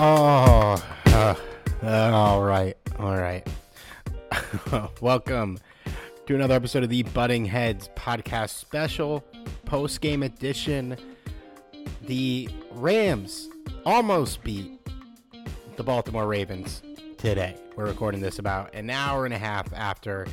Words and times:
Oh, 0.00 0.80
uh, 1.06 1.34
uh, 1.82 2.10
all 2.12 2.44
right, 2.44 2.76
all 3.00 3.16
right. 3.16 3.44
Welcome 5.00 5.58
to 6.26 6.36
another 6.36 6.54
episode 6.54 6.84
of 6.84 6.88
the 6.88 7.02
Butting 7.02 7.44
Heads 7.44 7.90
podcast 7.96 8.50
special, 8.50 9.24
post 9.64 10.00
game 10.00 10.22
edition. 10.22 10.96
The 12.02 12.48
Rams 12.70 13.48
almost 13.84 14.44
beat 14.44 14.70
the 15.74 15.82
Baltimore 15.82 16.28
Ravens 16.28 16.80
today. 17.16 17.56
We're 17.74 17.86
recording 17.86 18.20
this 18.20 18.38
about 18.38 18.72
an 18.76 18.90
hour 18.90 19.24
and 19.24 19.34
a 19.34 19.38
half 19.38 19.72
after 19.72 20.28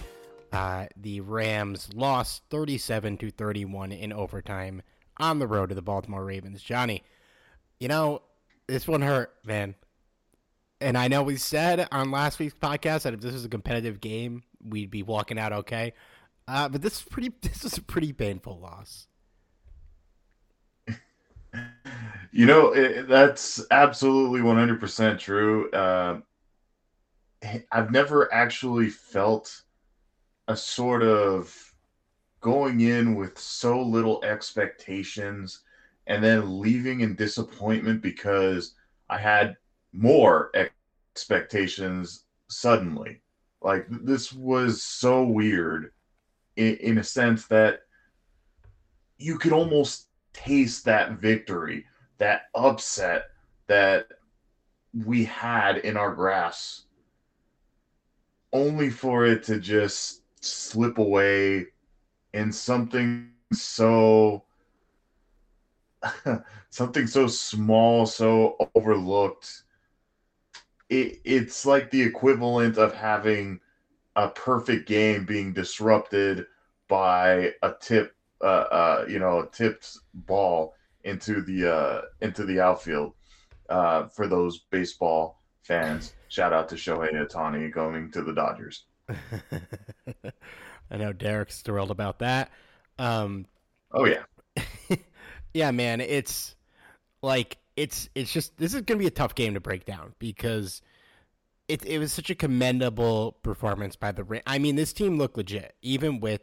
uh, 0.53 0.85
the 0.95 1.21
Rams 1.21 1.89
lost 1.95 2.43
37 2.51 3.17
to 3.17 3.31
31 3.31 3.93
in 3.93 4.13
overtime 4.13 4.83
on 5.17 5.39
the 5.39 5.47
road 5.47 5.69
to 5.69 5.75
the 5.75 5.81
Baltimore 5.81 6.23
Ravens. 6.23 6.61
Johnny, 6.61 7.01
you 7.79 7.87
know, 7.87 8.21
this 8.67 8.87
one 8.87 9.01
hurt, 9.01 9.33
man. 9.45 9.75
And 10.81 10.97
I 10.97 11.07
know 11.07 11.23
we 11.23 11.37
said 11.37 11.87
on 11.91 12.11
last 12.11 12.39
week's 12.39 12.53
podcast 12.53 13.03
that 13.03 13.13
if 13.13 13.21
this 13.21 13.33
was 13.33 13.45
a 13.45 13.49
competitive 13.49 14.01
game, 14.01 14.43
we'd 14.63 14.91
be 14.91 15.03
walking 15.03 15.39
out 15.39 15.53
okay. 15.53 15.93
Uh, 16.47 16.69
but 16.69 16.81
this 16.81 16.95
is 16.97 17.01
pretty. 17.01 17.31
This 17.41 17.63
is 17.63 17.77
a 17.77 17.81
pretty 17.81 18.13
painful 18.13 18.59
loss. 18.59 19.07
You 22.31 22.45
know, 22.45 22.73
it, 22.73 23.07
that's 23.07 23.65
absolutely 23.71 24.41
100% 24.41 25.17
true. 25.17 25.71
Uh, 25.71 26.19
I've 27.71 27.91
never 27.91 28.33
actually 28.33 28.89
felt 28.89 29.61
a 30.49 30.57
sort 30.57 31.01
of 31.01 31.55
going 32.41 32.81
in 32.81 33.15
with 33.15 33.39
so 33.39 33.81
little 33.81 34.21
expectations 34.25 35.61
and 36.07 36.23
then 36.23 36.59
leaving 36.59 37.01
in 37.01 37.15
disappointment 37.15 38.01
because 38.01 38.75
I 39.09 39.17
had 39.17 39.55
more 39.93 40.51
expectations 41.15 42.25
suddenly. 42.47 43.21
Like 43.61 43.87
this 43.89 44.31
was 44.31 44.83
so 44.83 45.23
weird 45.23 45.91
in, 46.55 46.75
in 46.77 46.97
a 46.99 47.03
sense 47.03 47.47
that 47.47 47.81
you 49.17 49.37
could 49.37 49.53
almost 49.53 50.07
taste 50.33 50.85
that 50.85 51.13
victory, 51.13 51.85
that 52.17 52.43
upset 52.53 53.25
that 53.67 54.07
we 55.05 55.25
had 55.25 55.77
in 55.77 55.97
our 55.97 56.13
grasp, 56.13 56.85
only 58.53 58.89
for 58.89 59.25
it 59.25 59.43
to 59.43 59.59
just 59.59 60.21
slip 60.41 60.97
away 60.97 61.65
in 62.33 62.51
something 62.51 63.29
so 63.51 64.44
something 66.69 67.07
so 67.07 67.27
small, 67.27 68.05
so 68.05 68.57
overlooked. 68.75 69.63
It, 70.89 71.19
it's 71.23 71.65
like 71.65 71.89
the 71.91 72.01
equivalent 72.01 72.77
of 72.77 72.93
having 72.93 73.59
a 74.15 74.29
perfect 74.29 74.87
game 74.87 75.25
being 75.25 75.53
disrupted 75.53 76.45
by 76.87 77.53
a 77.63 77.73
tip, 77.81 78.15
uh, 78.41 78.65
uh, 78.71 79.05
you 79.09 79.19
know, 79.19 79.39
a 79.39 79.47
tipped 79.47 79.97
ball 80.13 80.73
into 81.03 81.41
the 81.41 81.73
uh, 81.73 82.01
into 82.21 82.45
the 82.45 82.59
outfield. 82.59 83.13
Uh, 83.69 84.07
for 84.07 84.27
those 84.27 84.59
baseball 84.69 85.41
fans, 85.63 86.13
shout 86.27 86.53
out 86.53 86.69
to 86.69 86.75
Shohei 86.75 87.11
Ohtani 87.13 87.71
going 87.71 88.11
to 88.11 88.21
the 88.21 88.33
Dodgers. 88.33 88.85
I 90.91 90.97
know 90.97 91.13
Derek's 91.13 91.61
thrilled 91.61 91.89
about 91.89 92.19
that. 92.19 92.51
Um, 92.99 93.47
oh 93.91 94.05
yeah. 94.05 94.23
yeah, 95.55 95.71
man, 95.71 96.01
it's 96.01 96.53
like 97.21 97.57
it's 97.77 98.09
it's 98.13 98.31
just 98.31 98.57
this 98.57 98.73
is 98.73 98.81
gonna 98.81 98.99
be 98.99 99.07
a 99.07 99.11
tough 99.11 99.35
game 99.35 99.53
to 99.53 99.61
break 99.61 99.85
down 99.85 100.13
because 100.19 100.81
it 101.69 101.85
it 101.85 101.97
was 101.97 102.11
such 102.11 102.29
a 102.29 102.35
commendable 102.35 103.37
performance 103.41 103.95
by 103.95 104.11
the. 104.11 104.41
I 104.45 104.59
mean, 104.59 104.75
this 104.75 104.91
team 104.91 105.17
looked 105.17 105.37
legit, 105.37 105.73
even 105.81 106.19
with 106.19 106.41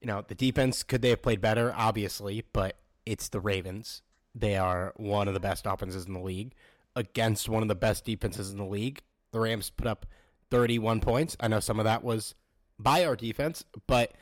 you 0.00 0.06
know 0.06 0.24
the 0.26 0.36
defense. 0.36 0.84
Could 0.84 1.02
they 1.02 1.10
have 1.10 1.22
played 1.22 1.40
better? 1.40 1.74
Obviously, 1.76 2.44
but 2.52 2.76
it's 3.04 3.28
the 3.30 3.40
Ravens. 3.40 4.02
They 4.32 4.56
are 4.56 4.92
one 4.94 5.26
of 5.26 5.34
the 5.34 5.40
best 5.40 5.66
offenses 5.66 6.06
in 6.06 6.12
the 6.12 6.20
league 6.20 6.54
against 6.94 7.48
one 7.48 7.62
of 7.62 7.68
the 7.68 7.74
best 7.74 8.04
defenses 8.04 8.52
in 8.52 8.58
the 8.58 8.64
league. 8.64 9.02
The 9.32 9.40
Rams 9.40 9.70
put 9.70 9.88
up 9.88 10.06
31 10.52 11.00
points. 11.00 11.36
I 11.40 11.48
know 11.48 11.58
some 11.58 11.80
of 11.80 11.84
that 11.84 12.04
was 12.04 12.36
by 12.78 13.04
our 13.06 13.16
defense, 13.16 13.64
but 13.88 14.12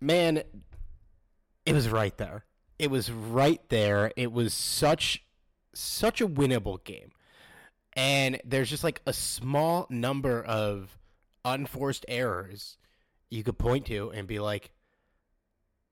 man, 0.00 0.42
it 1.64 1.72
was 1.74 1.88
right 1.88 2.16
there. 2.18 2.44
It 2.82 2.90
was 2.90 3.12
right 3.12 3.60
there. 3.68 4.10
It 4.16 4.32
was 4.32 4.52
such 4.52 5.22
such 5.72 6.20
a 6.20 6.26
winnable 6.26 6.82
game. 6.82 7.12
And 7.92 8.40
there's 8.44 8.68
just 8.68 8.82
like 8.82 9.00
a 9.06 9.12
small 9.12 9.86
number 9.88 10.42
of 10.42 10.98
unforced 11.44 12.04
errors 12.08 12.76
you 13.30 13.44
could 13.44 13.56
point 13.56 13.86
to 13.86 14.10
and 14.10 14.26
be 14.26 14.40
like 14.40 14.72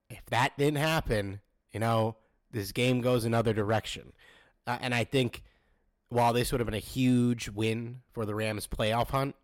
if 0.09 0.26
that 0.26 0.59
didn't 0.59 0.79
happen, 0.79 1.38
you 1.73 1.79
know, 1.79 2.17
this 2.50 2.73
game 2.73 3.03
goes 3.03 3.25
another 3.25 3.53
direction. 3.53 4.12
Uh, 4.67 4.79
and 4.81 4.93
I 4.93 5.05
think 5.05 5.44
while 6.09 6.32
this 6.32 6.50
would 6.50 6.61
have 6.61 6.67
been 6.67 6.75
a 6.75 6.79
huge 6.79 7.49
win 7.50 8.00
for 8.11 8.26
the 8.26 8.35
Rams 8.35 8.67
playoff 8.67 9.11
hunt, 9.11 9.37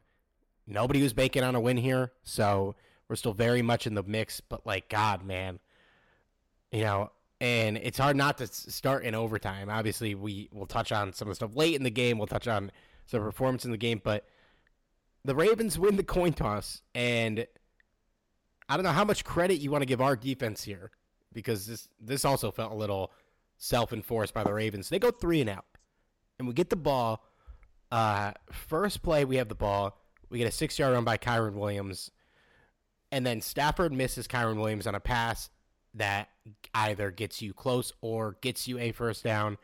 nobody 0.67 1.01
was 1.01 1.13
banking 1.13 1.45
on 1.45 1.55
a 1.55 1.61
win 1.61 1.77
here. 1.77 2.11
So 2.25 2.75
we're 3.09 3.15
still 3.15 3.35
very 3.35 3.63
much 3.63 3.87
in 3.87 3.95
the 3.95 4.03
mix. 4.03 4.41
But 4.41 4.67
like, 4.67 4.89
God, 4.89 5.25
man, 5.25 5.61
you 6.73 6.83
know, 6.83 7.13
and 7.41 7.77
it's 7.77 7.99
hard 7.99 8.17
not 8.17 8.39
to 8.39 8.47
start 8.47 9.05
in 9.05 9.15
overtime. 9.15 9.69
Obviously, 9.69 10.15
we 10.15 10.49
will 10.53 10.67
touch 10.67 10.93
on 10.93 11.13
some 11.13 11.29
of 11.29 11.33
the 11.33 11.37
stuff 11.37 11.57
late 11.57 11.75
in 11.75 11.83
the 11.83 11.91
game. 11.91 12.19
We'll 12.19 12.27
touch 12.27 12.49
on 12.49 12.71
some 13.07 13.21
performance 13.21 13.65
in 13.65 13.71
the 13.71 13.77
game, 13.77 14.01
but 14.03 14.27
the 15.25 15.35
Ravens 15.35 15.79
win 15.79 15.97
the 15.97 16.05
coin 16.05 16.33
toss, 16.33 16.83
and 16.95 17.47
I 18.69 18.77
don't 18.77 18.85
know 18.85 18.93
how 18.93 19.05
much 19.05 19.25
credit 19.25 19.61
you 19.61 19.71
want 19.71 19.83
to 19.83 19.87
give 19.87 20.01
our 20.01 20.17
defense 20.17 20.63
here 20.63 20.91
because 21.33 21.67
this 21.67 21.89
this 22.01 22.25
also 22.25 22.51
felt 22.51 22.73
a 22.73 22.77
little 22.77 23.13
self 23.59 23.93
enforced 23.93 24.33
by 24.33 24.45
the 24.45 24.55
Ravens. 24.55 24.89
They 24.89 24.99
go 24.99 25.11
three 25.11 25.41
and 25.41 25.51
out, 25.51 25.67
and 26.39 26.49
we 26.49 26.55
get 26.55 26.71
the 26.71 26.77
ball. 26.77 27.23
Uh, 27.91 28.33
first 28.51 29.03
play, 29.03 29.25
we 29.25 29.37
have 29.37 29.49
the 29.49 29.55
ball. 29.55 30.01
We 30.31 30.39
get 30.39 30.49
a 30.49 30.53
six 30.53 30.79
yard 30.79 30.95
run 30.95 31.05
by 31.05 31.19
Kyren 31.19 31.55
Williams. 31.55 32.11
And 33.13 33.25
then 33.25 33.41
Stafford 33.41 33.93
misses 33.93 34.27
Kyren 34.27 34.57
Williams 34.57 34.87
on 34.87 34.95
a 34.97 35.01
pass 35.01 35.51
that 35.97 36.29
either 36.75 37.11
gets 37.11 37.43
you 37.43 37.53
close 37.53 37.93
or 38.01 38.37
gets 38.41 38.69
you 38.69 38.79
a 38.79 38.93
first 38.93 39.25
down. 39.25 39.59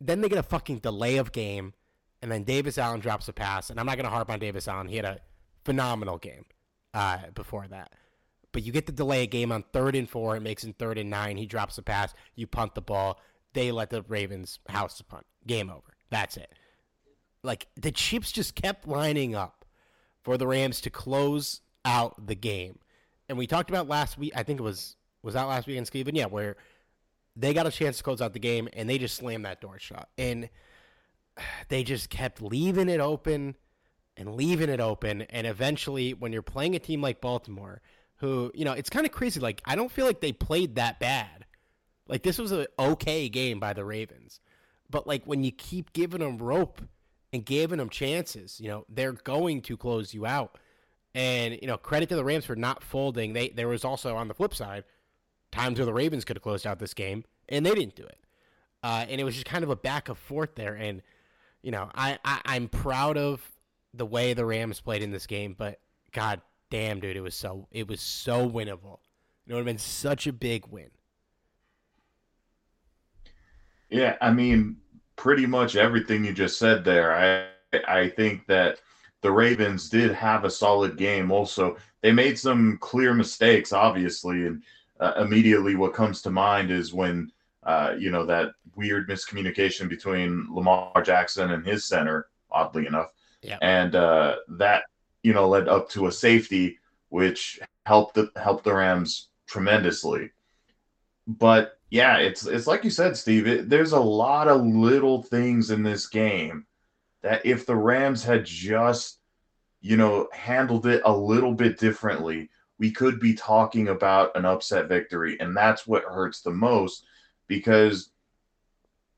Then 0.00 0.20
they 0.20 0.28
get 0.28 0.38
a 0.38 0.42
fucking 0.42 0.78
delay 0.78 1.16
of 1.16 1.32
game. 1.32 1.72
And 2.20 2.30
then 2.30 2.44
Davis 2.44 2.78
Allen 2.78 3.00
drops 3.00 3.28
a 3.28 3.32
pass. 3.32 3.70
And 3.70 3.78
I'm 3.78 3.86
not 3.86 3.96
going 3.96 4.04
to 4.04 4.10
harp 4.10 4.30
on 4.30 4.38
Davis 4.38 4.68
Allen. 4.68 4.88
He 4.88 4.96
had 4.96 5.04
a 5.04 5.20
phenomenal 5.64 6.18
game 6.18 6.44
uh, 6.92 7.18
before 7.34 7.66
that. 7.68 7.92
But 8.52 8.62
you 8.62 8.72
get 8.72 8.86
the 8.86 8.92
delay 8.92 9.24
of 9.24 9.30
game 9.30 9.52
on 9.52 9.64
third 9.72 9.96
and 9.96 10.08
four. 10.08 10.36
It 10.36 10.40
makes 10.40 10.64
it 10.64 10.76
third 10.78 10.98
and 10.98 11.10
nine. 11.10 11.36
He 11.36 11.46
drops 11.46 11.76
a 11.78 11.82
pass. 11.82 12.14
You 12.34 12.46
punt 12.46 12.74
the 12.74 12.82
ball. 12.82 13.20
They 13.52 13.72
let 13.72 13.90
the 13.90 14.02
Ravens 14.02 14.58
house 14.68 14.98
the 14.98 15.04
punt. 15.04 15.26
Game 15.46 15.70
over. 15.70 15.94
That's 16.10 16.36
it. 16.36 16.52
Like 17.42 17.66
the 17.76 17.92
chips 17.92 18.32
just 18.32 18.54
kept 18.54 18.88
lining 18.88 19.34
up 19.34 19.64
for 20.22 20.38
the 20.38 20.46
Rams 20.46 20.80
to 20.82 20.90
close 20.90 21.60
out 21.84 22.26
the 22.26 22.34
game. 22.34 22.78
And 23.28 23.36
we 23.36 23.46
talked 23.46 23.70
about 23.70 23.88
last 23.88 24.18
week. 24.18 24.32
I 24.34 24.42
think 24.42 24.60
it 24.60 24.62
was 24.62 24.96
was 25.24 25.34
that 25.34 25.44
last 25.44 25.66
weekend, 25.66 25.86
Steven? 25.86 26.14
Yeah, 26.14 26.26
where 26.26 26.56
they 27.34 27.54
got 27.54 27.66
a 27.66 27.70
chance 27.70 27.96
to 27.96 28.02
close 28.02 28.20
out 28.20 28.32
the 28.32 28.38
game 28.38 28.68
and 28.74 28.88
they 28.88 28.98
just 28.98 29.16
slammed 29.16 29.44
that 29.44 29.60
door 29.60 29.78
shut. 29.78 30.08
And 30.18 30.48
they 31.68 31.82
just 31.82 32.10
kept 32.10 32.42
leaving 32.42 32.88
it 32.88 33.00
open 33.00 33.56
and 34.16 34.34
leaving 34.34 34.68
it 34.68 34.80
open. 34.80 35.22
And 35.22 35.46
eventually, 35.46 36.14
when 36.14 36.32
you're 36.32 36.42
playing 36.42 36.76
a 36.76 36.78
team 36.78 37.02
like 37.02 37.20
Baltimore, 37.20 37.80
who, 38.16 38.52
you 38.54 38.64
know, 38.64 38.72
it's 38.72 38.90
kind 38.90 39.06
of 39.06 39.12
crazy. 39.12 39.40
Like, 39.40 39.60
I 39.64 39.74
don't 39.76 39.90
feel 39.90 40.06
like 40.06 40.20
they 40.20 40.32
played 40.32 40.76
that 40.76 41.00
bad. 41.00 41.46
Like, 42.06 42.22
this 42.22 42.38
was 42.38 42.52
an 42.52 42.66
okay 42.78 43.28
game 43.28 43.58
by 43.58 43.72
the 43.72 43.84
Ravens. 43.84 44.40
But, 44.88 45.06
like, 45.06 45.24
when 45.24 45.42
you 45.42 45.50
keep 45.50 45.92
giving 45.92 46.20
them 46.20 46.38
rope 46.38 46.80
and 47.32 47.44
giving 47.44 47.78
them 47.78 47.88
chances, 47.88 48.60
you 48.60 48.68
know, 48.68 48.84
they're 48.88 49.12
going 49.12 49.62
to 49.62 49.76
close 49.76 50.14
you 50.14 50.26
out. 50.26 50.58
And, 51.14 51.58
you 51.60 51.66
know, 51.66 51.76
credit 51.76 52.08
to 52.10 52.16
the 52.16 52.24
Rams 52.24 52.44
for 52.44 52.56
not 52.56 52.82
folding. 52.82 53.32
They 53.32 53.48
There 53.48 53.68
was 53.68 53.84
also, 53.84 54.16
on 54.16 54.28
the 54.28 54.34
flip 54.34 54.54
side, 54.54 54.84
times 55.54 55.78
where 55.78 55.86
the 55.86 55.92
Ravens 55.92 56.24
could 56.24 56.36
have 56.36 56.42
closed 56.42 56.66
out 56.66 56.78
this 56.78 56.94
game, 56.94 57.24
and 57.48 57.64
they 57.64 57.74
didn't 57.74 57.94
do 57.94 58.04
it. 58.04 58.18
Uh, 58.82 59.06
and 59.08 59.20
it 59.20 59.24
was 59.24 59.34
just 59.34 59.46
kind 59.46 59.64
of 59.64 59.70
a 59.70 59.76
back 59.76 60.08
and 60.08 60.18
forth 60.18 60.54
there. 60.56 60.74
And, 60.74 61.00
you 61.62 61.70
know, 61.70 61.90
I, 61.94 62.18
I, 62.24 62.40
I'm 62.44 62.68
proud 62.68 63.16
of 63.16 63.40
the 63.94 64.04
way 64.04 64.34
the 64.34 64.44
Rams 64.44 64.80
played 64.80 65.02
in 65.02 65.10
this 65.10 65.26
game, 65.26 65.54
but 65.56 65.80
God 66.12 66.40
damn, 66.70 67.00
dude, 67.00 67.16
it 67.16 67.20
was 67.20 67.34
so 67.34 67.66
it 67.70 67.88
was 67.88 68.00
so 68.00 68.48
winnable. 68.48 68.98
It 69.46 69.52
would 69.52 69.58
have 69.58 69.66
been 69.66 69.78
such 69.78 70.26
a 70.26 70.32
big 70.32 70.66
win. 70.66 70.90
Yeah, 73.90 74.16
I 74.20 74.32
mean, 74.32 74.76
pretty 75.16 75.46
much 75.46 75.76
everything 75.76 76.24
you 76.24 76.32
just 76.32 76.58
said 76.58 76.84
there. 76.84 77.14
I 77.14 77.46
I 77.86 78.08
think 78.08 78.46
that 78.48 78.80
the 79.22 79.30
Ravens 79.30 79.88
did 79.88 80.12
have 80.12 80.44
a 80.44 80.50
solid 80.50 80.96
game. 80.96 81.30
Also, 81.30 81.76
they 82.02 82.12
made 82.12 82.38
some 82.38 82.76
clear 82.80 83.14
mistakes, 83.14 83.72
obviously, 83.72 84.46
and 84.46 84.62
uh, 85.00 85.12
immediately 85.18 85.74
what 85.74 85.94
comes 85.94 86.22
to 86.22 86.30
mind 86.30 86.70
is 86.70 86.94
when 86.94 87.30
uh, 87.64 87.94
you 87.98 88.10
know 88.10 88.24
that 88.26 88.52
weird 88.76 89.08
miscommunication 89.08 89.88
between 89.88 90.46
Lamar 90.50 91.02
Jackson 91.02 91.52
and 91.52 91.66
his 91.66 91.84
center, 91.84 92.28
oddly 92.50 92.86
enough, 92.86 93.08
yeah. 93.42 93.58
and 93.62 93.94
uh, 93.94 94.36
that 94.48 94.84
you 95.22 95.32
know 95.32 95.48
led 95.48 95.68
up 95.68 95.88
to 95.90 96.06
a 96.06 96.12
safety, 96.12 96.78
which 97.08 97.58
helped 97.86 98.14
the, 98.14 98.30
helped 98.36 98.64
the 98.64 98.74
Rams 98.74 99.28
tremendously. 99.46 100.30
But 101.26 101.78
yeah, 101.90 102.18
it's 102.18 102.46
it's 102.46 102.66
like 102.66 102.84
you 102.84 102.90
said, 102.90 103.16
Steve. 103.16 103.46
It, 103.46 103.68
there's 103.68 103.92
a 103.92 104.00
lot 104.00 104.48
of 104.48 104.66
little 104.66 105.22
things 105.22 105.70
in 105.70 105.82
this 105.82 106.06
game 106.06 106.66
that 107.22 107.44
if 107.46 107.66
the 107.66 107.76
Rams 107.76 108.22
had 108.22 108.44
just 108.44 109.20
you 109.80 109.96
know 109.96 110.28
handled 110.32 110.86
it 110.86 111.02
a 111.04 111.16
little 111.16 111.54
bit 111.54 111.78
differently, 111.78 112.50
we 112.78 112.90
could 112.90 113.20
be 113.20 113.34
talking 113.34 113.88
about 113.88 114.36
an 114.36 114.44
upset 114.44 114.88
victory, 114.88 115.38
and 115.40 115.56
that's 115.56 115.86
what 115.86 116.04
hurts 116.04 116.40
the 116.40 116.50
most 116.50 117.04
because 117.46 118.10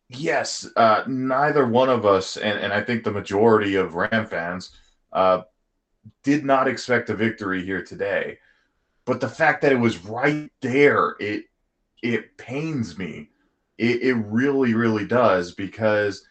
yes, 0.09 0.69
uh, 0.77 1.03
neither 1.07 1.67
one 1.67 1.89
of 1.89 2.07
us, 2.07 2.37
and, 2.37 2.59
and 2.59 2.73
I 2.73 2.83
think 2.83 3.03
the 3.03 3.11
majority 3.11 3.77
of 3.77 3.95
Ram 3.95 4.27
fans, 4.27 4.71
uh, 5.13 5.43
did 6.23 6.45
not 6.45 6.69
expect 6.69 7.11
a 7.11 7.15
victory 7.15 7.65
here 7.65 7.83
today. 7.83 8.39
But 9.05 9.21
the 9.21 9.29
fact 9.29 9.63
that 9.63 9.73
it 9.73 9.79
was 9.79 10.05
right 10.05 10.51
there, 10.61 11.17
it 11.21 11.45
it 12.03 12.37
pains 12.37 12.99
me. 12.99 13.31
It, 13.79 14.03
it 14.03 14.15
really, 14.15 14.75
really 14.75 15.07
does 15.07 15.53
because 15.53 16.25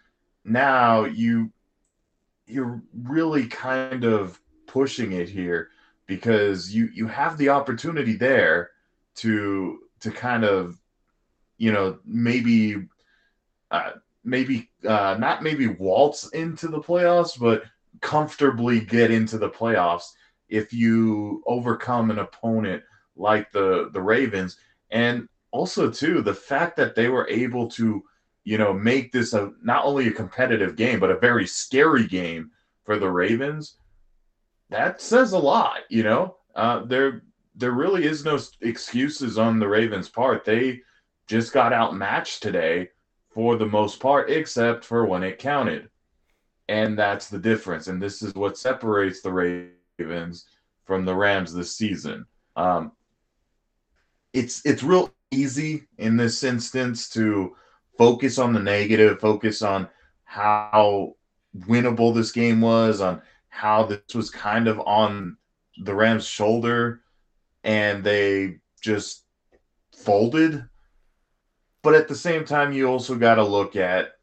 now 0.43 1.05
you 1.05 1.51
you're 2.47 2.81
really 2.93 3.47
kind 3.47 4.03
of 4.03 4.39
pushing 4.67 5.13
it 5.13 5.29
here 5.29 5.69
because 6.07 6.73
you 6.73 6.89
you 6.93 7.07
have 7.07 7.37
the 7.37 7.49
opportunity 7.49 8.15
there 8.15 8.71
to 9.15 9.79
to 10.01 10.11
kind 10.11 10.43
of 10.43 10.79
you 11.57 11.71
know 11.71 11.99
maybe 12.05 12.75
uh, 13.71 13.91
maybe 14.23 14.69
uh, 14.87 15.15
not 15.19 15.43
maybe 15.43 15.67
waltz 15.67 16.27
into 16.29 16.67
the 16.67 16.81
playoffs, 16.81 17.39
but 17.39 17.63
comfortably 18.01 18.79
get 18.79 19.11
into 19.11 19.37
the 19.37 19.49
playoffs 19.49 20.11
if 20.49 20.73
you 20.73 21.43
overcome 21.47 22.11
an 22.11 22.19
opponent 22.19 22.83
like 23.15 23.51
the 23.51 23.89
the 23.93 24.01
Ravens. 24.01 24.57
And 24.91 25.27
also 25.51 25.89
too, 25.89 26.21
the 26.21 26.33
fact 26.33 26.75
that 26.77 26.95
they 26.95 27.07
were 27.07 27.27
able 27.29 27.69
to, 27.69 28.03
you 28.43 28.57
know, 28.57 28.73
make 28.73 29.11
this 29.11 29.33
a 29.33 29.51
not 29.63 29.85
only 29.85 30.07
a 30.07 30.11
competitive 30.11 30.75
game, 30.75 30.99
but 30.99 31.11
a 31.11 31.19
very 31.19 31.47
scary 31.47 32.05
game 32.05 32.51
for 32.83 32.99
the 32.99 33.09
Ravens, 33.09 33.77
that 34.69 35.01
says 35.01 35.33
a 35.33 35.39
lot, 35.39 35.79
you 35.89 36.03
know. 36.03 36.37
Uh, 36.55 36.85
there 36.85 37.23
there 37.55 37.71
really 37.71 38.05
is 38.05 38.25
no 38.25 38.39
excuses 38.61 39.37
on 39.37 39.59
the 39.59 39.67
Ravens' 39.67 40.09
part. 40.09 40.45
They 40.45 40.81
just 41.27 41.53
got 41.53 41.73
outmatched 41.73 42.43
today 42.43 42.89
for 43.29 43.55
the 43.55 43.65
most 43.65 43.99
part, 43.99 44.29
except 44.29 44.83
for 44.83 45.05
when 45.05 45.23
it 45.23 45.39
counted. 45.39 45.89
And 46.67 46.97
that's 46.97 47.29
the 47.29 47.37
difference. 47.37 47.87
And 47.87 48.01
this 48.01 48.21
is 48.21 48.33
what 48.33 48.57
separates 48.57 49.21
the 49.21 49.31
Ravens 49.99 50.45
from 50.85 51.05
the 51.05 51.15
Rams 51.15 51.53
this 51.53 51.75
season. 51.75 52.25
Um, 52.55 52.91
it's 54.33 54.65
it's 54.65 54.83
real 54.83 55.11
easy 55.31 55.87
in 55.97 56.17
this 56.17 56.43
instance 56.43 57.09
to 57.09 57.55
focus 57.97 58.37
on 58.37 58.53
the 58.53 58.59
negative, 58.59 59.19
focus 59.19 59.61
on 59.61 59.87
how 60.23 61.15
winnable 61.59 62.13
this 62.13 62.31
game 62.31 62.61
was, 62.61 63.01
on 63.01 63.21
how 63.55 63.83
this 63.83 64.13
was 64.13 64.29
kind 64.29 64.67
of 64.67 64.79
on 64.81 65.37
the 65.77 65.95
Rams' 65.95 66.27
shoulder, 66.27 67.01
and 67.63 68.03
they 68.03 68.59
just 68.81 69.23
folded 69.95 70.67
but 71.85 71.93
at 71.93 72.07
the 72.07 72.15
same 72.15 72.45
time, 72.45 72.73
you 72.73 72.87
also 72.87 73.13
got 73.13 73.35
to 73.35 73.43
look 73.43 73.75
at 73.75 74.13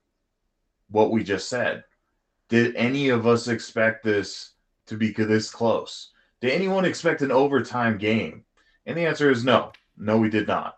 what 0.91 1.13
we 1.13 1.23
just 1.23 1.49
said. 1.49 1.85
Did 2.49 2.75
any 2.75 3.11
of 3.11 3.25
us 3.25 3.47
expect 3.47 4.03
this 4.03 4.55
to 4.87 4.97
be 4.97 5.13
this 5.13 5.49
close? 5.49 6.11
Did 6.41 6.51
anyone 6.51 6.85
expect 6.85 7.23
an 7.23 7.31
overtime 7.31 7.99
game? 7.99 8.45
And 8.87 8.99
the 8.99 9.07
answer 9.07 9.31
is 9.31 9.45
no. 9.45 9.71
No, 9.97 10.19
we 10.19 10.29
did 10.29 10.49
not. 10.49 10.77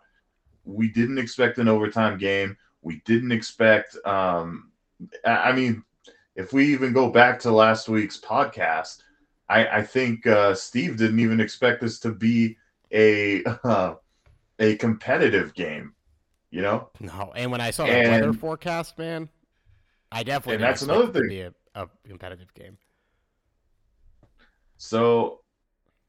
We 0.63 0.89
didn't 0.89 1.17
expect 1.17 1.57
an 1.57 1.67
overtime 1.67 2.19
game. 2.19 2.55
We 2.83 3.01
didn't 3.03 3.31
expect. 3.31 3.97
Um, 4.05 4.71
I 5.25 5.53
mean, 5.53 5.83
if 6.35 6.53
we 6.53 6.71
even 6.73 6.93
go 6.93 7.09
back 7.09 7.39
to 7.41 7.51
last 7.51 7.87
week's 7.89 8.19
podcast, 8.19 9.01
I, 9.49 9.67
I 9.67 9.81
think 9.83 10.25
uh, 10.27 10.55
Steve 10.55 10.97
didn't 10.97 11.19
even 11.19 11.39
expect 11.39 11.81
this 11.81 11.99
to 12.01 12.11
be 12.11 12.57
a 12.91 13.43
uh, 13.63 13.95
a 14.59 14.75
competitive 14.77 15.53
game 15.53 15.95
you 16.55 16.61
know. 16.61 16.89
No, 17.01 17.33
and 17.35 17.51
when 17.51 17.59
I 17.59 17.71
saw 17.71 17.85
the 17.85 17.91
weather 17.91 18.31
forecast, 18.31 18.97
man, 18.97 19.27
I 20.09 20.23
definitely 20.23 20.55
and 20.55 20.63
that's 20.63 20.83
another 20.83 21.11
thing. 21.11 21.27
be 21.27 21.41
a, 21.41 21.53
a 21.75 21.87
competitive 22.07 22.53
game. 22.53 22.77
So 24.77 25.41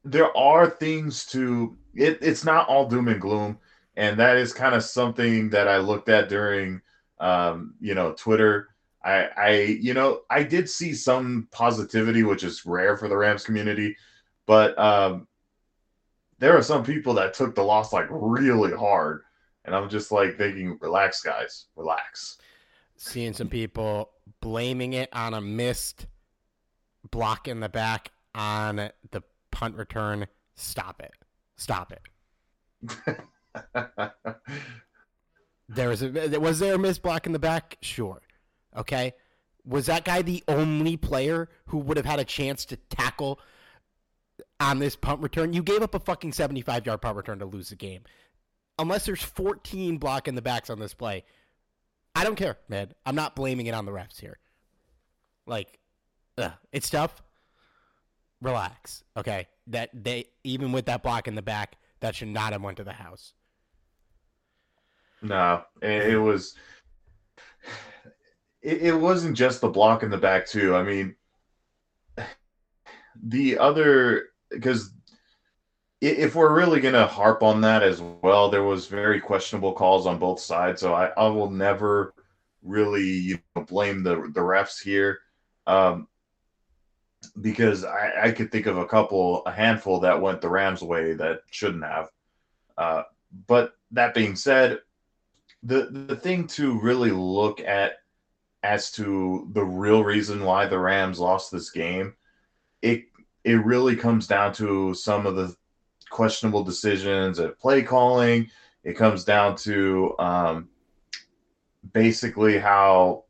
there 0.05 0.35
are 0.37 0.71
things 0.71 1.27
to 1.27 1.77
it. 1.97 2.19
It's 2.21 2.45
not 2.45 2.69
all 2.69 2.89
doom 2.89 3.09
and 3.09 3.21
gloom, 3.21 3.59
and 3.97 4.17
that 4.21 4.37
is 4.37 4.53
kind 4.53 4.77
of 4.77 4.85
something 4.85 5.51
that 5.51 5.67
I 5.67 5.79
looked 5.79 6.09
at 6.09 6.29
during, 6.29 6.81
um, 7.19 7.75
you 7.81 7.97
know, 7.97 8.13
Twitter. 8.13 8.69
I, 9.07 9.29
I, 9.37 9.51
you 9.81 9.95
know, 9.95 10.23
I 10.29 10.43
did 10.43 10.69
see 10.69 10.93
some 10.93 11.49
positivity, 11.53 12.25
which 12.25 12.43
is 12.45 12.67
rare 12.67 12.97
for 12.97 13.09
the 13.09 13.17
Rams 13.17 13.45
community, 13.45 13.97
but 14.47 14.77
um, 14.79 15.29
there 16.39 16.57
are 16.57 16.63
some 16.63 16.85
people 16.85 17.15
that 17.15 17.35
took 17.35 17.55
the 17.55 17.63
loss 17.63 17.93
like 17.93 18.09
really 18.11 18.73
hard 18.73 19.23
and 19.67 19.75
I'm 19.75 19.89
just 19.89 20.13
like 20.13 20.39
thinking, 20.39 20.79
relax, 20.81 21.21
guys, 21.21 21.67
relax. 21.75 22.39
Seeing 22.97 23.33
some 23.33 23.49
people 23.49 24.11
blaming 24.41 24.95
it 24.95 25.09
on 25.13 25.35
a 25.35 25.41
missed 25.41 26.07
block 27.11 27.49
in 27.49 27.61
the 27.61 27.69
back 27.69 28.13
on 28.35 28.77
the 29.11 29.23
punt 29.51 29.75
return. 29.75 30.27
Stop 30.55 31.03
it. 31.03 31.13
Stop 31.57 31.93
it. 31.93 32.03
there 35.69 35.89
was 35.89 36.03
a 36.03 36.39
was 36.39 36.61
there 36.61 36.75
a 36.75 36.79
missed 36.79 37.03
block 37.03 37.27
in 37.27 37.33
the 37.33 37.39
back? 37.39 37.77
Sure. 37.83 38.23
Okay. 38.77 39.15
Was 39.65 39.87
that 39.87 40.05
guy 40.05 40.23
the 40.23 40.45
only 40.47 40.97
player 40.97 41.49
who 41.67 41.79
would 41.79 41.97
have 41.97 42.07
had 42.07 42.21
a 42.21 42.25
chance 42.25 42.65
to 42.67 42.77
tackle 42.77 43.41
on 44.61 44.79
this 44.79 44.95
punt 44.95 45.21
return? 45.21 45.53
You 45.53 45.63
gave 45.63 45.83
up 45.83 45.95
a 45.95 46.01
fucking 46.01 46.33
75 46.33 46.87
yard 46.87 47.01
punt 47.01 47.17
return 47.17 47.39
to 47.41 47.47
lose 47.47 47.71
the 47.71 47.77
game. 47.77 48.03
Unless 48.79 49.07
there's 49.07 49.23
14 49.23 49.99
blocking 49.99 50.35
the 50.35 50.43
backs 50.43 50.71
on 50.71 50.79
this 50.79 50.95
play, 50.95 51.25
I 52.15 52.25
don't 52.25 52.37
care, 52.37 52.59
man. 52.69 52.93
I'm 53.05 53.15
not 53.15 53.35
blaming 53.35 53.67
it 53.67 53.75
on 53.75 53.87
the 53.87 53.93
refs 53.93 54.21
here. 54.21 54.39
Like, 55.47 55.79
ugh, 56.39 56.53
it's 56.73 56.91
tough. 56.91 57.23
Relax, 58.41 59.03
okay? 59.17 59.49
That 59.67 59.91
they 59.93 60.27
even 60.45 60.73
with 60.73 60.87
that 60.87 61.03
block 61.03 61.27
in 61.27 61.35
the 61.35 61.43
back, 61.43 61.77
that 62.01 62.15
should 62.15 62.29
not 62.29 62.53
have 62.53 62.63
went 62.63 62.77
to 62.77 62.85
the 62.85 62.93
house. 62.93 63.33
No, 65.23 65.63
it 65.83 66.21
was. 66.21 66.55
It, 68.67 68.83
it 68.83 68.95
wasn't 68.97 69.37
just 69.37 69.61
the 69.61 69.69
block 69.69 70.03
in 70.03 70.11
the 70.11 70.19
back 70.19 70.45
too. 70.45 70.75
I 70.75 70.83
mean, 70.83 71.15
the 73.23 73.59
other 73.59 74.31
because 74.51 74.93
if 76.01 76.35
we're 76.35 76.55
really 76.55 76.81
going 76.81 76.95
to 76.95 77.07
harp 77.07 77.45
on 77.45 77.61
that 77.61 77.85
as 77.85 78.03
well, 78.03 78.51
there 78.51 78.65
was 78.65 78.89
very 78.89 79.21
questionable 79.21 79.73
calls 79.73 80.05
on 80.05 80.19
both 80.19 80.41
sides. 80.41 80.81
So 80.81 80.95
I, 80.95 81.07
I 81.17 81.29
will 81.29 81.51
never 81.51 82.13
really 82.63 83.05
you 83.05 83.39
know, 83.55 83.63
blame 83.63 84.03
the 84.03 84.17
the 84.35 84.41
refs 84.41 84.83
here, 84.83 85.21
um, 85.69 86.09
because 87.41 87.85
I, 87.85 88.25
I 88.25 88.31
could 88.33 88.51
think 88.51 88.67
of 88.67 88.79
a 88.79 88.87
couple, 88.87 89.47
a 89.47 89.53
handful 89.53 90.01
that 90.01 90.21
went 90.21 90.41
the 90.41 90.51
Rams' 90.51 90.83
way 90.83 91.13
that 91.13 91.43
shouldn't 91.53 91.85
have. 91.85 92.11
Uh, 92.77 93.03
but 93.47 93.75
that 93.93 94.13
being 94.13 94.35
said, 94.35 94.81
the 95.63 95.89
the 96.09 96.17
thing 96.17 96.49
to 96.49 96.81
really 96.81 97.13
look 97.13 97.61
at 97.61 97.99
as 98.67 98.91
to 98.91 99.49
the 99.53 99.65
real 99.65 100.03
reason 100.03 100.43
why 100.43 100.67
the 100.67 100.79
Rams 100.79 101.21
lost 101.21 101.53
this 101.53 101.71
game, 101.71 102.15
it 102.83 103.05
it 103.45 103.65
really 103.65 103.95
comes 103.95 104.27
down 104.27 104.53
to 104.55 104.93
some 104.93 105.25
of 105.25 105.37
the 105.37 105.55
questionable 106.11 106.65
decisions 106.65 107.39
at 107.39 107.61
play 107.61 107.83
calling. 107.83 108.51
It 108.83 108.95
comes 108.95 109.23
down 109.23 109.55
to 109.59 110.17
um, 110.19 110.69
basically 111.93 112.59
how 112.59 113.25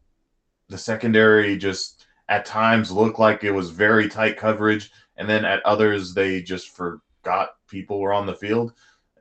the 0.69 0.79
secondary 0.79 1.59
just 1.59 2.07
at 2.31 2.47
times 2.47 2.91
looked 2.91 3.19
like 3.19 3.45
it 3.45 3.53
was 3.53 3.69
very 3.69 4.09
tight 4.09 4.39
coverage, 4.39 4.91
and 5.19 5.29
then 5.29 5.45
at 5.45 5.65
others 5.67 6.15
they 6.15 6.41
just 6.41 6.75
forgot 6.75 7.57
people 7.69 8.01
were 8.01 8.15
on 8.15 8.25
the 8.25 8.35
field. 8.35 8.73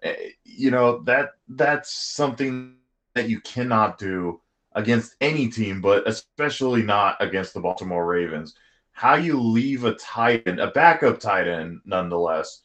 Eh, 0.01 0.29
you 0.45 0.71
know 0.71 1.01
that 1.03 1.31
that's 1.49 1.91
something 1.91 2.75
that 3.15 3.27
you 3.27 3.41
cannot 3.41 3.97
do 3.97 4.39
against 4.75 5.15
any 5.21 5.47
team, 5.47 5.81
but 5.81 6.07
especially 6.07 6.83
not 6.83 7.17
against 7.19 7.53
the 7.53 7.61
Baltimore 7.61 8.05
Ravens. 8.05 8.55
How 8.91 9.15
you 9.15 9.41
leave 9.41 9.83
a 9.83 9.95
tight 9.95 10.43
end, 10.45 10.59
a 10.59 10.71
backup 10.71 11.19
tight 11.19 11.47
end, 11.47 11.81
nonetheless, 11.85 12.61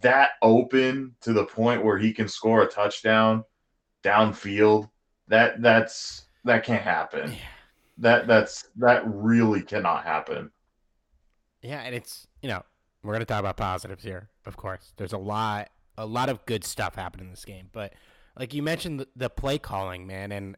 that 0.00 0.30
open 0.42 1.14
to 1.22 1.32
the 1.32 1.44
point 1.44 1.84
where 1.84 1.98
he 1.98 2.12
can 2.12 2.28
score 2.28 2.62
a 2.62 2.68
touchdown 2.68 3.44
downfield, 4.04 4.90
that 5.28 5.62
that's 5.62 6.26
that 6.44 6.64
can't 6.64 6.82
happen. 6.82 7.32
Yeah. 7.32 7.38
That 7.98 8.26
that's 8.26 8.68
that 8.76 9.02
really 9.06 9.62
cannot 9.62 10.04
happen. 10.04 10.50
Yeah, 11.62 11.80
and 11.82 11.94
it's 11.94 12.26
you 12.42 12.48
know 12.48 12.62
we're 13.02 13.12
gonna 13.12 13.24
talk 13.24 13.40
about 13.40 13.56
positives 13.56 14.04
here, 14.04 14.28
of 14.46 14.56
course. 14.56 14.92
There's 14.96 15.12
a 15.12 15.18
lot 15.18 15.70
a 15.98 16.06
lot 16.06 16.28
of 16.28 16.44
good 16.46 16.64
stuff 16.64 16.94
happened 16.94 17.22
in 17.22 17.30
this 17.30 17.44
game, 17.44 17.68
but 17.72 17.94
like 18.38 18.54
you 18.54 18.62
mentioned 18.62 19.00
the, 19.00 19.08
the 19.16 19.28
play 19.28 19.58
calling, 19.58 20.06
man, 20.06 20.32
and 20.32 20.56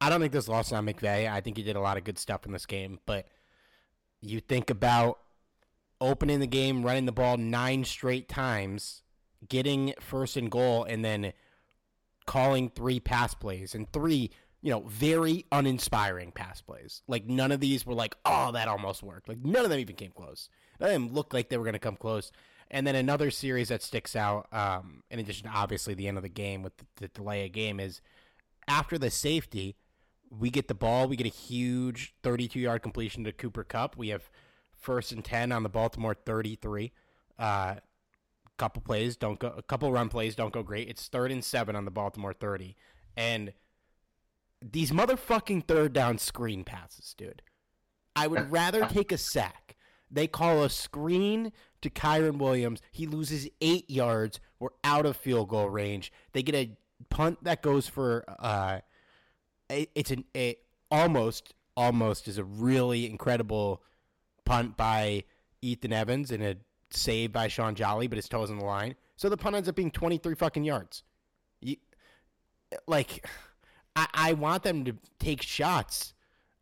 I 0.00 0.08
don't 0.08 0.20
think 0.20 0.32
this 0.32 0.48
lost 0.48 0.72
on 0.72 0.86
McVay. 0.86 1.30
I 1.30 1.40
think 1.40 1.56
he 1.56 1.62
did 1.62 1.76
a 1.76 1.80
lot 1.80 1.98
of 1.98 2.04
good 2.04 2.18
stuff 2.18 2.46
in 2.46 2.52
this 2.52 2.66
game, 2.66 2.98
but 3.04 3.26
you 4.20 4.40
think 4.40 4.70
about 4.70 5.18
opening 6.00 6.40
the 6.40 6.46
game, 6.46 6.82
running 6.82 7.06
the 7.06 7.12
ball 7.12 7.36
nine 7.36 7.84
straight 7.84 8.28
times, 8.28 9.02
getting 9.48 9.94
first 10.00 10.36
and 10.36 10.50
goal, 10.50 10.84
and 10.84 11.04
then 11.04 11.32
calling 12.26 12.70
three 12.70 13.00
pass 13.00 13.34
plays 13.34 13.74
and 13.74 13.92
three, 13.92 14.30
you 14.62 14.70
know, 14.70 14.84
very 14.86 15.44
uninspiring 15.52 16.32
pass 16.32 16.62
plays. 16.62 17.02
Like 17.06 17.26
none 17.26 17.52
of 17.52 17.60
these 17.60 17.84
were 17.84 17.94
like, 17.94 18.16
oh, 18.24 18.52
that 18.52 18.68
almost 18.68 19.02
worked. 19.02 19.28
Like 19.28 19.44
none 19.44 19.64
of 19.64 19.70
them 19.70 19.80
even 19.80 19.96
came 19.96 20.12
close. 20.12 20.48
None 20.78 20.90
of 20.90 20.94
them 20.94 21.12
looked 21.12 21.34
like 21.34 21.48
they 21.48 21.58
were 21.58 21.64
going 21.64 21.74
to 21.74 21.78
come 21.78 21.96
close. 21.96 22.32
And 22.70 22.86
then 22.86 22.94
another 22.94 23.30
series 23.30 23.68
that 23.68 23.82
sticks 23.82 24.14
out, 24.14 24.46
um, 24.52 25.02
in 25.10 25.18
addition 25.18 25.48
to 25.48 25.52
obviously 25.54 25.92
the 25.94 26.08
end 26.08 26.16
of 26.16 26.22
the 26.22 26.28
game 26.28 26.62
with 26.62 26.76
the, 26.76 26.84
the 26.96 27.08
delay 27.08 27.44
of 27.44 27.52
game, 27.52 27.80
is 27.80 28.00
after 28.68 28.96
the 28.96 29.10
safety, 29.10 29.76
we 30.30 30.50
get 30.50 30.68
the 30.68 30.74
ball. 30.74 31.08
We 31.08 31.16
get 31.16 31.26
a 31.26 31.30
huge 31.30 32.14
32 32.22 32.60
yard 32.60 32.82
completion 32.82 33.24
to 33.24 33.32
Cooper 33.32 33.64
Kupp. 33.64 33.96
We 33.96 34.08
have 34.08 34.30
first 34.72 35.12
and 35.12 35.24
10 35.24 35.52
on 35.52 35.62
the 35.62 35.68
Baltimore 35.68 36.14
33. 36.14 36.92
Uh, 37.38 37.76
couple 38.60 38.82
plays 38.82 39.16
don't 39.16 39.38
go 39.38 39.54
a 39.56 39.62
couple 39.62 39.90
run 39.90 40.10
plays 40.10 40.34
don't 40.34 40.52
go 40.52 40.62
great. 40.62 40.86
It's 40.86 41.08
third 41.08 41.32
and 41.32 41.42
7 41.42 41.74
on 41.74 41.86
the 41.86 41.90
Baltimore 41.90 42.34
30. 42.34 42.76
And 43.16 43.54
these 44.60 44.90
motherfucking 44.90 45.66
third 45.66 45.94
down 45.94 46.18
screen 46.18 46.64
passes, 46.64 47.14
dude. 47.16 47.40
I 48.14 48.26
would 48.26 48.50
rather 48.52 48.84
take 48.84 49.12
a 49.12 49.18
sack. 49.18 49.76
They 50.10 50.26
call 50.26 50.62
a 50.62 50.68
screen 50.68 51.52
to 51.80 51.88
Kyren 51.88 52.36
Williams. 52.36 52.82
He 52.92 53.06
loses 53.06 53.48
8 53.62 53.88
yards. 53.88 54.40
We're 54.58 54.70
out 54.84 55.06
of 55.06 55.16
field 55.16 55.48
goal 55.48 55.70
range. 55.70 56.12
They 56.32 56.42
get 56.42 56.54
a 56.54 56.76
punt 57.08 57.42
that 57.44 57.62
goes 57.62 57.88
for 57.88 58.24
uh 58.38 58.80
it's 59.70 60.10
an 60.10 60.24
a, 60.36 60.56
almost 60.90 61.54
almost 61.76 62.28
is 62.28 62.38
a 62.38 62.44
really 62.44 63.06
incredible 63.06 63.82
punt 64.44 64.76
by 64.76 65.24
Ethan 65.62 65.92
Evans 65.92 66.30
and 66.30 66.42
a 66.42 66.56
save 66.90 67.32
by 67.32 67.48
Shaun 67.48 67.74
Jolly, 67.74 68.06
but 68.06 68.16
his 68.16 68.28
toes 68.28 68.50
on 68.50 68.58
the 68.58 68.64
line. 68.64 68.94
So 69.16 69.28
the 69.28 69.36
punt 69.36 69.56
ends 69.56 69.68
up 69.68 69.76
being 69.76 69.90
23 69.90 70.34
fucking 70.34 70.64
yards. 70.64 71.02
You, 71.60 71.76
like, 72.86 73.26
I, 73.96 74.06
I 74.12 74.32
want 74.32 74.62
them 74.62 74.84
to 74.84 74.96
take 75.18 75.42
shots 75.42 76.14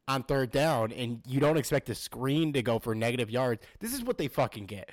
on 0.06 0.22
third 0.22 0.50
down, 0.50 0.92
and 0.92 1.20
you 1.26 1.40
don't 1.40 1.56
expect 1.56 1.88
a 1.90 1.94
screen 1.94 2.52
to 2.54 2.62
go 2.62 2.78
for 2.78 2.94
negative 2.94 3.30
yards. 3.30 3.62
This 3.80 3.94
is 3.94 4.02
what 4.02 4.18
they 4.18 4.28
fucking 4.28 4.66
get 4.66 4.90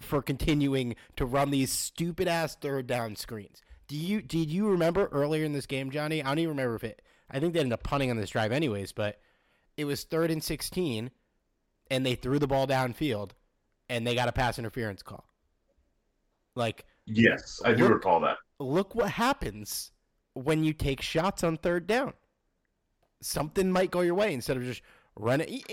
for 0.00 0.22
continuing 0.22 0.96
to 1.16 1.24
run 1.24 1.50
these 1.50 1.70
stupid 1.70 2.28
ass 2.28 2.56
third 2.56 2.86
down 2.86 3.16
screens. 3.16 3.62
Do 3.86 3.96
you 3.96 4.22
did 4.22 4.50
you 4.50 4.68
remember 4.68 5.08
earlier 5.12 5.44
in 5.44 5.52
this 5.52 5.66
game, 5.66 5.90
Johnny? 5.90 6.22
I 6.22 6.28
don't 6.28 6.38
even 6.38 6.50
remember 6.50 6.76
if 6.76 6.84
it. 6.84 7.02
I 7.30 7.40
think 7.40 7.54
they 7.54 7.60
ended 7.60 7.72
up 7.72 7.82
punting 7.82 8.10
on 8.10 8.16
this 8.16 8.30
drive 8.30 8.52
anyways, 8.52 8.92
but 8.92 9.20
it 9.76 9.84
was 9.84 10.04
third 10.04 10.30
and 10.30 10.42
sixteen 10.42 11.10
and 11.90 12.04
they 12.04 12.14
threw 12.14 12.38
the 12.38 12.46
ball 12.46 12.66
downfield 12.66 13.32
and 13.88 14.06
they 14.06 14.14
got 14.14 14.28
a 14.28 14.32
pass 14.32 14.58
interference 14.58 15.02
call. 15.02 15.24
Like 16.54 16.84
Yes, 17.06 17.60
I 17.64 17.74
do 17.74 17.88
recall 17.88 18.20
that. 18.20 18.38
Look 18.58 18.94
what 18.94 19.10
happens 19.10 19.90
when 20.34 20.64
you 20.64 20.72
take 20.72 21.02
shots 21.02 21.44
on 21.44 21.56
third 21.58 21.86
down. 21.86 22.14
Something 23.20 23.70
might 23.70 23.90
go 23.90 24.00
your 24.00 24.14
way 24.14 24.32
instead 24.32 24.56
of 24.56 24.64
just 24.64 24.82
running. 25.16 25.62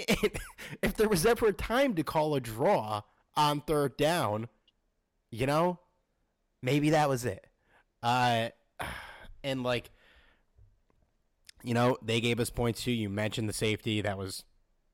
if 0.82 0.96
there 0.96 1.10
was 1.10 1.26
ever 1.26 1.48
a 1.48 1.54
time 1.54 1.96
to 1.96 2.04
call 2.04 2.36
a 2.36 2.42
draw 2.42 3.02
on 3.36 3.62
third 3.62 3.98
down, 3.98 4.50
you 5.32 5.46
know, 5.46 5.80
maybe 6.62 6.92
that 6.92 7.10
was 7.10 7.26
it. 7.26 7.46
Uh, 8.04 8.50
and 9.44 9.64
like, 9.64 9.90
you 11.64 11.74
know, 11.74 11.98
they 12.02 12.22
gave 12.22 12.40
us 12.40 12.50
points 12.50 12.84
too. 12.84 12.92
You 12.92 13.10
mentioned 13.10 13.50
the 13.50 13.54
safety 13.54 14.02
that 14.02 14.18
was 14.18 14.44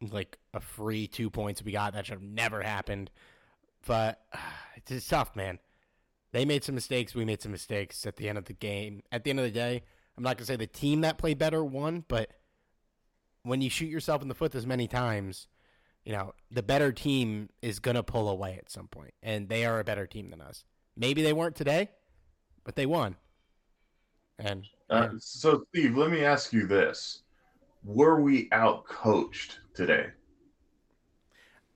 like 0.02 0.38
a 0.54 0.60
free 0.60 1.08
two 1.08 1.30
points 1.30 1.64
we 1.64 1.72
got. 1.72 1.94
That 1.94 2.06
should 2.06 2.16
have 2.16 2.22
never 2.22 2.62
happened. 2.62 3.10
But 3.86 4.22
it's 4.76 4.92
just 4.92 5.10
tough, 5.10 5.36
man. 5.36 5.60
They 6.32 6.46
made 6.46 6.64
some 6.64 6.76
mistakes. 6.76 7.16
We 7.16 7.26
made 7.26 7.42
some 7.42 7.52
mistakes 7.52 8.06
at 8.06 8.18
the 8.18 8.30
end 8.30 8.38
of 8.38 8.46
the 8.46 8.54
game. 8.54 9.02
At 9.12 9.24
the 9.24 9.30
end 9.30 9.40
of 9.40 9.46
the 9.46 9.52
day, 9.52 9.84
I'm 10.18 10.24
not 10.24 10.38
going 10.38 10.40
to 10.40 10.46
say 10.46 10.56
the 10.56 10.68
team 10.68 11.02
that 11.02 11.18
played 11.18 11.38
better 11.38 11.64
won, 11.64 12.04
but 12.08 12.32
when 13.44 13.62
you 13.62 13.70
shoot 13.70 13.90
yourself 13.90 14.22
in 14.22 14.28
the 14.28 14.36
foot 14.36 14.52
this 14.52 14.66
many 14.66 14.88
times, 14.88 15.48
you 16.04 16.12
know, 16.12 16.34
the 16.52 16.64
better 16.64 16.92
team 16.92 17.50
is 17.62 17.80
going 17.80 17.96
to 17.96 18.04
pull 18.04 18.30
away 18.30 18.58
at 18.58 18.70
some 18.70 18.88
point, 18.88 19.14
and 19.22 19.48
they 19.48 19.66
are 19.66 19.80
a 19.80 19.84
better 19.84 20.08
team 20.08 20.30
than 20.30 20.42
us. 20.42 20.66
Maybe 20.96 21.22
they 21.22 21.34
weren't 21.34 21.56
today, 21.56 21.90
but 22.64 22.76
they 22.76 22.86
won. 22.86 23.16
And, 24.40 24.66
uh, 24.90 25.10
so, 25.20 25.66
Steve, 25.70 25.98
let 25.98 26.12
me 26.12 26.24
ask 26.24 26.54
you 26.54 26.68
this: 26.68 27.24
Were 27.84 28.22
we 28.22 28.50
out 28.52 28.86
coached 28.86 29.60
today? 29.74 30.08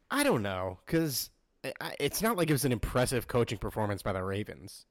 I 0.10 0.24
don't 0.24 0.44
know 0.44 0.78
because 0.86 1.30
it's 2.00 2.22
not 2.22 2.38
like 2.38 2.50
it 2.50 2.54
was 2.54 2.66
an 2.66 2.72
impressive 2.72 3.28
coaching 3.28 3.58
performance 3.58 4.02
by 4.02 4.14
the 4.14 4.24
Ravens. 4.24 4.86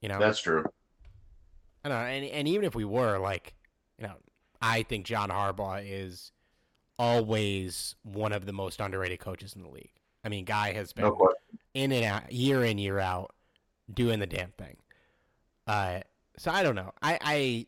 You 0.00 0.08
know, 0.08 0.18
that's 0.18 0.40
true. 0.40 0.64
I 1.84 1.88
don't 1.88 1.98
know, 1.98 2.04
and 2.04 2.24
and 2.24 2.48
even 2.48 2.64
if 2.64 2.74
we 2.74 2.84
were 2.84 3.18
like, 3.18 3.54
you 3.98 4.06
know, 4.06 4.14
I 4.62 4.82
think 4.82 5.06
John 5.06 5.30
Harbaugh 5.30 5.82
is 5.84 6.32
always 6.98 7.94
one 8.02 8.32
of 8.32 8.46
the 8.46 8.52
most 8.52 8.80
underrated 8.80 9.20
coaches 9.20 9.54
in 9.54 9.62
the 9.62 9.68
league. 9.68 9.92
I 10.24 10.28
mean, 10.28 10.44
guy 10.44 10.72
has 10.72 10.92
been 10.92 11.04
no 11.04 11.32
in 11.74 11.92
and 11.92 12.04
out, 12.04 12.30
year 12.30 12.64
in 12.64 12.78
year 12.78 12.98
out, 12.98 13.34
doing 13.92 14.20
the 14.20 14.26
damn 14.26 14.50
thing. 14.52 14.76
Uh, 15.66 16.00
so 16.40 16.50
I 16.50 16.62
don't 16.62 16.74
know. 16.74 16.92
I, 17.02 17.18
I 17.20 17.66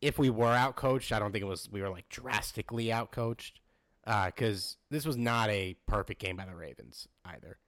if 0.00 0.16
we 0.16 0.30
were 0.30 0.46
out 0.46 0.76
coached, 0.76 1.10
I 1.10 1.18
don't 1.18 1.32
think 1.32 1.42
it 1.42 1.48
was 1.48 1.68
we 1.72 1.82
were 1.82 1.90
like 1.90 2.08
drastically 2.08 2.92
out 2.92 3.10
coached. 3.10 3.60
because 4.04 4.76
uh, 4.76 4.94
this 4.94 5.04
was 5.04 5.16
not 5.16 5.50
a 5.50 5.76
perfect 5.88 6.20
game 6.20 6.36
by 6.36 6.44
the 6.44 6.54
Ravens 6.54 7.08
either. 7.24 7.58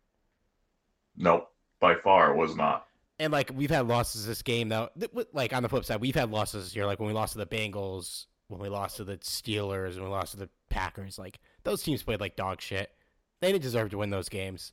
Nope, 1.16 1.50
by 1.80 1.96
far 1.96 2.32
it 2.32 2.36
was 2.36 2.54
not. 2.54 2.86
And 3.18 3.32
like 3.32 3.50
we've 3.52 3.68
had 3.68 3.88
losses 3.88 4.24
this 4.24 4.42
game 4.42 4.68
though. 4.68 4.90
Like 5.32 5.52
on 5.52 5.64
the 5.64 5.68
flip 5.68 5.84
side, 5.84 6.00
we've 6.00 6.14
had 6.14 6.30
losses 6.30 6.66
this 6.66 6.76
year. 6.76 6.86
Like 6.86 7.00
when 7.00 7.08
we 7.08 7.14
lost 7.14 7.32
to 7.32 7.38
the 7.38 7.46
Bengals, 7.46 8.26
when 8.46 8.60
we 8.60 8.68
lost 8.68 8.98
to 8.98 9.04
the 9.04 9.16
Steelers, 9.18 9.96
when 9.96 10.04
we 10.04 10.10
lost 10.10 10.32
to 10.32 10.38
the 10.38 10.48
Packers. 10.70 11.18
Like 11.18 11.40
those 11.64 11.82
teams 11.82 12.04
played 12.04 12.20
like 12.20 12.36
dog 12.36 12.60
shit. 12.60 12.92
They 13.40 13.50
didn't 13.50 13.64
deserve 13.64 13.90
to 13.90 13.98
win 13.98 14.10
those 14.10 14.28
games. 14.28 14.72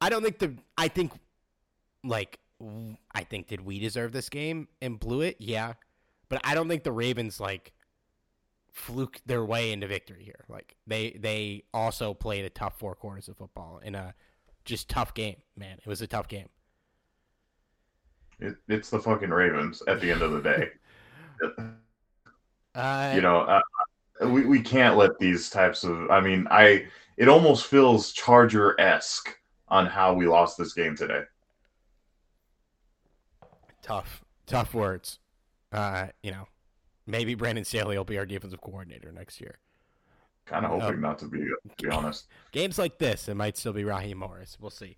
I 0.00 0.08
don't 0.08 0.22
think 0.22 0.38
the. 0.38 0.54
I 0.78 0.88
think, 0.88 1.12
like, 2.04 2.38
I 3.14 3.22
think 3.24 3.46
did 3.46 3.60
we 3.60 3.78
deserve 3.78 4.12
this 4.12 4.28
game 4.28 4.68
and 4.82 4.98
blew 4.98 5.20
it? 5.20 5.36
Yeah, 5.38 5.74
but 6.28 6.40
I 6.44 6.54
don't 6.54 6.68
think 6.68 6.82
the 6.82 6.92
Ravens 6.92 7.40
like 7.40 7.72
fluke 8.72 9.20
their 9.26 9.44
way 9.44 9.72
into 9.72 9.86
victory 9.86 10.24
here. 10.24 10.44
Like 10.48 10.76
they 10.86 11.16
they 11.18 11.64
also 11.72 12.14
played 12.14 12.44
a 12.44 12.50
tough 12.50 12.78
four 12.78 12.94
quarters 12.94 13.28
of 13.28 13.36
football 13.36 13.80
in 13.82 13.94
a 13.94 14.14
just 14.64 14.88
tough 14.88 15.14
game. 15.14 15.36
Man, 15.56 15.78
it 15.78 15.86
was 15.86 16.02
a 16.02 16.06
tough 16.06 16.28
game. 16.28 16.48
It, 18.40 18.56
it's 18.68 18.90
the 18.90 19.00
fucking 19.00 19.30
Ravens 19.30 19.82
at 19.88 20.00
the 20.00 20.10
end 20.10 20.22
of 20.22 20.32
the 20.32 20.42
day. 20.42 20.68
uh, 22.74 23.12
you 23.14 23.20
know, 23.20 23.40
uh, 23.40 23.60
we 24.26 24.46
we 24.46 24.60
can't 24.60 24.96
let 24.96 25.18
these 25.18 25.50
types 25.50 25.84
of. 25.84 26.10
I 26.10 26.20
mean, 26.20 26.46
I 26.50 26.86
it 27.16 27.28
almost 27.28 27.66
feels 27.66 28.12
Charger 28.12 28.80
esque 28.80 29.36
on 29.68 29.86
how 29.86 30.14
we 30.14 30.26
lost 30.26 30.56
this 30.56 30.72
game 30.72 30.96
today. 30.96 31.22
Tough, 33.82 34.24
tough 34.46 34.74
words. 34.74 35.18
Uh, 35.72 36.08
you 36.22 36.30
know, 36.30 36.48
maybe 37.06 37.34
Brandon 37.34 37.64
Staley 37.64 37.96
will 37.96 38.04
be 38.04 38.18
our 38.18 38.26
defensive 38.26 38.60
coordinator 38.60 39.12
next 39.12 39.40
year. 39.40 39.58
Kind 40.46 40.64
of 40.64 40.70
hoping 40.70 41.04
uh, 41.04 41.08
not 41.08 41.18
to 41.18 41.26
be, 41.26 41.38
to 41.38 41.84
be 41.84 41.90
honest. 41.90 42.26
Games 42.52 42.78
like 42.78 42.98
this, 42.98 43.28
it 43.28 43.34
might 43.34 43.56
still 43.56 43.72
be 43.72 43.84
Raheem 43.84 44.18
Morris. 44.18 44.56
We'll 44.58 44.70
see. 44.70 44.96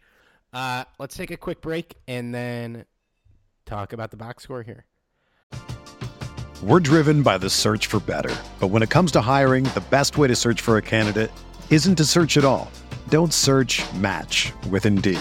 Uh, 0.52 0.84
let's 0.98 1.16
take 1.16 1.30
a 1.30 1.36
quick 1.36 1.60
break 1.60 1.96
and 2.06 2.34
then 2.34 2.84
talk 3.66 3.92
about 3.92 4.10
the 4.10 4.16
box 4.16 4.44
score 4.44 4.62
here. 4.62 4.84
We're 6.62 6.80
driven 6.80 7.22
by 7.22 7.38
the 7.38 7.48
search 7.48 7.86
for 7.86 8.00
better. 8.00 8.34
But 8.60 8.68
when 8.68 8.82
it 8.82 8.90
comes 8.90 9.12
to 9.12 9.20
hiring, 9.20 9.64
the 9.64 9.82
best 9.90 10.18
way 10.18 10.28
to 10.28 10.36
search 10.36 10.60
for 10.60 10.76
a 10.76 10.82
candidate 10.82 11.30
isn't 11.70 11.96
to 11.96 12.04
search 12.04 12.36
at 12.36 12.44
all. 12.44 12.70
Don't 13.08 13.32
search 13.32 13.82
match 13.94 14.52
with 14.68 14.86
Indeed. 14.86 15.20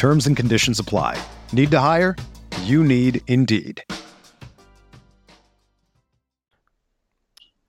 Terms 0.00 0.26
and 0.26 0.34
conditions 0.34 0.78
apply. 0.78 1.22
Need 1.52 1.70
to 1.72 1.78
hire? 1.78 2.16
You 2.62 2.82
need 2.82 3.20
Indeed. 3.26 3.84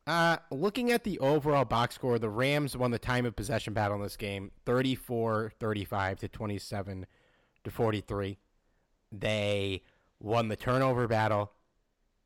Uh, 0.08 0.38
looking 0.50 0.92
at 0.92 1.04
the 1.04 1.20
overall 1.20 1.66
box 1.66 1.96
score, 1.96 2.18
the 2.18 2.30
Rams 2.30 2.78
won 2.78 2.92
the 2.92 2.98
time 2.98 3.26
of 3.26 3.36
possession 3.36 3.74
battle 3.74 3.98
in 3.98 4.04
this 4.04 4.16
game 4.16 4.52
34 4.66 5.52
35 5.60 6.20
to 6.22 6.30
27 6.30 7.06
to 7.66 7.70
43. 7.70 8.38
They 9.12 9.84
won 10.22 10.48
the 10.48 10.56
turnover 10.56 11.10
battle. 11.10 11.52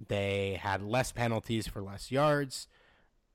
They 0.08 0.60
had 0.62 0.84
less 0.84 1.12
penalties 1.12 1.68
for 1.68 1.82
less 1.82 2.12
yards. 2.12 2.68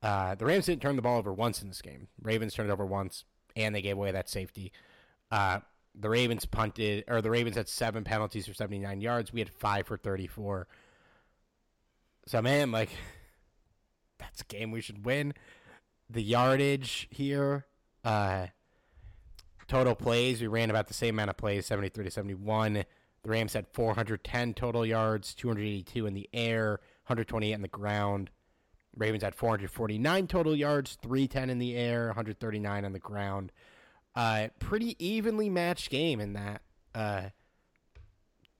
Uh, 0.04 0.37
the 0.37 0.44
Rams 0.44 0.66
didn't 0.66 0.83
turn 0.83 0.94
the 0.94 1.02
ball 1.02 1.18
over 1.18 1.33
once 1.33 1.62
in 1.62 1.66
this 1.66 1.83
game. 1.83 2.06
Ravens 2.22 2.54
turned 2.54 2.70
it 2.70 2.72
over 2.72 2.87
once, 2.87 3.24
and 3.56 3.74
they 3.74 3.83
gave 3.83 3.96
away 3.96 4.12
that 4.12 4.28
safety. 4.28 4.70
Uh, 5.33 5.59
the 6.00 6.08
Ravens 6.08 6.46
punted, 6.46 7.04
or 7.08 7.20
the 7.20 7.30
Ravens 7.30 7.56
had 7.56 7.68
seven 7.68 8.04
penalties 8.04 8.46
for 8.46 8.54
79 8.54 9.00
yards. 9.00 9.32
We 9.32 9.40
had 9.40 9.50
five 9.50 9.86
for 9.86 9.96
34. 9.96 10.66
So, 12.26 12.42
man, 12.42 12.72
like 12.72 12.90
that's 14.18 14.40
a 14.40 14.44
game 14.44 14.70
we 14.70 14.80
should 14.80 15.04
win. 15.04 15.34
The 16.08 16.22
yardage 16.22 17.06
here, 17.10 17.66
uh, 18.04 18.46
total 19.68 19.94
plays, 19.94 20.40
we 20.40 20.48
ran 20.48 20.70
about 20.70 20.88
the 20.88 20.94
same 20.94 21.14
amount 21.14 21.30
of 21.30 21.36
plays, 21.36 21.66
73 21.66 22.04
to 22.04 22.10
71. 22.10 22.84
The 23.22 23.30
Rams 23.30 23.52
had 23.52 23.66
410 23.72 24.54
total 24.54 24.86
yards, 24.86 25.34
282 25.34 26.06
in 26.06 26.14
the 26.14 26.28
air, 26.32 26.80
128 27.04 27.54
on 27.54 27.62
the 27.62 27.68
ground. 27.68 28.30
Ravens 28.96 29.22
had 29.22 29.34
449 29.34 30.26
total 30.26 30.56
yards, 30.56 30.98
310 31.02 31.50
in 31.50 31.58
the 31.58 31.76
air, 31.76 32.06
139 32.06 32.84
on 32.84 32.92
the 32.92 32.98
ground. 32.98 33.52
Uh, 34.14 34.49
pretty 34.59 34.96
evenly 35.05 35.49
matched 35.49 35.90
game 35.90 36.20
in 36.20 36.33
that. 36.33 36.62
Uh, 36.94 37.23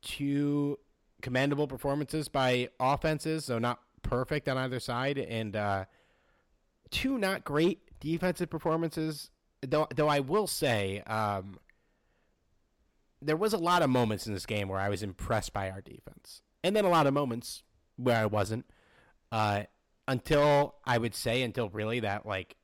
two 0.03 0.79
commendable 1.23 1.67
performances 1.67 2.29
by 2.29 2.69
offenses, 2.79 3.45
so 3.45 3.59
not 3.59 3.81
perfect 4.03 4.49
on 4.49 4.57
either 4.57 4.81
side, 4.81 5.19
and 5.19 5.57
uh, 5.57 5.85
two 6.91 7.19
not 7.19 7.45
great 7.45 7.81
defensive 8.01 8.49
performances. 8.51 9.31
Though, 9.63 9.89
though 9.95 10.09
I 10.09 10.21
will 10.21 10.47
say, 10.47 11.03
um, 11.07 11.59
there 13.21 13.37
was 13.37 13.53
a 13.53 13.59
lot 13.59 13.83
of 13.83 13.91
moments 13.91 14.27
in 14.27 14.33
this 14.33 14.47
game 14.47 14.69
where 14.69 14.81
I 14.81 14.89
was 14.89 15.03
impressed 15.03 15.53
by 15.53 15.71
our 15.71 15.81
defense, 15.81 16.43
and 16.65 16.75
then 16.75 16.85
a 16.85 16.91
lot 16.91 17.07
of 17.07 17.15
moments 17.15 17.63
where 17.97 18.17
I 18.17 18.27
wasn't. 18.27 18.67
Uh, 19.31 19.65
until 20.09 20.75
I 20.85 20.99
would 20.99 21.15
say 21.15 21.43
until 21.43 21.69
really 21.69 22.01
that 22.01 22.27
like 22.27 22.57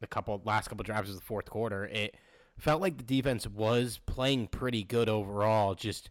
the 0.00 0.06
couple 0.06 0.40
last 0.44 0.68
couple 0.68 0.84
drives 0.84 1.08
of 1.08 1.16
the 1.16 1.22
fourth 1.22 1.50
quarter, 1.50 1.84
it 1.86 2.16
felt 2.62 2.80
like 2.80 2.96
the 2.96 3.02
defense 3.02 3.44
was 3.44 3.98
playing 4.06 4.46
pretty 4.46 4.84
good 4.84 5.08
overall. 5.08 5.74
Just 5.74 6.10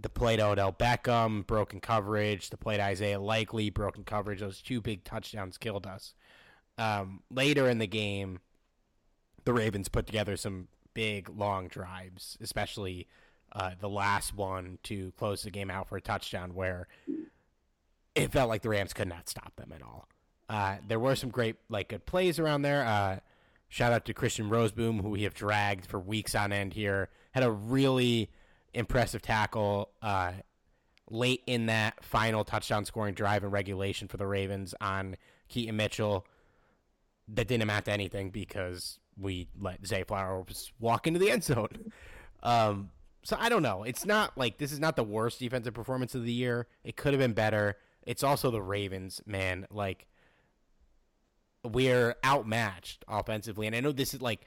the 0.00 0.08
play 0.08 0.34
to 0.34 0.44
Odell 0.44 0.72
Beckham, 0.72 1.46
broken 1.46 1.78
coverage. 1.80 2.50
The 2.50 2.56
play 2.56 2.78
to 2.78 2.82
Isaiah 2.82 3.20
Likely, 3.20 3.70
broken 3.70 4.02
coverage. 4.02 4.40
Those 4.40 4.60
two 4.60 4.80
big 4.80 5.04
touchdowns 5.04 5.58
killed 5.58 5.86
us. 5.86 6.14
Um, 6.78 7.22
later 7.30 7.68
in 7.68 7.78
the 7.78 7.86
game, 7.86 8.40
the 9.44 9.52
Ravens 9.52 9.88
put 9.88 10.04
together 10.04 10.36
some 10.36 10.66
big 10.94 11.28
long 11.28 11.68
drives, 11.68 12.36
especially 12.40 13.06
uh, 13.52 13.70
the 13.80 13.88
last 13.88 14.34
one 14.34 14.78
to 14.82 15.12
close 15.16 15.42
the 15.42 15.50
game 15.52 15.70
out 15.70 15.88
for 15.88 15.96
a 15.96 16.00
touchdown, 16.00 16.54
where 16.54 16.88
it 18.16 18.32
felt 18.32 18.48
like 18.48 18.62
the 18.62 18.68
Rams 18.68 18.92
could 18.92 19.08
not 19.08 19.28
stop 19.28 19.54
them 19.54 19.72
at 19.72 19.82
all. 19.82 20.08
Uh, 20.48 20.78
there 20.88 20.98
were 20.98 21.14
some 21.14 21.30
great 21.30 21.54
like 21.68 21.90
good 21.90 22.04
plays 22.04 22.40
around 22.40 22.62
there. 22.62 22.84
Uh, 22.84 23.20
shout 23.72 23.90
out 23.90 24.04
to 24.04 24.12
Christian 24.12 24.50
Rozeboom, 24.50 25.00
who 25.00 25.08
we 25.08 25.22
have 25.22 25.32
dragged 25.32 25.86
for 25.86 25.98
weeks 25.98 26.34
on 26.34 26.52
end 26.52 26.74
here. 26.74 27.08
Had 27.30 27.42
a 27.42 27.50
really 27.50 28.28
impressive 28.74 29.22
tackle 29.22 29.88
uh, 30.02 30.32
late 31.10 31.42
in 31.46 31.66
that 31.66 32.04
final 32.04 32.44
touchdown 32.44 32.84
scoring 32.84 33.14
drive 33.14 33.42
in 33.44 33.50
regulation 33.50 34.08
for 34.08 34.18
the 34.18 34.26
Ravens 34.26 34.74
on 34.82 35.16
Keaton 35.48 35.74
Mitchell. 35.74 36.26
That 37.28 37.48
didn't 37.48 37.62
amount 37.62 37.86
to 37.86 37.92
anything 37.92 38.28
because 38.28 38.98
we 39.18 39.48
let 39.58 39.86
Zay 39.86 40.04
Flowers 40.04 40.70
walk 40.78 41.06
into 41.06 41.18
the 41.18 41.30
end 41.30 41.42
zone. 41.42 41.92
Um, 42.42 42.90
so 43.22 43.38
I 43.40 43.48
don't 43.48 43.62
know. 43.62 43.84
It's 43.84 44.04
not 44.04 44.36
like 44.36 44.58
this 44.58 44.72
is 44.72 44.80
not 44.80 44.96
the 44.96 45.04
worst 45.04 45.38
defensive 45.38 45.72
performance 45.72 46.14
of 46.14 46.26
the 46.26 46.32
year. 46.32 46.66
It 46.84 46.98
could 46.98 47.14
have 47.14 47.20
been 47.20 47.32
better. 47.32 47.78
It's 48.02 48.22
also 48.22 48.50
the 48.50 48.60
Ravens, 48.60 49.22
man. 49.24 49.66
Like 49.70 50.08
we're 51.64 52.16
outmatched 52.24 53.04
offensively, 53.08 53.66
and 53.66 53.76
I 53.76 53.80
know 53.80 53.92
this 53.92 54.14
is 54.14 54.22
like 54.22 54.46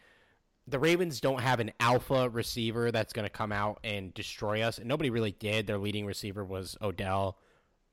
the 0.68 0.80
Ravens 0.80 1.22
don't 1.22 1.42
have 1.42 1.60
an 1.60 1.72
alpha 1.80 2.30
receiver 2.30 2.92
that's 2.92 3.14
going 3.14 3.26
to 3.26 3.30
come 3.30 3.52
out 3.52 3.80
and 3.84 4.14
destroy 4.14 4.62
us. 4.62 4.80
And 4.80 4.88
nobody 4.88 5.10
really 5.10 5.32
did. 5.32 5.68
Their 5.68 5.78
leading 5.78 6.06
receiver 6.06 6.44
was 6.44 6.76
Odell, 6.82 7.38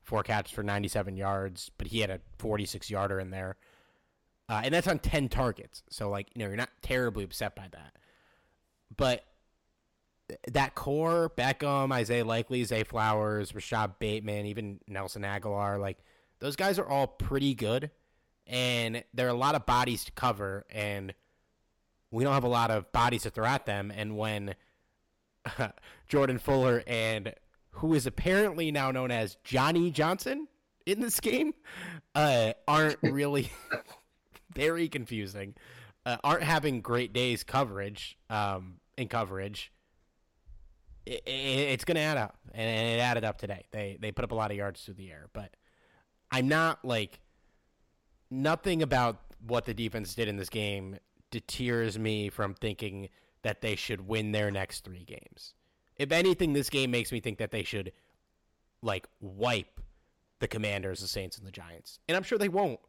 four 0.03 0.23
catches 0.23 0.53
for 0.53 0.63
97 0.63 1.17
yards, 1.17 1.71
but 1.77 1.89
he 1.89 2.01
had 2.01 2.11
a 2.11 2.21
46 2.39 2.89
yarder 2.91 3.21
in 3.21 3.31
there. 3.31 3.57
Uh, 4.49 4.63
and 4.65 4.75
that's 4.75 4.89
on 4.89 4.99
10 4.99 5.29
targets. 5.29 5.83
So, 5.91 6.09
like, 6.09 6.29
you 6.35 6.41
know, 6.41 6.49
you're 6.49 6.57
not 6.57 6.71
terribly 6.83 7.25
upset 7.25 7.55
by 7.55 7.69
that. 7.73 7.97
But 8.97 9.25
that 10.49 10.75
core 10.75 11.31
Beckham, 11.37 11.93
Isaiah 11.93 12.25
Likely, 12.25 12.65
Zay 12.65 12.85
Flowers, 12.85 13.55
Rashod 13.55 13.99
Bateman, 13.99 14.47
even 14.47 14.81
Nelson 14.87 15.23
Agholor, 15.23 15.81
like 15.81 15.99
those 16.39 16.57
guys 16.57 16.79
are 16.79 16.89
all 16.89 17.07
pretty 17.07 17.55
good, 17.55 17.91
and 18.47 19.05
there 19.15 19.27
are 19.27 19.31
a 19.31 19.35
lot 19.35 19.55
of 19.55 19.67
bodies 19.67 20.05
to 20.05 20.13
cover, 20.13 20.65
and 20.71 21.15
we 22.11 22.25
don't 22.25 22.35
have 22.35 22.45
a 22.45 22.49
lot 22.49 22.71
of 22.71 22.91
bodies 22.93 23.23
to 23.23 23.31
throw 23.31 23.47
at 23.47 23.67
them. 23.67 23.93
And 23.95 24.17
when 24.17 24.55
Jordan 26.09 26.39
Fuller 26.39 26.83
and 26.87 27.35
who 27.77 27.95
is 27.95 28.07
apparently 28.07 28.71
now 28.71 28.91
known 28.91 29.11
as 29.11 29.37
Johnny 29.45 29.91
Johnson 29.91 30.47
in 30.87 31.01
this 31.01 31.21
game 31.21 31.55
uh, 32.15 32.53
aren't 32.69 32.99
really 33.03 33.51
very 34.55 34.89
confusing. 34.89 35.55
Uh, 36.05 36.17
aren't 36.25 36.43
having 36.43 36.81
great 36.81 37.13
days 37.13 37.45
coverage 37.45 38.19
um, 38.29 38.75
in 38.99 39.09
coverage. 39.09 39.73
It, 41.07 41.23
it, 41.27 41.31
it's 41.31 41.85
going 41.85 41.95
to 41.95 42.01
add 42.01 42.17
up, 42.17 42.37
and 42.53 42.69
it 42.69 43.01
added 43.01 43.25
up 43.25 43.39
today. 43.39 43.67
They 43.71 43.99
they 44.01 44.11
put 44.11 44.25
up 44.25 44.33
a 44.33 44.35
lot 44.35 44.51
of 44.51 44.57
yards 44.57 44.83
through 44.83 44.95
the 44.95 45.11
air, 45.11 45.29
but 45.33 45.55
I'm 46.31 46.49
not 46.49 46.85
like 46.85 47.21
nothing 48.33 48.83
about 48.83 49.21
what 49.47 49.67
the 49.67 49.75
defense 49.75 50.15
did 50.15 50.29
in 50.29 50.37
this 50.37 50.49
game 50.49 50.99
deters 51.31 51.99
me 51.99 52.31
from 52.31 52.55
thinking 52.55 53.09
that 53.43 53.61
they 53.61 53.77
should 53.77 54.07
win 54.09 54.33
their 54.33 54.51
next 54.51 54.85
three 54.85 55.05
games. 55.05 55.55
If 55.97 56.13
anything, 56.13 56.53
this 56.53 56.71
game 56.71 56.91
makes 56.91 57.13
me 57.13 57.21
think 57.21 57.39
that 57.39 57.51
they 57.51 57.63
should 57.63 57.93
like 58.83 59.07
wipe 59.21 59.81
the 60.39 60.49
Commanders, 60.49 61.01
the 61.01 61.09
Saints, 61.09 61.39
and 61.39 61.47
the 61.47 61.53
Giants. 61.53 61.99
And 62.09 62.17
I'm 62.17 62.23
sure 62.23 62.39
they 62.39 62.49
won't 62.49 62.81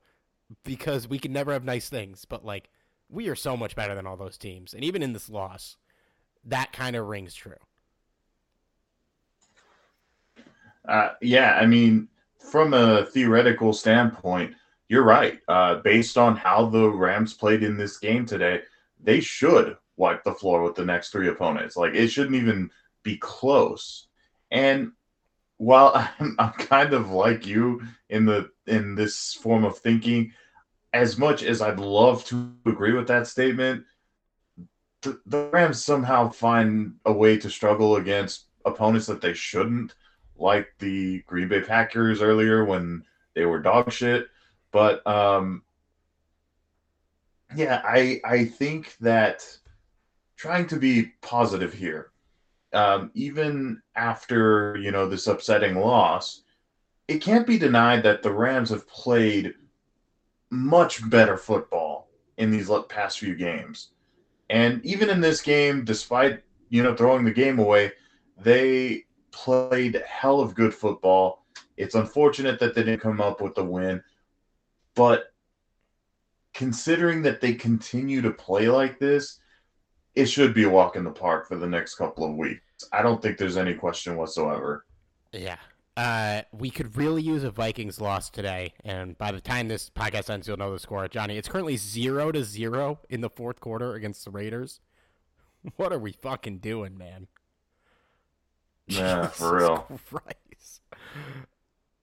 because 0.63 1.07
we 1.07 1.19
can 1.19 1.33
never 1.33 1.51
have 1.51 1.63
nice 1.63 1.89
things. 1.89 2.25
But 2.25 2.45
like, 2.45 2.69
we 3.09 3.27
are 3.27 3.35
so 3.35 3.57
much 3.57 3.75
better 3.75 3.93
than 3.93 4.07
all 4.07 4.17
those 4.17 4.37
teams. 4.37 4.73
And 4.73 4.83
even 4.83 5.03
in 5.03 5.13
this 5.13 5.29
loss, 5.29 5.77
that 6.45 6.71
kind 6.71 6.95
of 6.95 7.07
rings 7.07 7.35
true. 7.35 7.53
Uh, 10.87 11.09
yeah, 11.21 11.57
I 11.61 11.65
mean, 11.65 12.07
from 12.37 12.73
a 12.73 13.05
theoretical 13.05 13.73
standpoint, 13.73 14.53
you're 14.93 15.01
right. 15.01 15.39
Uh, 15.47 15.77
based 15.77 16.19
on 16.19 16.35
how 16.35 16.67
the 16.67 16.87
Rams 16.87 17.33
played 17.33 17.63
in 17.63 17.75
this 17.75 17.97
game 17.97 18.27
today, 18.27 18.61
they 19.01 19.19
should 19.19 19.75
wipe 19.97 20.23
the 20.23 20.35
floor 20.35 20.61
with 20.61 20.75
the 20.75 20.85
next 20.85 21.09
three 21.09 21.29
opponents. 21.29 21.75
Like, 21.75 21.95
it 21.95 22.09
shouldn't 22.09 22.35
even 22.35 22.69
be 23.01 23.17
close. 23.17 24.05
And 24.51 24.91
while 25.57 25.93
I'm, 26.19 26.35
I'm 26.37 26.51
kind 26.51 26.93
of 26.93 27.09
like 27.09 27.47
you 27.47 27.81
in 28.09 28.27
the 28.27 28.51
in 28.67 28.93
this 28.93 29.33
form 29.33 29.65
of 29.65 29.79
thinking, 29.79 30.31
as 30.93 31.17
much 31.17 31.41
as 31.41 31.59
I'd 31.59 31.79
love 31.79 32.23
to 32.25 32.53
agree 32.67 32.93
with 32.93 33.07
that 33.07 33.25
statement, 33.25 33.85
the, 35.01 35.19
the 35.25 35.49
Rams 35.51 35.83
somehow 35.83 36.29
find 36.29 36.97
a 37.05 37.11
way 37.11 37.35
to 37.37 37.49
struggle 37.49 37.95
against 37.95 38.45
opponents 38.63 39.07
that 39.07 39.21
they 39.21 39.33
shouldn't, 39.33 39.95
like 40.37 40.67
the 40.77 41.21
Green 41.21 41.47
Bay 41.47 41.61
Packers 41.61 42.21
earlier 42.21 42.63
when 42.63 43.03
they 43.33 43.47
were 43.47 43.59
dog 43.59 43.91
shit. 43.91 44.27
But 44.73 45.05
um, 45.07 45.63
yeah, 47.55 47.81
I 47.85 48.19
I 48.25 48.43
think 48.43 48.97
that 48.99 49.45
trying 50.35 50.67
to 50.67 50.75
be 50.75 51.13
positive 51.21 51.73
here 51.73 52.11
um, 52.73 53.11
even 53.13 53.81
after 53.95 54.75
you 54.77 54.91
know 54.91 55.07
this 55.07 55.27
upsetting 55.27 55.75
loss, 55.75 56.41
it 57.07 57.21
can't 57.21 57.47
be 57.47 57.57
denied 57.57 58.03
that 58.03 58.23
the 58.23 58.31
Rams 58.31 58.69
have 58.71 58.87
played 58.87 59.53
much 60.49 61.07
better 61.09 61.37
football 61.37 62.09
in 62.37 62.51
these 62.51 62.69
past 62.89 63.19
few 63.19 63.35
games. 63.35 63.89
And 64.49 64.83
even 64.85 65.09
in 65.09 65.21
this 65.21 65.41
game, 65.41 65.85
despite 65.85 66.43
you 66.69 66.83
know 66.83 66.95
throwing 66.95 67.23
the 67.23 67.31
game 67.31 67.59
away, 67.59 67.91
they 68.37 69.05
played 69.31 70.03
hell 70.07 70.39
of 70.39 70.55
good 70.55 70.73
football. 70.73 71.45
It's 71.77 71.95
unfortunate 71.95 72.59
that 72.59 72.75
they 72.75 72.83
didn't 72.83 73.01
come 73.01 73.21
up 73.21 73.41
with 73.41 73.55
the 73.55 73.63
win, 73.63 74.01
but 74.95 75.33
considering 76.53 77.21
that 77.23 77.41
they 77.41 77.53
continue 77.53 78.21
to 78.21 78.31
play 78.31 78.67
like 78.69 78.99
this, 78.99 79.39
it 80.15 80.25
should 80.25 80.53
be 80.53 80.63
a 80.63 80.69
walk 80.69 80.95
in 80.95 81.03
the 81.03 81.11
park 81.11 81.47
for 81.47 81.55
the 81.55 81.67
next 81.67 81.95
couple 81.95 82.23
of 82.25 82.35
weeks. 82.35 82.61
I 82.91 83.01
don't 83.01 83.21
think 83.21 83.37
there's 83.37 83.57
any 83.57 83.73
question 83.73 84.15
whatsoever. 84.15 84.85
Yeah. 85.31 85.57
Uh, 85.95 86.41
we 86.51 86.69
could 86.69 86.97
really 86.97 87.21
use 87.21 87.43
a 87.43 87.51
Vikings 87.51 88.01
loss 88.01 88.29
today, 88.31 88.73
and 88.83 89.15
by 89.17 89.31
the 89.31 89.41
time 89.41 89.67
this 89.67 89.91
podcast 89.91 90.29
ends, 90.29 90.47
you'll 90.47 90.57
know 90.57 90.73
the 90.73 90.79
score. 90.79 91.07
Johnny, 91.07 91.37
it's 91.37 91.47
currently 91.47 91.77
zero 91.77 92.31
to 92.31 92.43
zero 92.43 92.99
in 93.09 93.21
the 93.21 93.29
fourth 93.29 93.59
quarter 93.59 93.93
against 93.93 94.25
the 94.25 94.31
Raiders. 94.31 94.79
What 95.77 95.93
are 95.93 95.99
we 95.99 96.11
fucking 96.11 96.57
doing, 96.57 96.97
man? 96.97 97.27
Yeah, 98.85 99.27
for 99.27 99.55
real. 99.59 99.77
Christ. 100.09 100.81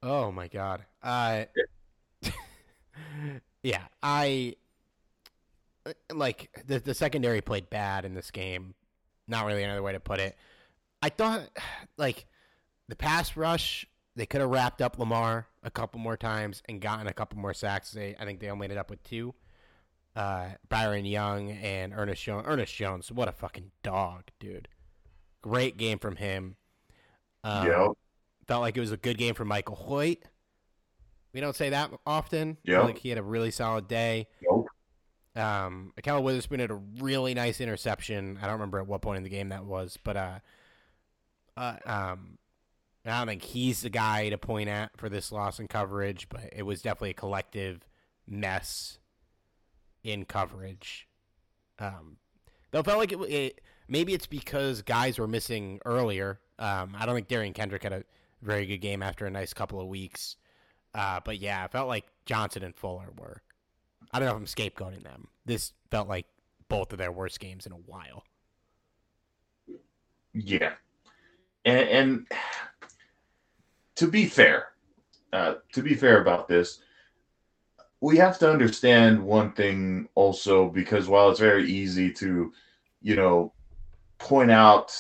Oh 0.03 0.33
my 0.33 0.49
god. 0.49 0.87
Uh, 1.03 1.45
yeah, 3.63 3.85
I 4.03 4.57
like 6.13 6.51
the 6.67 6.79
the 6.79 6.95
secondary 6.95 7.41
played 7.41 7.71
bad 7.71 8.05
in 8.05 8.15
this 8.15 8.31
game. 8.31 8.75
Not 9.29 9.47
really 9.47 9.63
another 9.63 9.83
way 9.83 9.93
to 9.93 10.01
put 10.01 10.19
it. 10.19 10.37
I 11.03 11.09
thought 11.09 11.43
like 11.97 12.27
the 12.89 12.97
pass 12.97 13.37
rush 13.37 13.87
they 14.17 14.27
could 14.27 14.41
have 14.41 14.51
wrapped 14.51 14.83
up 14.83 14.99
Lamar 14.99 15.47
a 15.63 15.71
couple 15.71 16.01
more 16.01 16.17
times 16.17 16.63
and 16.69 16.81
gotten 16.81 17.07
a 17.07 17.13
couple 17.13 17.39
more 17.39 17.55
sacks. 17.55 17.93
They 17.93 18.17
I 18.19 18.25
think 18.25 18.41
they 18.41 18.51
only 18.51 18.65
ended 18.65 18.79
up 18.79 18.91
with 18.91 19.03
two. 19.03 19.35
Uh, 20.17 20.49
Byron 20.69 21.05
Young 21.05 21.53
and 21.53 21.93
Ernest 21.95 22.23
Jones. 22.25 22.45
Ernest 22.47 22.75
Jones, 22.75 23.13
what 23.13 23.29
a 23.29 23.33
fucking 23.33 23.71
dog, 23.85 24.25
dude! 24.41 24.69
Great 25.41 25.77
game 25.77 26.01
from 26.01 26.17
him. 26.17 26.57
Um, 27.45 27.67
yeah. 27.67 27.89
Felt 28.49 28.63
like 28.63 28.77
it 28.77 28.81
was 28.81 28.91
a 28.91 28.97
good 28.97 29.17
game 29.17 29.35
for 29.35 29.45
Michael 29.45 29.77
Hoecht. 29.77 30.23
We 31.33 31.41
don't 31.41 31.57
say 31.57 31.71
that 31.71 31.91
often. 32.07 32.57
Yeah. 32.65 32.83
Like 32.83 32.99
he 32.99 33.09
had 33.09 33.19
a 33.19 33.23
really 33.23 33.51
solid 33.51 33.89
day. 33.89 34.27
Yep. 34.43 34.65
Um, 35.37 35.93
Ahkello 36.01 36.23
Witherspoon 36.23 36.61
had 36.61 36.71
a 36.71 36.81
really 36.99 37.35
nice 37.35 37.61
interception. 37.61 38.39
I 38.43 38.47
don't 38.47 38.55
remember 38.55 38.81
at 38.81 38.87
what 38.87 39.01
point 39.01 39.19
in 39.19 39.23
the 39.23 39.31
game 39.31 39.51
that 39.51 39.65
was, 39.65 39.97
but 40.03 40.17
uh, 40.17 40.39
uh, 41.57 41.77
um, 41.87 42.39
I 43.07 43.19
don't 43.19 43.29
think 43.29 43.43
he's 43.43 43.83
the 43.83 43.91
guy 43.91 44.29
to 44.29 44.39
point 44.39 44.69
at 44.69 44.97
for 44.97 45.09
this 45.09 45.31
loss 45.31 45.61
in 45.61 45.69
coverage, 45.69 46.29
but 46.29 46.51
it 46.53 46.65
was 46.65 46.83
definitely 46.83 47.11
a 47.11 47.15
collective 47.15 47.87
mess 48.27 48.99
in 50.03 50.25
coverage. 50.25 51.07
Um, 51.79 52.17
though 52.71 52.81
it 52.81 52.87
felt 52.87 52.99
like 52.99 53.13
it, 53.13 53.21
it, 53.21 53.61
maybe 53.89 54.13
it's 54.13 54.27
because 54.27 54.83
guys 54.83 55.19
were 55.19 55.29
missing 55.29 55.81
earlier. 55.85 56.41
Um, 56.59 56.95
I 56.99 57.07
don't 57.07 57.15
think 57.15 57.29
Derion 57.29 57.55
Kendrick 57.55 57.85
had 57.85 57.93
a 57.93 58.05
very 58.43 58.67
good 58.67 58.79
game 58.79 59.03
after 59.03 59.27
a 59.27 59.31
nice 59.31 59.55
couple 59.55 59.81
of 59.81 59.87
weeks. 59.87 60.37
Uh, 60.95 61.21
but 61.25 61.39
yeah, 61.39 61.65
it 61.65 61.73
felt 61.73 61.89
like 61.89 62.07
Johnson 62.27 62.63
and 62.63 62.75
Fuller 62.75 63.11
were. 63.19 63.43
I 64.13 64.19
don't 64.19 64.29
know 64.29 64.35
if 64.35 64.41
I'm 64.41 64.47
scapegoating 64.47 65.05
them. 65.05 65.29
This 65.45 65.73
felt 65.91 66.09
like 66.09 66.27
both 66.69 66.93
of 66.93 66.99
their 66.99 67.13
worst 67.13 67.39
games 67.39 67.67
in 67.67 67.73
a 67.73 67.77
while. 67.77 68.25
Yeah, 70.33 70.73
and, 71.65 71.89
and 71.89 72.27
to 73.97 74.07
be 74.07 74.27
fair, 74.27 74.69
uh, 75.33 75.55
to 75.73 75.83
be 75.83 75.95
fair 75.95 76.21
about 76.21 76.49
this, 76.49 76.81
we 78.01 78.17
have 78.17 78.39
to 78.39 78.51
understand 78.51 79.23
one 79.23 79.53
thing 79.53 80.09
also 80.15 80.69
because 80.69 81.09
while 81.09 81.31
it's 81.31 81.41
very 81.41 81.71
easy 81.71 82.11
to, 82.15 82.53
you 83.03 83.17
know, 83.17 83.53
point 84.19 84.51
out, 84.51 84.97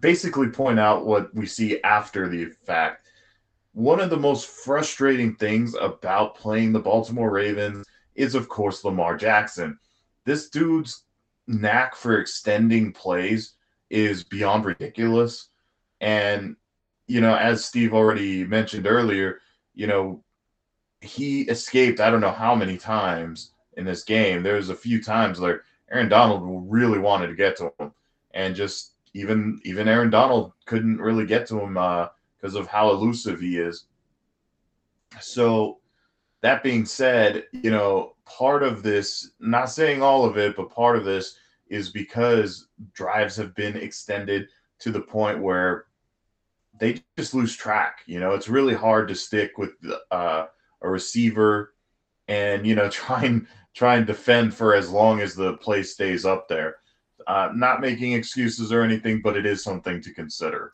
basically 0.00 0.48
point 0.48 0.78
out 0.78 1.06
what 1.06 1.34
we 1.34 1.46
see 1.46 1.80
after 1.82 2.28
the 2.28 2.46
fact, 2.66 3.07
one 3.78 4.00
of 4.00 4.10
the 4.10 4.16
most 4.16 4.48
frustrating 4.48 5.36
things 5.36 5.76
about 5.80 6.34
playing 6.34 6.72
the 6.72 6.80
Baltimore 6.80 7.30
Ravens 7.30 7.86
is, 8.16 8.34
of 8.34 8.48
course, 8.48 8.82
Lamar 8.82 9.16
Jackson. 9.16 9.78
This 10.24 10.48
dude's 10.48 11.04
knack 11.46 11.94
for 11.94 12.18
extending 12.18 12.92
plays 12.92 13.52
is 13.88 14.24
beyond 14.24 14.64
ridiculous. 14.64 15.50
And, 16.00 16.56
you 17.06 17.20
know, 17.20 17.36
as 17.36 17.64
Steve 17.64 17.94
already 17.94 18.44
mentioned 18.44 18.88
earlier, 18.88 19.38
you 19.76 19.86
know, 19.86 20.24
he 21.00 21.42
escaped, 21.42 22.00
I 22.00 22.10
don't 22.10 22.20
know 22.20 22.32
how 22.32 22.56
many 22.56 22.78
times 22.78 23.52
in 23.76 23.84
this 23.84 24.02
game. 24.02 24.42
There 24.42 24.56
was 24.56 24.70
a 24.70 24.74
few 24.74 25.00
times 25.00 25.38
where 25.38 25.62
Aaron 25.88 26.08
Donald 26.08 26.42
really 26.68 26.98
wanted 26.98 27.28
to 27.28 27.36
get 27.36 27.56
to 27.58 27.72
him. 27.78 27.92
And 28.32 28.56
just 28.56 28.94
even 29.14 29.60
even 29.62 29.86
Aaron 29.86 30.10
Donald 30.10 30.52
couldn't 30.66 31.00
really 31.00 31.26
get 31.26 31.46
to 31.46 31.60
him 31.60 31.76
uh, 31.78 32.08
because 32.40 32.54
of 32.54 32.66
how 32.66 32.90
elusive 32.90 33.40
he 33.40 33.58
is. 33.58 33.86
So 35.20 35.78
that 36.42 36.62
being 36.62 36.84
said, 36.84 37.44
you 37.52 37.70
know, 37.70 38.14
part 38.24 38.62
of 38.62 38.82
this, 38.82 39.32
not 39.40 39.70
saying 39.70 40.02
all 40.02 40.24
of 40.24 40.36
it, 40.36 40.56
but 40.56 40.70
part 40.70 40.96
of 40.96 41.04
this 41.04 41.36
is 41.68 41.90
because 41.90 42.68
drives 42.92 43.36
have 43.36 43.54
been 43.54 43.76
extended 43.76 44.48
to 44.80 44.90
the 44.90 45.00
point 45.00 45.42
where 45.42 45.86
they 46.78 46.98
just 47.16 47.34
lose 47.34 47.56
track. 47.56 48.00
You 48.06 48.20
know, 48.20 48.32
it's 48.32 48.48
really 48.48 48.74
hard 48.74 49.08
to 49.08 49.14
stick 49.14 49.58
with 49.58 49.70
uh, 50.10 50.46
a 50.82 50.88
receiver 50.88 51.74
and 52.28 52.66
you 52.66 52.74
know 52.74 52.88
try 52.90 53.24
and 53.24 53.46
try 53.74 53.96
and 53.96 54.06
defend 54.06 54.54
for 54.54 54.74
as 54.74 54.90
long 54.90 55.20
as 55.20 55.34
the 55.34 55.54
play 55.54 55.82
stays 55.82 56.24
up 56.24 56.48
there. 56.48 56.76
uh, 57.26 57.50
not 57.54 57.80
making 57.80 58.12
excuses 58.12 58.72
or 58.72 58.82
anything, 58.82 59.20
but 59.20 59.36
it 59.36 59.44
is 59.44 59.62
something 59.62 60.00
to 60.00 60.14
consider. 60.14 60.72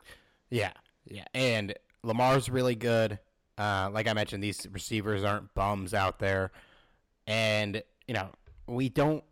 Yeah, 0.49 0.71
yeah, 1.05 1.25
and 1.33 1.73
Lamar's 2.03 2.49
really 2.49 2.75
good. 2.75 3.19
Uh, 3.57 3.89
like 3.91 4.07
I 4.07 4.13
mentioned, 4.13 4.43
these 4.43 4.67
receivers 4.71 5.23
aren't 5.23 5.53
bums 5.53 5.93
out 5.93 6.19
there, 6.19 6.51
and 7.27 7.81
you 8.07 8.13
know 8.13 8.29
we 8.67 8.89
don't. 8.89 9.23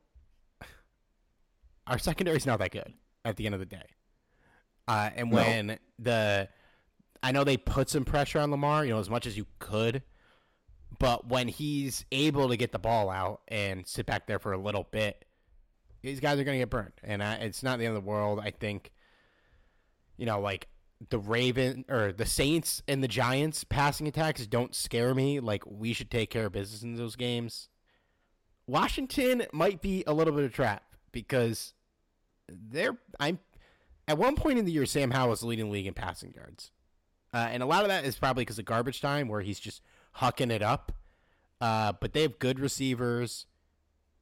Our 1.87 1.99
secondary's 1.99 2.45
not 2.45 2.59
that 2.59 2.71
good 2.71 2.93
at 3.25 3.35
the 3.35 3.45
end 3.45 3.55
of 3.55 3.59
the 3.59 3.65
day. 3.65 3.85
Uh, 4.87 5.09
and 5.15 5.29
No. 5.29 5.35
when 5.37 5.79
the, 5.99 6.47
I 7.21 7.31
know 7.31 7.43
they 7.43 7.57
put 7.57 7.89
some 7.89 8.05
pressure 8.05 8.39
on 8.39 8.51
Lamar, 8.51 8.85
you 8.85 8.91
know, 8.91 8.99
as 8.99 9.09
much 9.09 9.25
as 9.25 9.35
you 9.37 9.45
could, 9.59 10.01
but 10.99 11.27
when 11.27 11.47
he's 11.47 12.05
able 12.11 12.49
to 12.49 12.57
get 12.57 12.71
the 12.71 12.79
ball 12.79 13.09
out 13.09 13.41
and 13.49 13.85
sit 13.87 14.05
back 14.05 14.27
there 14.27 14.39
for 14.39 14.53
a 14.53 14.57
little 14.57 14.87
bit, 14.91 15.25
these 16.01 16.19
guys 16.19 16.39
are 16.39 16.43
going 16.43 16.55
to 16.55 16.61
get 16.61 16.69
burned, 16.69 16.93
and 17.01 17.23
I, 17.23 17.35
it's 17.35 17.63
not 17.63 17.79
the 17.79 17.85
end 17.85 17.95
of 17.95 18.03
the 18.03 18.09
world. 18.09 18.39
I 18.41 18.51
think, 18.51 18.91
you 20.17 20.25
know, 20.25 20.39
like 20.41 20.67
the 21.09 21.19
Raven 21.19 21.85
or 21.89 22.11
the 22.11 22.25
Saints 22.25 22.81
and 22.87 23.03
the 23.03 23.07
Giants 23.07 23.63
passing 23.63 24.07
attacks 24.07 24.45
don't 24.47 24.75
scare 24.75 25.13
me. 25.13 25.39
Like 25.39 25.63
we 25.65 25.93
should 25.93 26.11
take 26.11 26.29
care 26.29 26.47
of 26.47 26.53
business 26.53 26.83
in 26.83 26.95
those 26.95 27.15
games. 27.15 27.69
Washington 28.67 29.45
might 29.51 29.81
be 29.81 30.03
a 30.07 30.13
little 30.13 30.33
bit 30.33 30.45
of 30.45 30.53
trap 30.53 30.83
because 31.11 31.73
they're 32.47 32.97
I'm 33.19 33.39
at 34.07 34.17
one 34.17 34.35
point 34.35 34.59
in 34.59 34.65
the 34.65 34.71
year 34.71 34.85
Sam 34.85 35.11
Howell 35.11 35.29
was 35.29 35.43
leading 35.43 35.65
the 35.65 35.71
league 35.71 35.87
in 35.87 35.93
passing 35.93 36.33
yards. 36.33 36.71
Uh, 37.33 37.47
and 37.49 37.63
a 37.63 37.65
lot 37.65 37.81
of 37.81 37.87
that 37.87 38.05
is 38.05 38.17
probably 38.17 38.41
because 38.41 38.59
of 38.59 38.65
garbage 38.65 39.01
time 39.01 39.27
where 39.27 39.41
he's 39.41 39.59
just 39.59 39.81
hucking 40.17 40.51
it 40.51 40.61
up. 40.61 40.91
Uh, 41.59 41.93
but 41.99 42.13
they 42.13 42.21
have 42.21 42.37
good 42.39 42.59
receivers. 42.59 43.45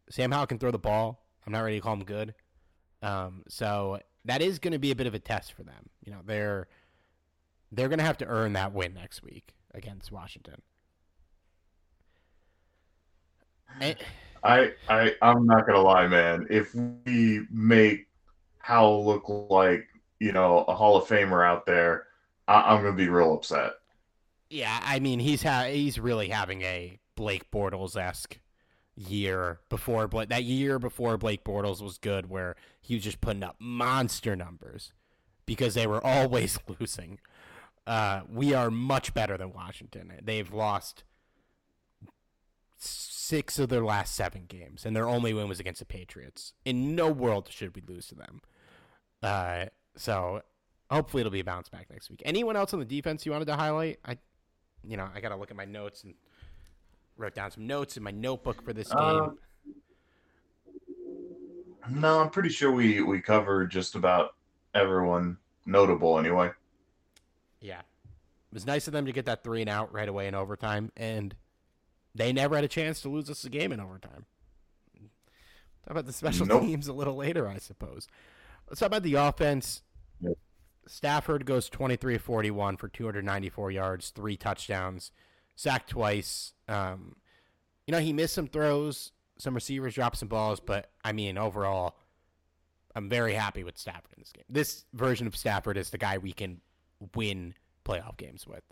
Sam 0.10 0.32
Howell 0.32 0.48
can 0.48 0.60
throw 0.60 0.72
the 0.72 0.80
ball. 0.80 1.26
I'm 1.46 1.52
not 1.52 1.62
ready 1.62 1.78
to 1.78 1.82
call 1.82 1.94
him 1.94 2.04
good. 2.04 2.34
Um, 3.02 3.44
so 3.48 4.00
that 4.26 4.42
is 4.42 4.60
going 4.60 4.74
to 4.74 4.80
be 4.80 4.92
a 4.92 4.96
bit 4.96 5.08
of 5.08 5.14
a 5.14 5.20
test 5.20 5.54
for 5.54 5.64
them. 5.64 5.90
You 6.04 6.12
know, 6.12 6.20
they're 6.26 6.68
they're 7.72 7.90
going 7.90 8.00
to 8.00 8.06
have 8.06 8.18
to 8.20 8.26
earn 8.26 8.54
that 8.54 8.74
win 8.74 8.94
next 8.94 9.24
week 9.24 9.56
against 9.74 10.12
Washington. 10.12 10.62
And, 13.80 13.96
I, 14.44 14.72
I, 14.90 15.16
I'm 15.22 15.46
not 15.46 15.66
gonna 15.66 15.82
lie, 15.82 16.08
man. 16.08 16.48
If 16.50 16.74
we 16.76 17.46
make 17.52 18.08
Howell 18.60 19.06
look 19.06 19.24
like 19.50 19.88
you 20.20 20.32
know 20.32 20.66
a 20.68 20.76
Hall 20.76 20.98
of 20.98 21.08
Famer 21.08 21.46
out 21.46 21.66
there, 21.66 22.08
I, 22.48 22.62
I'm 22.62 22.84
gonna 22.84 22.96
be 22.96 23.08
real 23.08 23.34
upset. 23.34 23.74
yeah, 24.50 24.80
I 24.84 25.00
mean 25.00 25.20
he's 25.20 25.44
ha- 25.44 25.70
he's 25.72 26.00
really 26.00 26.30
having 26.30 26.64
a 26.64 27.00
Blake 27.16 27.50
Bortles 27.52 27.96
esque 27.96 28.40
year 28.96 29.60
before 29.70 30.08
Blake 30.08 30.30
that 30.30 30.44
year 30.44 30.80
before 30.80 31.18
Blake 31.18 31.44
Bortles 31.44 31.82
was 31.82 31.98
good, 31.98 32.30
where 32.30 32.56
he 32.82 32.96
was 32.96 33.04
just 33.04 33.22
putting 33.22 33.44
up 33.44 33.56
monster 33.60 34.36
numbers 34.36 34.94
because 35.46 35.74
they 35.74 35.88
were 35.88 36.06
always 36.06 36.60
losing. 36.80 37.20
Uh, 37.88 38.22
we 38.32 38.54
are 38.54 38.70
much 38.70 39.14
better 39.14 39.38
than 39.38 39.54
Washington. 39.54 40.14
They've 40.24 40.52
lost 40.54 41.04
six 42.78 43.60
of 43.60 43.70
their 43.70 43.84
last 43.84 44.16
seven 44.16 44.46
games, 44.48 44.86
and 44.86 44.96
their 44.96 45.08
only 45.08 45.34
win 45.34 45.48
was 45.48 45.60
against 45.60 45.80
the 45.80 45.86
Patriots. 45.86 46.54
In 46.66 46.96
no 46.96 47.10
world 47.10 47.48
should 47.50 47.76
we 47.76 47.82
lose 47.82 48.08
to 48.08 48.16
them. 48.16 48.42
Uh, 49.24 49.66
so 49.96 50.42
hopefully 50.90 51.22
it'll 51.22 51.32
be 51.32 51.40
a 51.40 51.46
bounce 51.46 51.70
back 51.70 51.90
next 51.90 52.10
week. 52.10 52.22
Anyone 52.26 52.56
else 52.56 52.74
on 52.74 52.80
the 52.80 52.86
defense 52.86 53.26
you 53.26 53.32
wanted 53.32 53.46
to 53.46 53.56
highlight? 53.56 54.00
I, 54.06 54.18
you 54.84 54.98
know, 54.98 55.08
I 55.14 55.22
got 55.22 55.30
to 55.30 55.36
look 55.36 55.52
at 55.52 55.58
my 55.58 55.66
notes 55.66 56.04
and 56.04 56.16
wrote 57.22 57.36
down 57.36 57.52
some 57.52 57.68
notes 57.68 57.96
in 57.98 58.04
my 58.04 58.12
notebook 58.12 58.62
for 58.64 58.74
this 58.74 58.90
game. 58.90 58.98
Um, 59.00 59.38
No, 61.90 62.20
I'm 62.20 62.30
pretty 62.30 62.50
sure 62.50 62.72
we 62.72 63.02
we 63.02 63.22
covered 63.22 63.72
just 63.72 63.96
about 63.96 64.36
everyone 64.74 65.38
notable 65.66 66.18
anyway. 66.20 66.52
Yeah. 67.60 67.80
It 67.80 68.54
was 68.56 68.66
nice 68.66 68.88
of 68.88 68.94
them 68.94 69.06
to 69.06 69.12
get 69.12 69.26
that 69.26 69.44
three 69.44 69.62
and 69.62 69.70
out 69.70 69.94
right 69.94 70.10
away 70.10 70.28
in 70.28 70.36
overtime, 70.36 70.92
and 70.98 71.34
they 72.14 72.34
never 72.34 72.56
had 72.56 72.66
a 72.66 72.68
chance 72.70 73.02
to 73.02 73.10
lose 73.10 73.30
us 73.30 73.44
a 73.46 73.50
game 73.50 73.72
in 73.72 73.80
overtime. 73.80 74.26
Talk 75.84 75.92
about 75.92 76.06
the 76.06 76.14
special 76.14 76.46
Nope. 76.46 76.62
teams 76.64 76.88
a 76.88 76.94
little 76.94 77.16
later, 77.16 77.48
I 77.48 77.58
suppose. 77.58 78.08
Let's 78.68 78.80
talk 78.82 78.88
about 78.88 79.04
the 79.04 79.16
offense. 79.16 79.82
Yep. 80.20 80.38
Stafford 80.88 81.46
goes 81.46 81.70
23 81.70 82.18
41 82.18 82.78
for 82.78 82.88
294 82.90 83.72
yards, 83.72 84.10
three 84.10 84.36
touchdowns, 84.38 85.12
sacked 85.62 85.92
twice. 85.92 86.54
Um, 86.68 87.16
you 87.86 87.92
know, 87.92 88.00
he 88.00 88.14
missed 88.14 88.34
some 88.34 88.48
throws, 88.48 89.12
some 89.38 89.54
receivers 89.54 89.94
dropped 89.94 90.18
some 90.18 90.28
balls, 90.28 90.60
but 90.60 90.90
I 91.06 91.12
mean, 91.12 91.38
overall, 91.38 91.98
I'm 92.96 93.10
very 93.10 93.34
happy 93.34 93.64
with 93.64 93.78
Stafford 93.78 94.12
in 94.16 94.22
this 94.22 94.32
game. 94.32 94.46
This 94.50 94.86
version 94.94 95.28
of 95.28 95.36
Stafford 95.36 95.78
is 95.78 95.92
the 95.92 96.00
guy 96.00 96.18
we 96.18 96.34
can 96.34 96.62
win 97.16 97.54
playoff 97.86 98.18
games 98.18 98.48
with. 98.48 98.64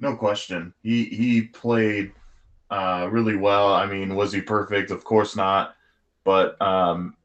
No 0.00 0.16
question. 0.16 0.74
He 0.82 1.04
he 1.04 1.42
played 1.42 2.12
uh, 2.70 3.08
really 3.10 3.36
well. 3.36 3.72
I 3.72 3.86
mean, 3.86 4.16
was 4.16 4.32
he 4.32 4.40
perfect? 4.40 4.90
Of 4.90 5.04
course 5.04 5.36
not. 5.36 5.76
But 6.24 6.60
um, 6.60 7.16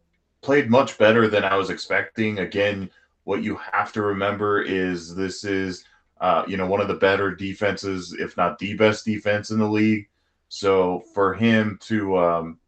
played 0.41 0.69
much 0.69 0.97
better 0.97 1.27
than 1.27 1.43
I 1.43 1.55
was 1.55 1.71
expecting. 1.71 2.39
Again, 2.39 2.89
what 3.23 3.41
you 3.43 3.59
have 3.71 3.91
to 3.93 4.03
remember 4.03 4.61
is 4.61 5.15
this 5.15 5.43
is 5.43 5.85
uh, 6.19 6.43
you 6.47 6.57
know 6.57 6.67
one 6.67 6.81
of 6.81 6.87
the 6.87 6.95
better 6.95 7.33
defenses, 7.33 8.15
if 8.17 8.35
not 8.35 8.59
the 8.59 8.73
best 8.73 9.05
defense 9.05 9.51
in 9.51 9.59
the 9.59 9.67
league. 9.67 10.07
So 10.49 11.03
for 11.13 11.33
him 11.33 11.77
to 11.83 12.17
um, 12.17 12.59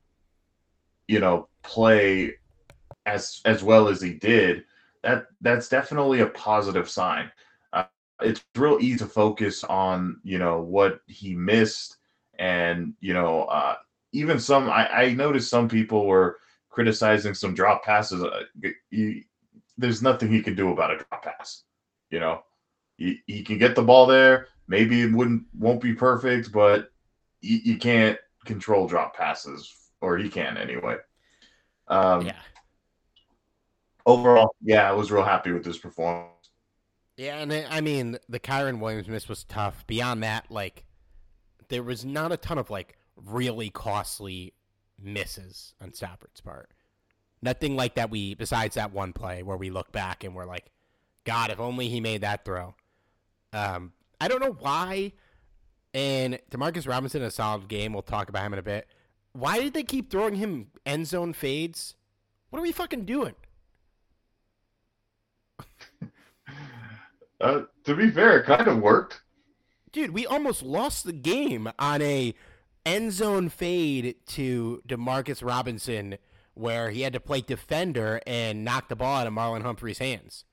you 1.08 1.20
know 1.20 1.48
play 1.64 2.36
as 3.06 3.42
as 3.46 3.64
well 3.64 3.88
as 3.88 4.02
he 4.02 4.14
did, 4.14 4.64
that 5.04 5.28
that's 5.42 5.70
definitely 5.70 6.22
a 6.22 6.28
positive 6.28 6.90
sign. 6.90 7.32
It's 8.24 8.44
real 8.56 8.78
easy 8.80 9.00
to 9.00 9.08
focus 9.08 9.64
on 9.64 10.22
you 10.24 10.38
know 10.38 10.62
what 10.62 11.02
he 11.08 11.36
missed 11.36 11.98
and 12.38 12.94
you 13.00 13.14
know 13.14 13.44
uh, 13.46 13.76
even 14.14 14.40
some 14.40 14.70
I, 14.70 14.88
I 14.90 15.14
noticed 15.14 15.50
some 15.50 15.68
people 15.68 16.06
were 16.06 16.38
criticizing 16.70 17.34
some 17.34 17.56
drop 17.56 17.84
passes. 17.84 18.24
Uh, 18.24 18.44
he, 18.92 19.26
there's 19.78 20.04
nothing 20.04 20.30
he 20.30 20.44
can 20.44 20.56
do 20.56 20.72
about 20.72 20.92
a 20.92 20.98
drop 20.98 21.24
pass 21.24 21.64
you 22.12 22.20
know 22.20 22.44
he, 23.02 23.22
he 23.28 23.44
can 23.44 23.58
get 23.58 23.76
the 23.76 23.82
ball 23.82 24.06
there 24.06 24.48
maybe 24.68 25.02
it 25.02 25.12
wouldn't 25.12 25.44
won't 25.58 25.82
be 25.82 25.94
perfect 25.94 26.52
but 26.52 26.92
you, 27.42 27.60
you 27.64 27.78
can't 27.78 28.18
control 28.46 28.88
drop 28.88 29.16
passes 29.16 29.74
or 30.02 30.18
he 30.18 30.30
can 30.30 30.58
anyway 30.58 30.96
um 31.88 32.26
yeah. 32.26 32.34
overall 34.06 34.56
yeah 34.62 34.90
i 34.90 34.94
was 34.94 35.12
real 35.12 35.24
happy 35.24 35.52
with 35.52 35.64
this 35.64 35.78
performance 35.78 36.32
Yeah, 37.18 37.38
and 37.40 37.52
I 37.54 37.66
I 37.70 37.82
mean, 37.82 38.18
the 38.30 38.40
Kyren 38.40 38.80
Williams 38.80 39.08
miss 39.08 39.28
was 39.28 39.44
tough. 39.44 39.86
Beyond 39.86 40.24
that, 40.24 40.50
like, 40.50 40.86
there 41.68 41.84
was 41.84 42.04
not 42.04 42.32
a 42.32 42.38
ton 42.38 42.58
of, 42.58 42.70
like, 42.70 42.98
really 43.16 43.70
costly 43.70 44.54
misses 44.98 45.76
on 45.82 45.94
Stafford's 45.94 46.42
part. 46.42 46.70
Nothing 47.42 47.76
like 47.76 47.96
that 47.96 48.10
we, 48.10 48.34
besides 48.34 48.76
that 48.76 48.92
one 48.94 49.14
play 49.14 49.44
where 49.44 49.58
we 49.58 49.70
look 49.70 49.92
back 49.92 50.24
and 50.24 50.34
we're 50.34 50.46
like, 50.46 50.72
God, 51.26 51.52
if 51.52 51.60
only 51.60 51.90
he 51.90 52.00
made 52.00 52.22
that 52.22 52.44
throw. 52.46 52.74
Um, 53.54 53.94
I 54.20 54.28
don't 54.28 54.42
know 54.42 54.56
why. 54.60 55.14
And 55.94 56.40
Demarcus 56.50 56.88
Robinson, 56.88 57.22
a 57.22 57.32
solid 57.32 57.68
game. 57.68 57.94
We'll 57.94 58.02
talk 58.02 58.30
about 58.30 58.46
him 58.46 58.54
in 58.54 58.60
a 58.60 58.64
bit. 58.64 58.88
Why 59.34 59.60
did 59.60 59.74
they 59.74 59.84
keep 59.84 60.10
throwing 60.10 60.36
him 60.36 60.68
end 60.86 61.08
zone 61.08 61.34
fades? 61.34 61.96
What 62.50 62.60
are 62.60 62.64
we 62.64 62.72
fucking 62.72 63.06
doing? 63.06 63.36
uh, 67.42 67.62
to 67.84 67.96
be 67.96 68.10
fair 68.10 68.40
it 68.40 68.46
kind 68.46 68.68
of 68.68 68.80
worked 68.80 69.22
Dude, 69.92 70.12
we 70.12 70.26
almost 70.26 70.64
lost 70.64 71.04
the 71.04 71.12
game 71.12 71.70
on 71.78 72.02
a 72.02 72.34
end 72.86 73.12
zone 73.12 73.50
fade 73.50 74.16
to 74.28 74.82
Demarcus 74.88 75.46
Robinson 75.46 76.18
where 76.54 76.92
he 76.92 77.02
had 77.02 77.14
to 77.14 77.20
play 77.20 77.42
defender 77.42 78.22
and 78.26 78.64
knock 78.64 78.88
the 78.88 78.96
ball 78.96 79.20
out 79.20 79.28
of 79.28 79.34
Marlon 79.34 79.64
Humphrey's 79.64 80.00
hands. 80.00 80.46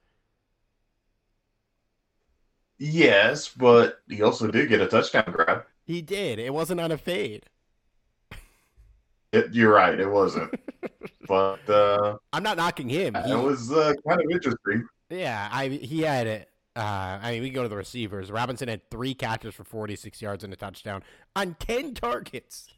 Yes, 2.79 3.49
but 3.49 4.01
he 4.09 4.23
also 4.23 4.49
did 4.49 4.69
get 4.69 4.81
a 4.81 4.87
touchdown 4.87 5.31
grab. 5.33 5.65
He 5.85 6.01
did. 6.03 6.39
It 6.39 6.53
wasn't 6.55 6.81
on 6.81 6.93
a 6.93 6.99
fade. 6.99 7.47
It, 9.33 9.53
you're 9.53 9.73
right, 9.73 9.99
it 9.99 10.09
wasn't. 10.09 10.55
but 11.29 11.69
uh, 11.69 12.17
I'm 12.33 12.43
not 12.43 12.57
knocking 12.57 12.89
him. 12.89 13.15
He- 13.25 13.33
it 13.33 13.39
was 13.39 13.71
uh, 13.73 13.93
kind 14.07 14.21
of 14.21 14.31
interesting. 14.31 14.87
yeah, 15.11 15.49
I 15.51 15.69
he 15.69 16.03
had 16.03 16.27
it. 16.27 16.51
Uh, 16.77 17.19
I 17.21 17.33
mean, 17.33 17.43
we 17.43 17.51
go 17.51 17.65
to 17.65 17.69
the 17.69 17.77
receivers. 17.77 18.31
Robinson 18.31 18.69
had 18.69 18.89
three 18.91 19.13
catches 19.13 19.53
for 19.53 19.65
46 19.65 20.23
yards 20.23 20.45
and 20.45 20.53
a 20.53 20.57
touchdown 20.57 21.03
on 21.35 21.57
10 21.59 21.95
targets. 21.95 22.73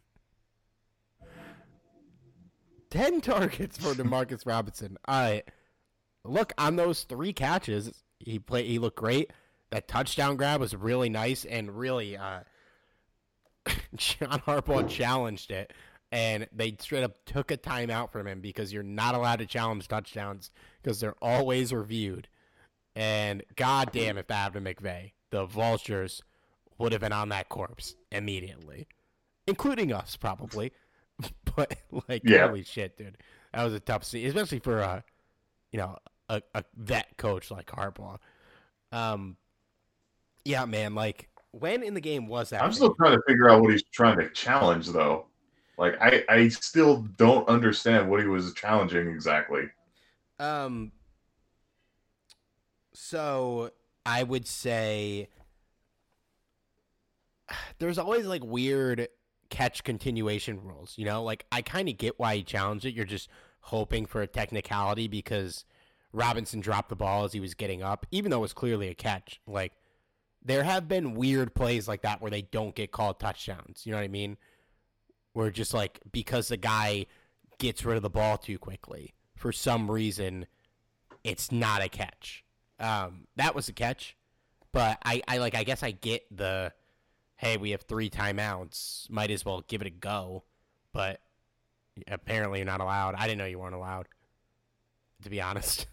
10 2.90 3.20
targets 3.20 3.76
for 3.76 3.92
Demarcus 3.92 4.42
Robinson. 4.46 4.96
All 5.06 5.20
right. 5.20 5.44
Look, 6.24 6.52
on 6.56 6.76
those 6.76 7.04
three 7.04 7.32
catches, 7.34 7.92
he 8.18 8.38
played 8.38 8.66
he 8.66 8.78
looked 8.78 8.96
great. 8.98 9.32
That 9.70 9.86
touchdown 9.88 10.36
grab 10.36 10.60
was 10.60 10.74
really 10.74 11.08
nice 11.08 11.44
and 11.44 11.76
really 11.76 12.16
uh 12.16 12.40
John 13.96 14.40
Harbaugh 14.40 14.88
challenged 14.88 15.50
it. 15.50 15.72
and 16.12 16.48
they 16.52 16.76
straight 16.80 17.04
up 17.04 17.24
took 17.24 17.50
a 17.50 17.56
timeout 17.56 18.10
from 18.10 18.26
him 18.26 18.40
because 18.40 18.72
you're 18.72 18.82
not 18.82 19.14
allowed 19.14 19.38
to 19.38 19.46
challenge 19.46 19.86
touchdowns 19.86 20.50
because 20.82 21.00
they're 21.00 21.14
always 21.22 21.72
reviewed. 21.72 22.28
And 22.96 23.44
goddamn, 23.56 24.18
if 24.18 24.26
that 24.26 24.34
happened 24.34 24.66
to 24.66 24.74
McVay, 24.74 25.12
the 25.30 25.46
vultures 25.46 26.22
would 26.78 26.92
have 26.92 27.00
been 27.00 27.12
on 27.12 27.28
that 27.28 27.48
corpse 27.48 27.94
immediately, 28.10 28.88
including 29.46 29.92
us 29.92 30.16
probably. 30.16 30.72
but 31.56 31.76
like, 32.08 32.22
yeah. 32.24 32.48
holy 32.48 32.64
shit, 32.64 32.96
dude, 32.96 33.18
that 33.52 33.62
was 33.62 33.74
a 33.74 33.80
tough 33.80 34.04
scene, 34.04 34.26
especially 34.26 34.58
for 34.58 34.80
a, 34.80 35.04
you 35.70 35.78
know, 35.78 35.96
a, 36.28 36.42
a 36.54 36.64
vet 36.76 37.16
coach 37.16 37.50
like 37.50 37.66
Harbaugh. 37.66 38.18
Um, 38.90 39.36
yeah, 40.44 40.64
man, 40.64 40.94
like 40.94 41.28
when 41.52 41.82
in 41.82 41.94
the 41.94 42.00
game 42.00 42.28
was 42.28 42.50
that? 42.50 42.62
I'm 42.62 42.72
still 42.72 42.94
trying 42.94 43.16
to 43.16 43.22
figure 43.26 43.50
out 43.50 43.60
what 43.62 43.72
he's 43.72 43.82
trying 43.92 44.18
to 44.18 44.28
challenge, 44.30 44.88
though. 44.88 45.26
Like, 45.78 46.00
I 46.00 46.24
I 46.28 46.48
still 46.48 47.02
don't 47.16 47.48
understand 47.48 48.10
what 48.10 48.20
he 48.20 48.26
was 48.26 48.52
challenging 48.54 49.08
exactly. 49.08 49.64
Um. 50.38 50.92
So 52.92 53.70
I 54.04 54.22
would 54.22 54.46
say 54.46 55.28
there's 57.78 57.98
always 57.98 58.26
like 58.26 58.44
weird 58.44 59.08
catch 59.48 59.84
continuation 59.84 60.62
rules. 60.62 60.94
You 60.96 61.04
know, 61.04 61.22
like 61.22 61.46
I 61.50 61.62
kind 61.62 61.88
of 61.88 61.98
get 61.98 62.18
why 62.18 62.36
he 62.36 62.42
challenged 62.42 62.84
it. 62.84 62.94
You're 62.94 63.04
just 63.04 63.28
hoping 63.60 64.06
for 64.06 64.22
a 64.22 64.26
technicality 64.26 65.08
because 65.08 65.64
Robinson 66.12 66.60
dropped 66.60 66.88
the 66.88 66.96
ball 66.96 67.24
as 67.24 67.32
he 67.32 67.40
was 67.40 67.54
getting 67.54 67.82
up, 67.82 68.06
even 68.10 68.30
though 68.30 68.38
it 68.38 68.42
was 68.42 68.52
clearly 68.52 68.88
a 68.88 68.94
catch. 68.94 69.40
Like 69.46 69.72
there 70.44 70.62
have 70.62 70.88
been 70.88 71.14
weird 71.14 71.54
plays 71.54 71.86
like 71.86 72.02
that 72.02 72.20
where 72.20 72.30
they 72.30 72.42
don't 72.42 72.74
get 72.74 72.92
called 72.92 73.20
touchdowns. 73.20 73.82
You 73.84 73.92
know 73.92 73.98
what 73.98 74.04
I 74.04 74.08
mean? 74.08 74.36
Where 75.32 75.50
just 75.50 75.74
like 75.74 76.00
because 76.10 76.48
the 76.48 76.56
guy 76.56 77.06
gets 77.58 77.84
rid 77.84 77.96
of 77.96 78.02
the 78.02 78.10
ball 78.10 78.38
too 78.38 78.58
quickly 78.58 79.14
for 79.40 79.52
some 79.52 79.90
reason, 79.90 80.46
it's 81.24 81.50
not 81.50 81.82
a 81.82 81.88
catch. 81.88 82.44
Um, 82.78 83.26
that 83.36 83.54
was 83.54 83.70
a 83.70 83.72
catch, 83.72 84.14
but 84.70 84.98
I, 85.02 85.22
I 85.26 85.38
like 85.38 85.54
I 85.54 85.64
guess 85.64 85.82
I 85.82 85.92
get 85.92 86.24
the 86.36 86.72
hey 87.36 87.56
we 87.56 87.70
have 87.70 87.80
three 87.82 88.10
timeouts, 88.10 89.08
might 89.08 89.30
as 89.30 89.44
well 89.44 89.64
give 89.66 89.80
it 89.80 89.86
a 89.86 89.90
go, 89.90 90.44
but 90.92 91.20
apparently 92.06 92.58
you're 92.58 92.66
not 92.66 92.82
allowed. 92.82 93.14
I 93.14 93.26
didn't 93.26 93.38
know 93.38 93.46
you 93.46 93.58
weren't 93.58 93.74
allowed. 93.74 94.08
To 95.22 95.30
be 95.30 95.40
honest. 95.40 95.86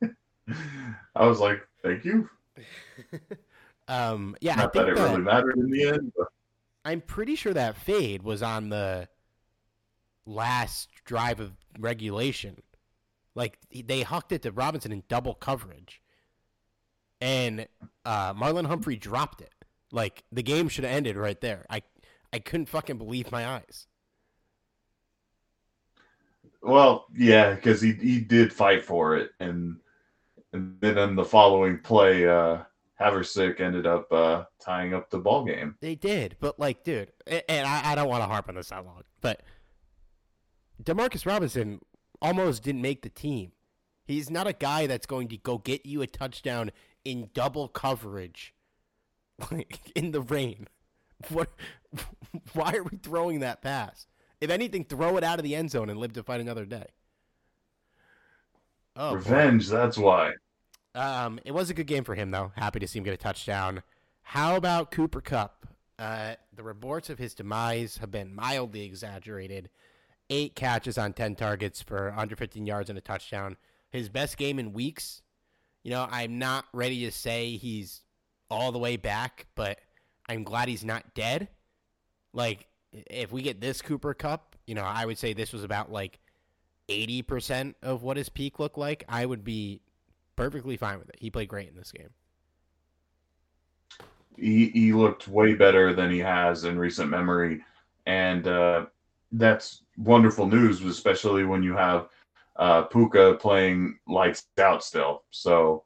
I 1.14 1.26
was 1.26 1.38
like, 1.38 1.66
thank 1.82 2.04
you. 2.04 2.28
um, 3.88 4.36
yeah, 4.40 4.54
not 4.54 4.72
that 4.72 4.88
it 4.88 4.96
that, 4.96 5.02
really 5.02 5.22
mattered 5.22 5.56
in 5.56 5.70
the 5.70 5.88
end. 5.88 6.12
But... 6.16 6.28
I'm 6.84 7.00
pretty 7.00 7.34
sure 7.34 7.52
that 7.54 7.76
fade 7.76 8.22
was 8.22 8.42
on 8.42 8.68
the 8.68 9.08
last 10.26 10.88
drive 11.04 11.40
of 11.40 11.52
regulation. 11.78 12.62
Like 13.34 13.58
they 13.72 14.02
hucked 14.02 14.32
it 14.32 14.42
to 14.42 14.52
Robinson 14.52 14.92
in 14.92 15.02
double 15.08 15.34
coverage, 15.34 16.00
and 17.20 17.66
uh, 18.04 18.34
Marlon 18.34 18.66
Humphrey 18.66 18.96
dropped 18.96 19.40
it. 19.40 19.52
Like 19.92 20.24
the 20.32 20.42
game 20.42 20.68
should 20.68 20.84
have 20.84 20.92
ended 20.92 21.16
right 21.16 21.40
there. 21.40 21.64
I 21.70 21.82
I 22.32 22.40
couldn't 22.40 22.66
fucking 22.66 22.98
believe 22.98 23.30
my 23.30 23.46
eyes. 23.46 23.86
Well, 26.62 27.06
yeah, 27.16 27.54
because 27.54 27.80
he 27.80 27.92
he 27.92 28.20
did 28.20 28.52
fight 28.52 28.84
for 28.84 29.16
it, 29.16 29.30
and 29.40 29.76
and 30.52 30.76
then 30.80 30.98
in 30.98 31.14
the 31.14 31.24
following 31.24 31.78
play, 31.78 32.26
uh, 32.26 32.58
Havrisik 33.00 33.60
ended 33.60 33.86
up 33.86 34.10
uh, 34.12 34.44
tying 34.60 34.94
up 34.94 35.10
the 35.10 35.18
ball 35.18 35.44
game. 35.44 35.76
They 35.80 35.94
did, 35.94 36.36
but 36.40 36.58
like, 36.58 36.82
dude, 36.84 37.12
and 37.26 37.66
I, 37.66 37.92
I 37.92 37.94
don't 37.94 38.08
want 38.08 38.22
to 38.22 38.28
harp 38.28 38.48
on 38.48 38.56
this 38.56 38.70
that 38.70 38.84
long, 38.84 39.02
but 39.20 39.42
Demarcus 40.82 41.26
Robinson 41.26 41.80
almost 42.20 42.62
didn't 42.62 42.82
make 42.82 43.02
the 43.02 43.08
team. 43.08 43.52
He's 44.04 44.30
not 44.30 44.46
a 44.46 44.52
guy 44.52 44.86
that's 44.86 45.06
going 45.06 45.28
to 45.28 45.36
go 45.36 45.58
get 45.58 45.84
you 45.84 46.02
a 46.02 46.06
touchdown 46.06 46.70
in 47.04 47.30
double 47.34 47.68
coverage 47.68 48.54
like 49.50 49.92
in 49.94 50.10
the 50.12 50.20
rain. 50.20 50.66
What? 51.30 51.50
Why 52.52 52.74
are 52.74 52.82
we 52.82 52.98
throwing 52.98 53.40
that 53.40 53.62
pass? 53.62 54.06
If 54.40 54.50
anything, 54.50 54.84
throw 54.84 55.16
it 55.16 55.24
out 55.24 55.38
of 55.38 55.44
the 55.44 55.56
end 55.56 55.70
zone 55.70 55.90
and 55.90 55.98
live 55.98 56.12
to 56.14 56.22
fight 56.22 56.40
another 56.40 56.64
day. 56.64 56.86
Oh, 58.98 59.14
revenge. 59.14 59.70
Boy. 59.70 59.76
That's 59.76 59.96
why. 59.96 60.32
Um, 60.94 61.38
it 61.44 61.52
was 61.52 61.70
a 61.70 61.74
good 61.74 61.86
game 61.86 62.02
for 62.02 62.16
him, 62.16 62.32
though. 62.32 62.52
Happy 62.56 62.80
to 62.80 62.88
see 62.88 62.98
him 62.98 63.04
get 63.04 63.14
a 63.14 63.18
touchdown. 63.18 63.82
How 64.22 64.56
about 64.56 64.90
Cooper 64.90 65.20
Kupp? 65.20 65.66
Uh, 65.98 66.34
the 66.54 66.64
reports 66.64 67.08
of 67.08 67.18
his 67.18 67.34
demise 67.34 67.98
have 67.98 68.10
been 68.10 68.34
mildly 68.34 68.84
exaggerated. 68.84 69.70
Eight 70.28 70.56
catches 70.56 70.98
on 70.98 71.12
10 71.12 71.36
targets 71.36 71.80
for 71.80 72.06
115 72.06 72.66
yards 72.66 72.90
and 72.90 72.98
a 72.98 73.00
touchdown. 73.00 73.56
His 73.90 74.08
best 74.08 74.36
game 74.36 74.58
in 74.58 74.72
weeks. 74.72 75.22
You 75.84 75.92
know, 75.92 76.08
I'm 76.10 76.38
not 76.38 76.66
ready 76.72 77.04
to 77.04 77.12
say 77.12 77.56
he's 77.56 78.02
all 78.50 78.72
the 78.72 78.78
way 78.78 78.96
back, 78.96 79.46
but 79.54 79.78
I'm 80.28 80.42
glad 80.42 80.68
he's 80.68 80.84
not 80.84 81.14
dead. 81.14 81.48
Like, 82.32 82.66
if 82.92 83.32
we 83.32 83.42
get 83.42 83.60
this 83.60 83.80
Cooper 83.80 84.12
Kupp, 84.12 84.56
you 84.66 84.74
know, 84.74 84.82
I 84.82 85.06
would 85.06 85.18
say 85.18 85.32
this 85.32 85.52
was 85.52 85.62
about 85.64 85.92
like 85.92 86.18
80% 86.88 87.74
of 87.82 88.02
what 88.02 88.16
his 88.16 88.28
peak 88.28 88.58
looked 88.58 88.78
like. 88.78 89.04
I 89.08 89.26
would 89.26 89.44
be 89.44 89.80
perfectly 90.36 90.76
fine 90.76 90.98
with 90.98 91.08
it. 91.08 91.16
He 91.18 91.30
played 91.30 91.48
great 91.48 91.68
in 91.68 91.76
this 91.76 91.92
game. 91.92 92.10
He, 94.36 94.68
he 94.68 94.92
looked 94.92 95.28
way 95.28 95.54
better 95.54 95.92
than 95.92 96.10
he 96.10 96.18
has 96.18 96.64
in 96.64 96.78
recent 96.78 97.10
memory. 97.10 97.62
And 98.06 98.46
uh, 98.46 98.86
that's 99.32 99.82
wonderful 99.96 100.46
news, 100.46 100.82
especially 100.82 101.44
when 101.44 101.62
you 101.62 101.74
have 101.74 102.08
uh, 102.56 102.82
Puka 102.82 103.34
playing 103.40 103.98
lights 104.06 104.46
out 104.58 104.82
still. 104.82 105.24
So, 105.30 105.84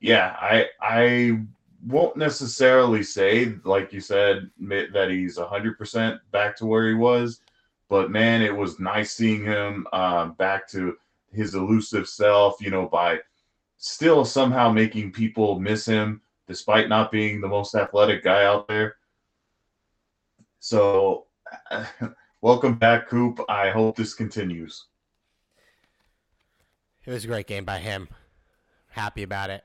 yeah, 0.00 0.36
I 0.40 0.66
I 0.80 1.40
won't 1.86 2.16
necessarily 2.16 3.02
say, 3.02 3.54
like 3.64 3.92
you 3.92 4.00
said, 4.00 4.50
that 4.60 5.08
he's 5.10 5.38
100% 5.38 6.18
back 6.30 6.56
to 6.56 6.66
where 6.66 6.88
he 6.88 6.94
was, 6.94 7.40
but 7.88 8.10
man, 8.10 8.42
it 8.42 8.54
was 8.54 8.80
nice 8.80 9.12
seeing 9.12 9.44
him 9.44 9.86
uh, 9.92 10.26
back 10.26 10.68
to 10.70 10.96
his 11.32 11.54
elusive 11.54 12.08
self, 12.08 12.60
you 12.60 12.70
know, 12.70 12.86
by 12.86 13.18
still 13.76 14.24
somehow 14.24 14.70
making 14.70 15.12
people 15.12 15.58
miss 15.58 15.84
him 15.84 16.20
despite 16.46 16.88
not 16.88 17.10
being 17.10 17.40
the 17.40 17.48
most 17.48 17.74
athletic 17.74 18.22
guy 18.22 18.44
out 18.44 18.68
there. 18.68 18.96
So, 20.60 21.26
welcome 22.40 22.74
back, 22.76 23.08
Coop. 23.08 23.40
I 23.48 23.70
hope 23.70 23.96
this 23.96 24.14
continues. 24.14 24.86
It 27.04 27.10
was 27.10 27.24
a 27.24 27.28
great 27.28 27.46
game 27.46 27.64
by 27.64 27.78
him. 27.78 28.08
Happy 28.88 29.22
about 29.22 29.50
it. 29.50 29.64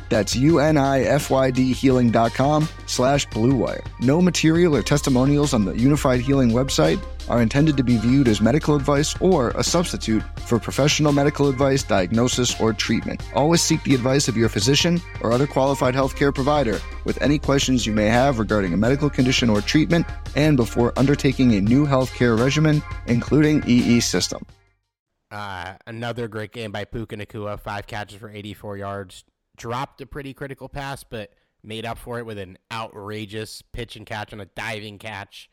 That's 0.11 0.35
U-N-I-F-Y-D 0.35 1.71
healing.com 1.71 2.67
slash 2.85 3.25
bluewire. 3.29 3.81
No 4.01 4.21
material 4.21 4.75
or 4.75 4.83
testimonials 4.83 5.53
on 5.53 5.63
the 5.63 5.71
Unifyd 5.71 6.19
Healing 6.19 6.49
website 6.49 7.01
are 7.29 7.41
intended 7.41 7.77
to 7.77 7.83
be 7.83 7.95
viewed 7.95 8.27
as 8.27 8.41
medical 8.41 8.75
advice 8.75 9.15
or 9.21 9.51
a 9.51 9.63
substitute 9.63 10.21
for 10.41 10.59
professional 10.59 11.13
medical 11.13 11.47
advice, 11.47 11.83
diagnosis, 11.83 12.59
or 12.59 12.73
treatment. 12.73 13.23
Always 13.35 13.61
seek 13.61 13.81
the 13.83 13.95
advice 13.95 14.27
of 14.27 14.35
your 14.35 14.49
physician 14.49 14.99
or 15.21 15.31
other 15.31 15.47
qualified 15.47 15.95
healthcare 15.95 16.35
provider 16.35 16.81
with 17.05 17.21
any 17.21 17.39
questions 17.39 17.85
you 17.87 17.93
may 17.93 18.07
have 18.07 18.37
regarding 18.37 18.73
a 18.73 18.77
medical 18.77 19.09
condition 19.09 19.49
or 19.49 19.61
treatment 19.61 20.05
and 20.35 20.57
before 20.57 20.91
undertaking 20.99 21.53
a 21.53 21.61
new 21.61 21.87
healthcare 21.87 22.37
regimen, 22.37 22.83
including 23.07 23.63
EE 23.65 24.01
system. 24.01 24.45
Uh, 25.31 25.75
another 25.87 26.27
great 26.27 26.51
game 26.51 26.73
by 26.73 26.83
Puka 26.83 27.15
Nacua, 27.15 27.57
five 27.57 27.87
catches 27.87 28.19
for 28.19 28.29
84 28.29 28.75
yards, 28.75 29.23
dropped 29.61 30.01
a 30.01 30.07
pretty 30.07 30.33
critical 30.33 30.67
pass, 30.67 31.03
but 31.03 31.33
made 31.63 31.85
up 31.85 31.99
for 31.99 32.17
it 32.17 32.25
with 32.25 32.39
an 32.39 32.57
outrageous 32.71 33.61
pitch 33.61 33.95
and 33.95 34.07
catch 34.07 34.33
on 34.33 34.41
a 34.41 34.45
diving 34.45 34.97
catch 34.97 35.47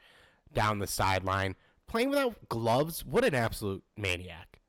down 0.54 0.78
the 0.78 0.86
sideline. 0.86 1.54
Playing 1.86 2.08
without 2.10 2.48
gloves, 2.48 3.04
what 3.04 3.22
an 3.24 3.34
absolute 3.34 3.84
maniac. 3.98 4.60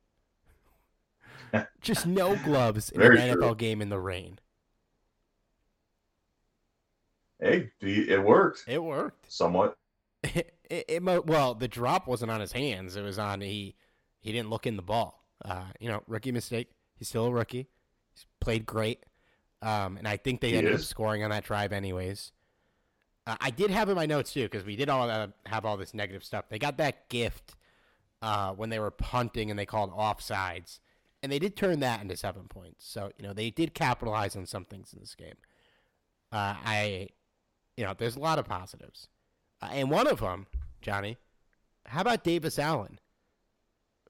Just 1.80 2.06
no 2.06 2.36
gloves 2.44 2.90
in 2.90 3.00
Very 3.00 3.18
an 3.22 3.34
true. 3.34 3.42
NFL 3.42 3.58
game 3.58 3.82
in 3.82 3.88
the 3.88 4.00
rain. 4.00 4.40
Hey, 7.40 7.72
it 7.80 8.22
worked 8.22 8.66
It 8.68 8.84
worked. 8.84 9.32
somewhat. 9.32 9.78
it, 10.24 10.54
it, 10.70 11.02
mo- 11.02 11.24
well, 11.26 11.54
the 11.56 11.70
drop 11.70 12.08
wasn't 12.08 12.32
on 12.32 12.42
his 12.42 12.52
hands. 12.52 12.98
It 12.98 13.02
was 13.04 13.18
on 13.18 13.40
he 13.40 13.76
he 14.20 14.34
didn't 14.34 14.50
look 14.50 14.68
in 14.68 14.76
the 14.76 14.82
ball. 14.82 15.24
Uh, 15.46 15.64
you 15.80 15.88
know, 15.88 16.04
rookie 16.08 16.34
mistake. 16.34 16.68
He's 16.98 17.08
still 17.08 17.28
a 17.28 17.32
rookie. 17.32 17.70
He's 18.14 18.26
played 18.42 18.66
great. 18.66 19.06
Um, 19.62 19.97
and 19.97 20.07
I 20.07 20.18
think 20.18 20.41
they 20.41 20.51
He 20.51 20.57
ended 20.57 20.74
up 20.74 20.80
scoring 20.82 21.24
on 21.24 21.32
that 21.32 21.43
drive 21.43 21.74
anyways. 21.74 22.32
Uh, 23.28 23.36
I 23.41 23.51
did 23.51 23.70
have 23.72 23.89
in 23.89 23.95
my 23.95 24.05
notes 24.05 24.34
too 24.34 24.43
because 24.43 24.66
we 24.66 24.76
did 24.76 24.89
all 24.89 25.10
uh, 25.10 25.28
have 25.45 25.66
all 25.66 25.78
this 25.78 25.93
negative 25.93 26.24
stuff. 26.24 26.45
They 26.49 26.57
got 26.60 26.78
that 26.78 27.10
gift 27.10 27.55
uh, 28.22 28.53
when 28.53 28.70
they 28.70 28.80
were 28.80 28.91
punting 28.91 29.49
and 29.49 29.60
they 29.60 29.66
called 29.66 29.91
offsides, 29.91 30.80
and 31.22 31.32
they 31.32 31.39
did 31.39 31.55
turn 31.55 31.82
that 31.82 32.01
into 32.01 32.16
seven 32.16 32.47
points. 32.47 32.88
So 32.88 33.12
you 33.18 33.24
know 33.28 33.34
they 33.34 33.49
did 33.49 33.74
capitalize 33.74 34.36
on 34.36 34.45
some 34.45 34.66
things 34.66 34.93
in 34.93 34.99
this 34.99 35.16
game. 35.16 35.36
Uh, 36.32 36.55
I, 36.64 37.10
you 37.76 37.84
know, 37.84 37.93
there's 37.97 38.16
a 38.16 38.20
lot 38.20 38.39
of 38.39 38.45
positives. 38.45 39.10
Uh, 39.62 39.70
and 39.72 39.89
one 39.89 40.07
of 40.07 40.20
them, 40.20 40.47
Johnny, 40.82 41.18
how 41.86 42.01
about 42.01 42.24
Davis 42.24 42.60
Allen? 42.60 42.99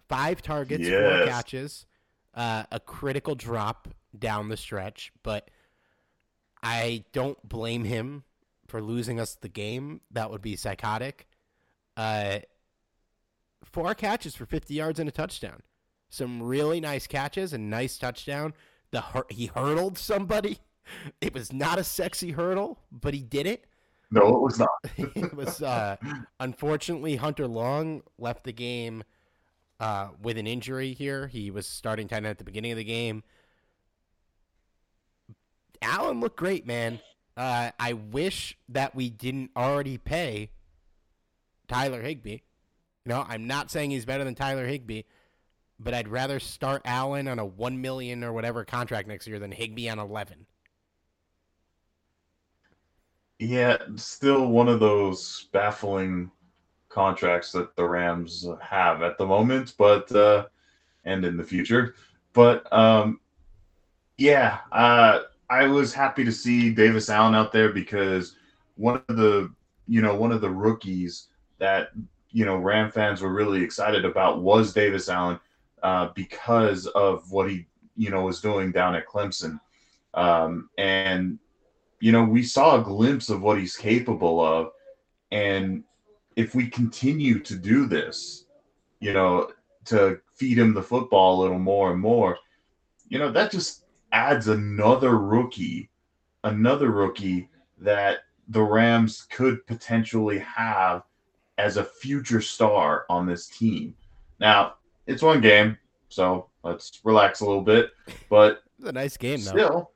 Five 0.08 0.42
targets, 0.42 0.88
four 0.88 1.26
catches, 1.28 1.86
uh, 2.34 2.64
a 2.72 2.80
critical 2.80 3.36
drop 3.36 3.88
down 4.18 4.50
the 4.50 4.58
stretch, 4.58 5.12
but 5.24 5.50
I 6.62 7.04
don't 7.14 7.42
blame 7.48 7.84
him 7.84 8.24
for 8.68 8.82
losing 8.82 9.20
us 9.20 9.36
the 9.36 9.50
game. 9.50 10.02
That 10.12 10.30
would 10.32 10.42
be 10.42 10.56
psychotic. 10.56 11.28
Uh, 11.98 12.40
four 13.64 13.94
catches 13.96 14.36
for 14.36 14.46
50 14.46 14.74
yards 14.74 15.00
and 15.00 15.10
a 15.10 15.12
touchdown. 15.12 15.62
Some 16.10 16.42
really 16.42 16.80
nice 16.80 17.08
catches 17.08 17.54
and 17.54 17.70
nice 17.70 17.98
touchdown. 17.98 18.54
The 18.92 19.02
hur- 19.02 19.26
he 19.30 19.48
hurdled 19.48 19.98
somebody. 19.98 20.60
It 21.22 21.36
was 21.36 21.54
not 21.54 21.78
a 21.78 21.84
sexy 21.84 22.32
hurdle, 22.32 22.80
but 22.92 23.14
he 23.14 23.22
did 23.22 23.46
it 23.46 23.66
No, 24.10 24.22
it 24.38 24.42
was 24.42 24.58
not. 24.58 24.70
it 24.98 25.36
was 25.36 25.62
uh, 25.62 25.98
unfortunately 26.40 27.16
Hunter 27.16 27.46
Long 27.46 28.02
left 28.18 28.44
the 28.44 28.52
game 28.52 29.04
uh, 29.80 30.08
with 30.20 30.40
an 30.40 30.48
injury 30.48 30.94
here. 30.94 31.28
He 31.28 31.52
was 31.52 31.68
starting 31.68 32.08
tight 32.08 32.18
end 32.18 32.26
at 32.26 32.40
the 32.40 32.44
beginning 32.44 32.72
of 32.72 32.78
the 32.80 32.84
game. 32.84 33.22
Allen 35.82 36.20
looked 36.20 36.38
great, 36.38 36.66
man. 36.66 37.00
Uh, 37.38 37.72
I 37.80 37.94
wish 37.94 38.58
that 38.70 38.96
we 38.96 39.10
didn't 39.10 39.52
already 39.56 39.98
pay 39.98 40.50
Tyler 41.68 42.02
Higbee. 42.02 42.40
You 43.06 43.16
know, 43.16 43.26
I'm 43.28 43.48
not 43.48 43.72
saying 43.72 43.92
he's 43.92 44.06
better 44.06 44.24
than 44.24 44.36
Tyler 44.36 44.68
Higbee, 44.68 45.04
but 45.80 45.94
I'd 45.94 46.10
rather 46.10 46.40
start 46.40 46.82
Allen 46.86 47.28
on 47.28 47.40
a 47.40 47.46
one 47.46 47.82
million 47.82 48.24
or 48.24 48.34
whatever 48.34 48.66
contract 48.66 49.08
next 49.08 49.26
year 49.26 49.40
than 49.40 49.52
Higbee 49.52 49.88
on 49.90 50.00
eleven. 50.00 50.46
Yeah, 53.40 53.78
still 53.96 54.48
one 54.48 54.68
of 54.68 54.82
those 54.82 55.48
baffling 55.54 56.30
contracts 56.90 57.54
that 57.54 57.74
the 57.78 57.88
Rams 57.88 58.46
have 58.62 59.02
at 59.02 59.18
the 59.18 59.26
moment, 59.26 59.76
but 59.78 60.12
uh, 60.12 60.48
and 61.06 61.24
in 61.24 61.38
the 61.38 61.44
future. 61.44 61.96
But 62.34 62.72
um, 62.74 63.22
yeah, 64.18 64.58
uh, 64.74 65.22
I 65.50 65.66
was 65.66 65.94
happy 65.94 66.24
to 66.24 66.32
see 66.32 66.72
Davis 66.72 67.10
Allen 67.10 67.36
out 67.36 67.52
there 67.52 67.72
because 67.72 68.36
one 68.76 69.02
of 69.10 69.18
the 69.18 69.52
you 69.88 70.02
know 70.02 70.16
one 70.16 70.32
of 70.32 70.42
the 70.42 70.50
rookies 70.50 71.28
that 71.58 71.90
you 72.32 72.46
know 72.46 72.58
Ram 72.58 72.92
fans 72.92 73.22
were 73.22 73.34
really 73.34 73.64
excited 73.64 74.06
about 74.06 74.42
was 74.42 74.74
Davis 74.74 75.10
Allen 75.10 75.40
uh, 75.84 76.10
because 76.16 76.86
of 76.88 77.30
what 77.32 77.50
he 77.50 77.66
you 77.98 78.10
know 78.10 78.24
was 78.24 78.42
doing 78.42 78.72
down 78.72 78.96
at 78.96 79.08
Clemson, 79.08 79.60
um, 80.14 80.70
and 80.78 81.40
you 82.00 82.12
know, 82.12 82.24
we 82.24 82.44
saw 82.44 82.80
a 82.80 82.84
glimpse 82.84 83.30
of 83.30 83.42
what 83.42 83.60
he's 83.60 83.76
capable 83.76 84.42
of. 84.42 84.72
And 85.32 85.84
if 86.36 86.56
we 86.56 86.68
continue 86.68 87.40
to 87.40 87.56
do 87.56 87.86
this, 87.86 88.46
you 89.00 89.14
know, 89.14 89.52
to 89.86 90.20
feed 90.34 90.58
him 90.58 90.74
the 90.74 90.84
football 90.84 91.40
a 91.40 91.42
little 91.42 91.60
more 91.60 91.92
and 91.92 92.00
more, 92.00 92.38
you 93.10 93.20
know, 93.20 93.32
that 93.32 93.52
just 93.52 93.86
adds 94.12 94.48
another 94.48 95.18
rookie, 95.18 95.90
another 96.44 96.92
rookie 96.92 97.50
that 97.80 98.20
the 98.48 98.62
Rams 98.62 99.28
could 99.30 99.66
potentially 99.68 100.40
have 100.40 101.04
as 101.58 101.78
a 101.78 101.84
future 101.84 102.42
star 102.42 103.06
on 103.10 103.26
this 103.26 103.48
team. 103.48 103.94
Now, 104.40 104.76
it's 105.08 105.22
one 105.22 105.42
game, 105.42 105.78
so 106.08 106.50
let's 106.64 107.02
relax 107.04 107.42
a 107.42 107.46
little 107.46 107.62
bit. 107.62 107.92
But 108.30 108.64
a 108.84 108.92
nice 108.92 109.18
game, 109.18 109.42
though. 109.42 109.52
still, 109.52 109.92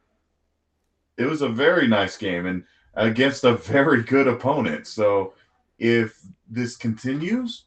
it 1.17 1.25
was 1.25 1.41
a 1.41 1.49
very 1.49 1.87
nice 1.87 2.17
game 2.17 2.45
and 2.45 2.63
against 2.95 3.43
a 3.43 3.53
very 3.53 4.03
good 4.03 4.27
opponent. 4.27 4.87
So 4.87 5.33
if 5.79 6.19
this 6.49 6.75
continues, 6.75 7.65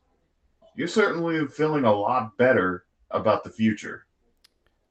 you're 0.76 0.88
certainly 0.88 1.47
feeling 1.47 1.84
a 1.84 1.92
lot 1.92 2.36
better 2.36 2.84
about 3.11 3.44
the 3.44 3.51
future. 3.51 4.05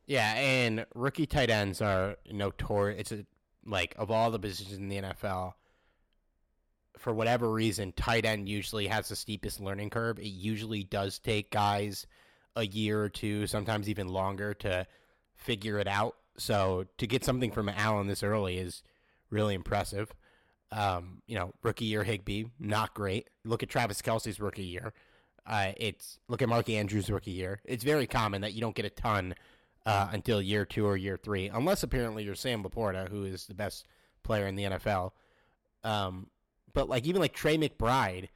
Yeah, 0.08 0.34
and 0.36 0.86
rookie 0.93 1.26
tight 1.26 1.49
ends 1.49 1.82
are 1.82 2.18
notorious. 2.32 2.99
It's 2.99 3.12
a, 3.12 3.26
like 3.66 3.95
of 3.97 4.12
all 4.12 4.30
the 4.30 4.39
positions 4.39 4.78
in 4.78 4.88
the 4.88 4.97
NFL, 4.97 5.53
for 6.97 7.14
whatever 7.14 7.51
reason, 7.51 7.91
tight 7.93 8.26
end 8.26 8.47
usually 8.47 8.88
has 8.88 9.10
the 9.10 9.16
steepest 9.16 9.60
learning 9.60 9.89
curve. 9.89 10.20
It 10.20 10.28
usually 10.28 10.84
does 10.84 11.20
take 11.20 11.51
guys 11.51 12.06
a 12.56 12.66
year 12.66 13.01
or 13.01 13.10
two, 13.10 13.47
sometimes 13.47 13.89
even 13.89 14.08
longer, 14.08 14.53
to 14.56 14.86
figure 15.36 15.80
it 15.80 15.88
out. 15.88 16.16
So 16.38 16.86
to 16.97 17.08
get 17.08 17.24
something 17.24 17.51
from 17.51 17.70
Allen 17.70 18.08
this 18.08 18.24
early 18.24 18.58
is 18.58 18.84
really 19.30 19.56
impressive. 19.56 20.14
Um, 20.72 21.22
you 21.28 21.36
know, 21.38 21.53
rookie 21.64 21.86
year 21.86 22.03
Higbee, 22.03 22.45
not 22.60 22.93
great. 22.93 23.30
Look 23.43 23.64
at 23.64 23.70
Travis 23.70 24.01
Kelce's 24.01 24.39
rookie 24.39 24.64
year. 24.64 24.93
Uh, 25.45 25.74
it's 25.78 26.18
look 26.28 26.41
at 26.41 26.49
Mark 26.49 26.70
Andrews' 26.70 27.10
rookie 27.10 27.32
year. 27.32 27.62
It's 27.66 27.84
very 27.84 28.08
common 28.08 28.41
that 28.41 28.53
you 28.53 28.62
don't 28.62 28.76
get 28.76 28.86
a 28.86 28.89
ton 28.89 29.36
uh, 29.86 30.10
until 30.12 30.42
year 30.42 30.66
two 30.66 30.86
or 30.86 30.98
year 30.98 31.18
three, 31.18 31.48
unless 31.48 31.84
apparently 31.84 32.24
you're 32.24 32.36
Sam 32.36 32.64
LaPorta, 32.64 33.10
who 33.10 33.24
is 33.26 33.46
the 33.46 33.54
best 33.54 33.88
player 34.24 34.48
in 34.48 34.56
the 34.56 34.64
NFL. 34.64 35.12
Um, 35.84 36.28
but 36.74 36.90
like 36.90 37.06
even 37.06 37.22
like 37.22 37.34
Trey 37.34 37.58
McBride 37.58 38.30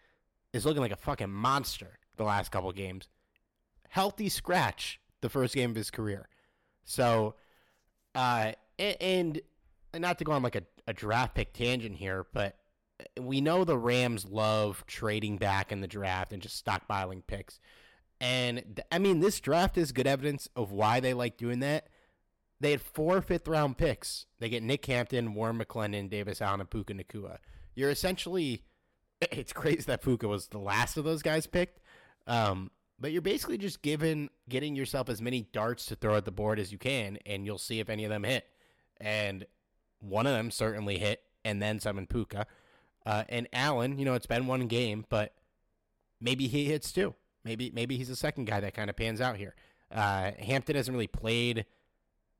is 0.53 0.65
looking 0.65 0.81
like 0.81 0.91
a 0.91 0.97
fucking 0.97 1.31
monster 1.31 1.99
the 2.17 2.23
last 2.23 2.51
couple 2.51 2.71
games. 2.71 3.09
Healthy 3.89 4.29
scratch 4.29 4.99
the 5.21 5.29
first 5.29 5.55
game 5.55 5.71
of 5.71 5.75
his 5.75 5.89
career. 5.89 6.29
So, 6.83 7.35
uh, 8.15 8.53
and, 8.77 9.41
and 9.93 10.01
not 10.01 10.19
to 10.19 10.23
go 10.23 10.31
on 10.31 10.43
like 10.43 10.55
a, 10.55 10.63
a 10.87 10.93
draft 10.93 11.35
pick 11.35 11.53
tangent 11.53 11.95
here, 11.95 12.25
but 12.33 12.55
we 13.19 13.41
know 13.41 13.63
the 13.63 13.77
Rams 13.77 14.25
love 14.25 14.83
trading 14.87 15.37
back 15.37 15.71
in 15.71 15.81
the 15.81 15.87
draft 15.87 16.33
and 16.33 16.41
just 16.41 16.63
stockpiling 16.63 17.25
picks. 17.25 17.59
And 18.21 18.57
th- 18.75 18.87
I 18.91 18.99
mean, 18.99 19.19
this 19.19 19.39
draft 19.39 19.77
is 19.77 19.91
good 19.91 20.07
evidence 20.07 20.49
of 20.55 20.71
why 20.71 20.99
they 20.99 21.13
like 21.13 21.37
doing 21.37 21.59
that. 21.59 21.87
They 22.59 22.71
had 22.71 22.81
four 22.81 23.21
fifth 23.21 23.47
round 23.47 23.77
picks. 23.77 24.25
They 24.39 24.49
get 24.49 24.63
Nick 24.63 24.85
Hampton, 24.85 25.33
Warren 25.33 25.57
McClendon, 25.57 26.09
Davis 26.09 26.41
Allen, 26.41 26.59
and 26.59 26.69
Puka 26.69 26.93
Nacua. 26.93 27.37
You're 27.75 27.89
essentially, 27.89 28.63
it's 29.21 29.53
crazy 29.53 29.83
that 29.83 30.01
Puka 30.01 30.27
was 30.27 30.47
the 30.47 30.57
last 30.59 30.97
of 30.97 31.05
those 31.05 31.21
guys 31.21 31.47
picked. 31.47 31.79
Um, 32.27 32.71
but 32.99 33.11
you're 33.13 33.21
basically 33.21 33.57
just 33.57 33.81
given 33.81 34.29
getting 34.49 34.75
yourself 34.75 35.09
as 35.09 35.21
many 35.21 35.47
darts 35.53 35.85
to 35.85 35.95
throw 35.95 36.15
at 36.15 36.25
the 36.25 36.31
board 36.31 36.59
as 36.59 36.71
you 36.71 36.77
can, 36.77 37.17
and 37.25 37.45
you'll 37.45 37.57
see 37.57 37.79
if 37.79 37.89
any 37.89 38.03
of 38.03 38.09
them 38.09 38.23
hit. 38.23 38.45
And 38.99 39.45
one 40.01 40.27
of 40.27 40.33
them 40.33 40.51
certainly 40.51 40.97
hit, 40.97 41.23
and 41.45 41.61
then 41.61 41.79
some 41.79 41.97
in 41.97 42.07
Puka. 42.07 42.45
Uh, 43.05 43.23
and 43.29 43.47
Allen, 43.53 43.97
you 43.97 44.05
know, 44.05 44.15
it's 44.15 44.25
been 44.25 44.47
one 44.47 44.67
game, 44.67 45.05
but 45.09 45.33
maybe 46.19 46.47
he 46.47 46.65
hits 46.65 46.91
too. 46.91 47.15
Maybe 47.43 47.71
maybe 47.73 47.97
he's 47.97 48.09
the 48.09 48.15
second 48.15 48.45
guy 48.45 48.59
that 48.59 48.73
kind 48.73 48.89
of 48.89 48.95
pans 48.95 49.21
out 49.21 49.37
here. 49.37 49.55
Uh, 49.91 50.31
Hampton 50.39 50.75
hasn't 50.75 50.93
really 50.93 51.07
played. 51.07 51.65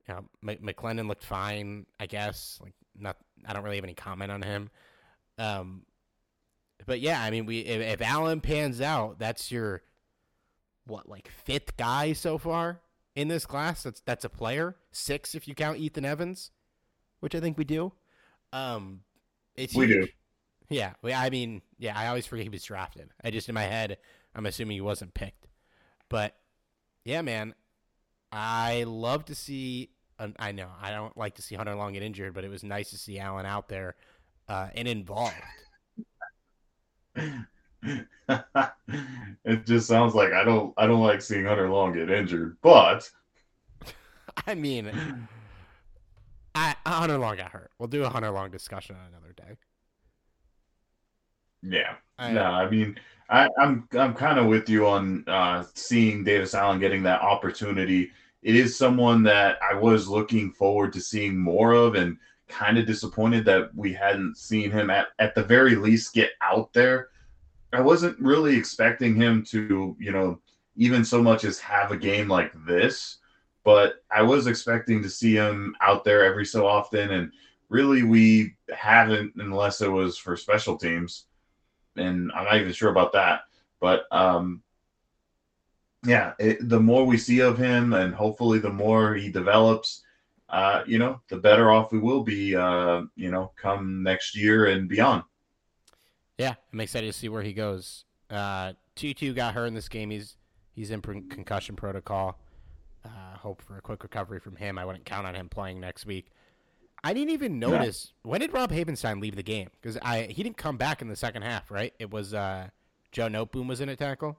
You 0.07 0.13
know, 0.13 0.25
M- 0.47 0.59
McClendon 0.63 1.07
looked 1.07 1.23
fine, 1.23 1.85
I 1.99 2.05
guess. 2.05 2.59
Like 2.61 2.73
not, 2.97 3.17
I 3.45 3.53
don't 3.53 3.63
really 3.63 3.77
have 3.77 3.85
any 3.85 3.93
comment 3.93 4.31
on 4.31 4.41
him. 4.41 4.69
Um, 5.37 5.83
but 6.85 6.99
yeah, 6.99 7.21
I 7.21 7.29
mean, 7.29 7.45
we 7.45 7.59
if, 7.59 7.81
if 7.81 8.01
Allen 8.01 8.41
pans 8.41 8.81
out, 8.81 9.19
that's 9.19 9.51
your 9.51 9.81
what 10.85 11.07
like 11.07 11.29
fifth 11.45 11.77
guy 11.77 12.13
so 12.13 12.37
far 12.37 12.81
in 13.15 13.27
this 13.27 13.45
class. 13.45 13.83
That's 13.83 14.01
that's 14.01 14.25
a 14.25 14.29
player 14.29 14.75
six 14.91 15.35
if 15.35 15.47
you 15.47 15.55
count 15.55 15.77
Ethan 15.77 16.05
Evans, 16.05 16.51
which 17.19 17.35
I 17.35 17.39
think 17.39 17.57
we 17.57 17.63
do. 17.63 17.93
Um, 18.51 19.01
it's 19.55 19.75
We 19.75 19.87
do. 19.87 20.07
Yeah, 20.69 20.93
I 21.03 21.29
mean, 21.31 21.63
yeah, 21.79 21.97
I 21.97 22.07
always 22.07 22.27
forget 22.27 22.43
he 22.43 22.49
was 22.49 22.63
drafted. 22.63 23.09
I 23.23 23.31
just 23.31 23.49
in 23.49 23.55
my 23.55 23.63
head, 23.63 23.97
I'm 24.35 24.45
assuming 24.45 24.75
he 24.75 24.81
wasn't 24.81 25.13
picked. 25.13 25.47
But 26.09 26.35
yeah, 27.05 27.21
man, 27.21 27.53
I 28.31 28.83
love 28.83 29.25
to 29.25 29.35
see. 29.35 29.91
I 30.37 30.51
know 30.51 30.67
I 30.81 30.91
don't 30.91 31.15
like 31.15 31.35
to 31.35 31.41
see 31.41 31.55
Hunter 31.55 31.75
Long 31.75 31.93
get 31.93 32.03
injured, 32.03 32.33
but 32.33 32.43
it 32.43 32.49
was 32.49 32.63
nice 32.63 32.89
to 32.89 32.97
see 32.97 33.19
Allen 33.19 33.45
out 33.45 33.69
there 33.69 33.95
uh, 34.49 34.67
and 34.75 34.85
involved. 34.87 35.35
it 37.15 37.45
just 39.65 39.87
sounds 39.87 40.13
like 40.13 40.33
I 40.33 40.43
don't 40.43 40.73
I 40.77 40.87
don't 40.87 41.01
like 41.01 41.21
seeing 41.21 41.45
Hunter 41.45 41.69
Long 41.69 41.93
get 41.93 42.09
injured, 42.09 42.57
but 42.61 43.09
I 44.47 44.55
mean, 44.55 44.91
I 46.53 46.75
Hunter 46.85 47.17
Long 47.17 47.37
got 47.37 47.51
hurt. 47.51 47.71
We'll 47.79 47.87
do 47.87 48.03
a 48.03 48.09
Hunter 48.09 48.31
Long 48.31 48.51
discussion 48.51 48.97
on 48.97 49.07
another 49.07 49.33
day. 49.33 49.55
Yeah. 51.61 51.95
I, 52.17 52.31
no, 52.31 52.43
I 52.43 52.69
mean, 52.69 52.97
I, 53.29 53.45
am 53.45 53.87
I'm, 53.93 53.99
I'm 53.99 54.13
kind 54.13 54.39
of 54.39 54.47
with 54.47 54.69
you 54.69 54.87
on 54.87 55.23
uh, 55.27 55.63
seeing 55.75 56.23
Davis 56.23 56.55
Allen 56.55 56.79
getting 56.79 57.03
that 57.03 57.21
opportunity. 57.21 58.11
It 58.41 58.55
is 58.55 58.77
someone 58.77 59.21
that 59.23 59.59
I 59.61 59.75
was 59.75 60.07
looking 60.07 60.51
forward 60.51 60.93
to 60.93 61.01
seeing 61.01 61.37
more 61.37 61.73
of, 61.73 61.95
and 61.95 62.17
kind 62.47 62.79
of 62.79 62.87
disappointed 62.87 63.45
that 63.45 63.73
we 63.75 63.93
hadn't 63.93 64.35
seen 64.35 64.71
him 64.71 64.89
at 64.89 65.07
at 65.19 65.35
the 65.35 65.43
very 65.43 65.75
least 65.75 66.13
get 66.13 66.31
out 66.41 66.73
there. 66.73 67.09
I 67.71 67.81
wasn't 67.81 68.19
really 68.19 68.55
expecting 68.55 69.15
him 69.15 69.43
to, 69.45 69.95
you 69.99 70.11
know, 70.11 70.39
even 70.75 71.05
so 71.05 71.21
much 71.21 71.43
as 71.43 71.59
have 71.59 71.91
a 71.91 71.97
game 71.97 72.27
like 72.27 72.51
this, 72.65 73.17
but 73.63 74.03
I 74.09 74.23
was 74.23 74.47
expecting 74.47 75.03
to 75.03 75.09
see 75.09 75.35
him 75.35 75.75
out 75.81 76.03
there 76.03 76.23
every 76.25 76.45
so 76.45 76.65
often, 76.65 77.11
and 77.11 77.31
really 77.67 78.01
we 78.01 78.55
haven't 78.73 79.33
unless 79.35 79.81
it 79.81 79.91
was 79.91 80.17
for 80.17 80.35
special 80.35 80.75
teams 80.75 81.25
and 81.95 82.31
I'm 82.33 82.45
not 82.45 82.57
even 82.57 82.73
sure 82.73 82.91
about 82.91 83.13
that. 83.13 83.41
But 83.79 84.03
um, 84.11 84.61
yeah, 86.05 86.33
it, 86.39 86.67
the 86.67 86.79
more 86.79 87.05
we 87.05 87.17
see 87.17 87.39
of 87.41 87.57
him, 87.57 87.93
and 87.93 88.13
hopefully 88.13 88.59
the 88.59 88.71
more 88.71 89.15
he 89.15 89.31
develops, 89.31 90.03
uh, 90.49 90.83
you 90.85 90.97
know, 90.97 91.21
the 91.29 91.37
better 91.37 91.71
off 91.71 91.91
we 91.91 91.99
will 91.99 92.23
be, 92.23 92.55
uh, 92.55 93.03
you 93.15 93.31
know, 93.31 93.51
come 93.55 94.03
next 94.03 94.35
year 94.35 94.67
and 94.67 94.87
beyond. 94.87 95.23
Yeah, 96.37 96.55
I'm 96.71 96.79
excited 96.79 97.07
to 97.07 97.17
see 97.17 97.29
where 97.29 97.43
he 97.43 97.53
goes. 97.53 98.05
Uh, 98.29 98.73
Tutu 98.95 99.33
got 99.33 99.53
hurt 99.53 99.67
in 99.67 99.73
this 99.73 99.89
game. 99.89 100.09
He's 100.09 100.37
he's 100.73 100.91
in 100.91 101.01
concussion 101.01 101.75
protocol. 101.75 102.39
Uh, 103.03 103.37
hope 103.37 103.61
for 103.61 103.77
a 103.77 103.81
quick 103.81 104.03
recovery 104.03 104.39
from 104.39 104.55
him. 104.55 104.77
I 104.77 104.85
wouldn't 104.85 105.05
count 105.05 105.27
on 105.27 105.35
him 105.35 105.49
playing 105.49 105.79
next 105.79 106.05
week. 106.05 106.31
I 107.03 107.13
didn't 107.13 107.31
even 107.31 107.59
notice 107.59 108.13
yeah. 108.23 108.31
when 108.31 108.41
did 108.41 108.53
Rob 108.53 108.71
Havenstein 108.71 109.21
leave 109.21 109.35
the 109.35 109.43
game 109.43 109.69
because 109.81 109.97
I 110.01 110.23
he 110.23 110.43
didn't 110.43 110.57
come 110.57 110.77
back 110.77 111.01
in 111.01 111.07
the 111.07 111.15
second 111.15 111.43
half, 111.43 111.71
right? 111.71 111.93
It 111.99 112.11
was 112.11 112.33
uh, 112.33 112.69
Joe 113.11 113.27
Noteboom 113.27 113.67
was 113.67 113.81
in 113.81 113.89
a 113.89 113.95
tackle. 113.95 114.37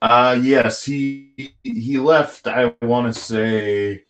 Uh 0.00 0.38
yes, 0.42 0.84
he 0.84 1.54
he 1.62 1.98
left. 1.98 2.46
I 2.46 2.74
want 2.82 3.12
to 3.12 3.18
say, 3.18 4.04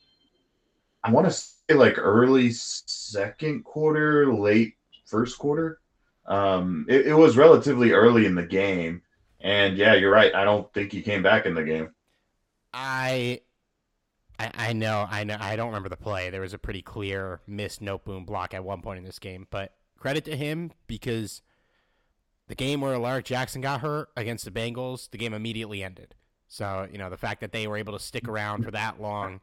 I 1.03 1.11
want 1.11 1.27
to 1.27 1.33
say 1.33 1.75
like 1.75 1.99
early 1.99 2.51
second 2.51 3.65
quarter, 3.65 4.33
late 4.33 4.75
first 5.07 5.39
quarter. 5.39 5.81
Um, 6.27 6.87
it, 6.89 7.09
it 7.09 7.15
was 7.15 7.37
relatively 7.37 7.93
early 7.93 8.27
in 8.27 8.35
the 8.35 8.47
game, 8.47 9.03
and 9.41 9.77
yeah, 9.77 9.95
you're 9.95 10.11
right. 10.11 10.35
I 10.35 10.45
don't 10.45 10.73
think 10.73 10.91
he 10.91 11.03
came 11.03 11.23
back 11.23 11.47
in 11.47 11.55
the 11.55 11.63
game. 11.63 11.91
I 12.73 13.43
I, 14.39 14.51
I 14.55 14.73
know, 14.73 15.07
I 15.09 15.25
know. 15.25 15.37
I 15.39 15.57
don't 15.57 15.69
remember 15.69 15.89
the 15.89 15.97
play. 15.97 16.31
There 16.31 16.41
was 16.41 16.55
a 16.55 16.59
pretty 16.59 16.83
clear 16.83 17.41
missed 17.47 17.81
Noteboom 17.81 18.27
block 18.27 18.55
at 18.55 18.65
one 18.65 18.83
point 18.83 18.99
in 18.99 19.05
this 19.05 19.19
game, 19.19 19.47
but 19.51 19.73
credit 19.97 20.25
to 20.25 20.37
him 20.37 20.73
because 20.87 21.43
the 22.49 22.55
game 22.55 22.81
where 22.81 22.95
Alaric 22.95 23.25
Jackson 23.25 23.61
got 23.61 23.81
hurt 23.81 24.09
against 24.17 24.45
the 24.45 24.51
Bengals, 24.51 25.11
the 25.11 25.19
game 25.19 25.35
immediately 25.35 25.83
ended. 25.83 26.15
So 26.49 26.89
you 26.91 26.99
know 26.99 27.11
the 27.11 27.17
fact 27.17 27.41
that 27.41 27.53
they 27.53 27.67
were 27.67 27.77
able 27.77 27.93
to 27.93 27.99
stick 27.99 28.29
around 28.29 28.65
for 28.65 28.71
that 28.71 29.01
long 29.01 29.41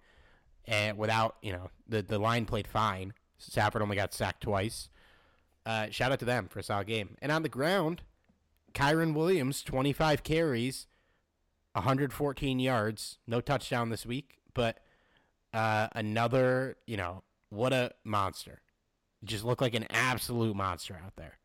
and 0.66 0.98
without 0.98 1.38
you 1.42 1.52
know 1.52 1.70
the 1.88 2.02
the 2.02 2.20
line 2.20 2.46
played 2.46 2.68
fine. 2.68 3.14
Stafford 3.38 3.82
only 3.82 3.96
got 3.96 4.14
sacked 4.14 4.44
twice. 4.44 4.89
Uh, 5.66 5.88
shout 5.89 6.12
out 6.12 6.20
to 6.20 6.26
them 6.26 6.48
for 6.48 6.60
a 6.60 6.64
solid 6.64 6.88
game. 6.88 7.18
And 7.22 7.32
on 7.32 7.44
the 7.44 7.50
ground, 7.50 8.04
Kyren 8.74 9.14
Williams, 9.14 9.62
25 9.62 10.24
carries, 10.24 10.88
114 11.74 12.60
yards, 12.60 13.18
no 13.28 13.42
touchdown 13.42 13.89
this 13.89 14.06
week 14.06 14.41
but 14.54 14.80
uh, 15.54 15.88
another, 15.93 16.78
you 16.86 16.97
know, 16.97 17.24
what 17.49 17.74
a 17.74 17.91
monster. 18.04 18.62
Just 19.24 19.43
looked 19.43 19.62
like 19.62 19.76
an 19.76 19.86
absolute 19.89 20.56
monster 20.56 20.99
out 21.04 21.16
there. 21.16 21.38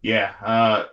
Yeah, 0.00 0.32
uh, 0.42 0.84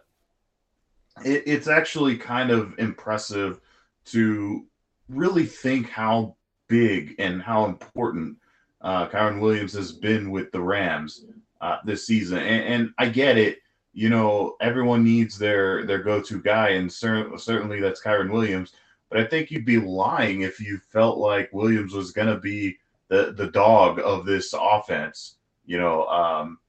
it, 1.24 1.44
it's 1.46 1.68
actually 1.68 2.18
kind 2.18 2.52
of 2.52 2.78
impressive 2.80 3.62
to 4.06 4.66
really 5.08 5.46
think 5.46 5.90
how 5.90 6.36
big 6.68 7.16
and 7.20 7.42
how 7.42 7.66
important 7.66 8.38
uh, 8.82 9.08
Kyren 9.08 9.40
Williams 9.40 9.74
has 9.74 9.92
been 9.92 10.32
with 10.32 10.52
the 10.52 10.62
Rams 10.62 11.26
uh, 11.62 11.78
this 11.86 12.06
season. 12.06 12.40
And, 12.40 12.74
and, 12.74 12.94
I 12.98 13.10
get 13.10 13.38
it. 13.38 13.60
You 13.94 14.10
know, 14.10 14.56
everyone 14.60 15.06
needs 15.06 15.38
their 15.38 15.86
their 15.86 16.04
go 16.04 16.22
to 16.22 16.42
guy, 16.42 16.72
and 16.72 16.92
cer- 16.92 17.38
certainly 17.38 17.80
that's 17.80 18.04
Kyren 18.04 18.30
Williams. 18.30 18.74
But 19.10 19.20
I 19.20 19.26
think 19.26 19.52
you'd 19.52 19.66
be 19.66 19.78
lying 19.78 20.42
if 20.42 20.60
you 20.60 20.80
felt 20.92 21.18
like 21.18 21.54
Williams 21.54 21.94
was 21.94 22.12
going 22.12 22.28
to 22.28 22.40
be 22.40 22.78
the 23.08 23.34
the 23.38 23.48
dog 23.48 24.00
of 24.04 24.26
this 24.26 24.54
offense. 24.60 25.38
You 25.66 25.80
know, 25.80 26.06
um, 26.08 26.60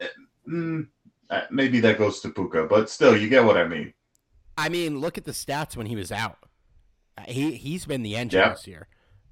eh, 0.00 0.08
mm, 0.48 0.86
eh, 1.30 1.42
maybe 1.50 1.80
that 1.80 1.98
goes 1.98 2.20
to 2.20 2.30
Puka, 2.30 2.64
but 2.64 2.90
still, 2.90 3.16
you 3.16 3.28
get 3.28 3.44
what 3.44 3.56
I 3.56 3.66
mean. 3.66 3.92
I 4.56 4.68
mean, 4.68 5.00
look 5.00 5.18
at 5.18 5.24
the 5.24 5.32
stats 5.32 5.76
when 5.76 5.86
he 5.86 5.96
was 5.96 6.12
out. 6.12 6.38
Uh, 7.16 7.22
he 7.26 7.52
he's 7.52 7.86
been 7.86 8.02
the 8.02 8.16
engine 8.16 8.40
yeah. 8.40 8.50
this 8.50 8.66
year, 8.66 8.88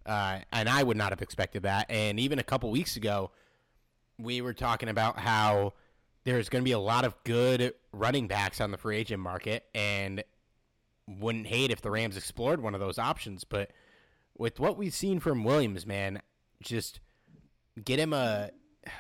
uh, 0.07 0.41
and 0.53 0.69
I 0.69 0.83
would 0.83 0.97
not 0.97 1.11
have 1.11 1.23
expected 1.23 1.63
that. 1.63 1.87
And 1.91 2.19
even 2.19 2.39
a 2.39 2.45
couple 2.45 2.71
weeks 2.71 2.97
ago, 2.97 3.31
we 4.19 4.41
were 4.41 4.55
talking 4.55 4.89
about 4.89 5.19
how 5.19 5.75
there's 6.25 6.49
going 6.49 6.63
to 6.63 6.69
be 6.69 6.73
a 6.73 6.79
lot 6.79 7.05
of 7.05 7.15
good 7.25 7.75
running 7.93 8.29
backs 8.29 8.61
on 8.61 8.71
the 8.71 8.77
free 8.77 8.97
agent 8.97 9.23
market, 9.23 9.67
and 9.75 10.23
wouldn't 11.19 11.47
hate 11.47 11.71
if 11.71 11.81
the 11.81 11.91
Rams 11.91 12.17
explored 12.17 12.63
one 12.63 12.75
of 12.75 12.81
those 12.81 12.99
options. 12.99 13.45
But 13.45 13.71
with 14.37 14.61
what 14.61 14.77
we've 14.77 14.95
seen 14.95 15.21
from 15.21 15.45
Williams, 15.45 15.87
man, 15.87 16.23
just 16.63 17.01
get 17.83 17.99
him 17.99 18.13
a. 18.13 18.51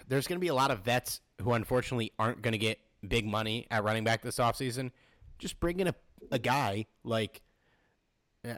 There's 0.09 0.27
going 0.27 0.37
to 0.37 0.41
be 0.41 0.49
a 0.49 0.55
lot 0.55 0.71
of 0.71 0.81
vets 0.81 1.21
who 1.41 1.53
unfortunately 1.53 2.13
aren't 2.19 2.43
going 2.43 2.53
to 2.53 2.59
get 2.59 2.79
big 3.07 3.27
money 3.27 3.67
at 3.71 3.85
running 3.85 4.05
back 4.05 4.23
this 4.23 4.37
offseason. 4.37 4.91
Just 5.39 5.59
bring 5.61 5.81
in 5.81 5.89
a, 5.89 5.95
a 6.31 6.39
guy 6.39 6.87
like. 7.05 7.43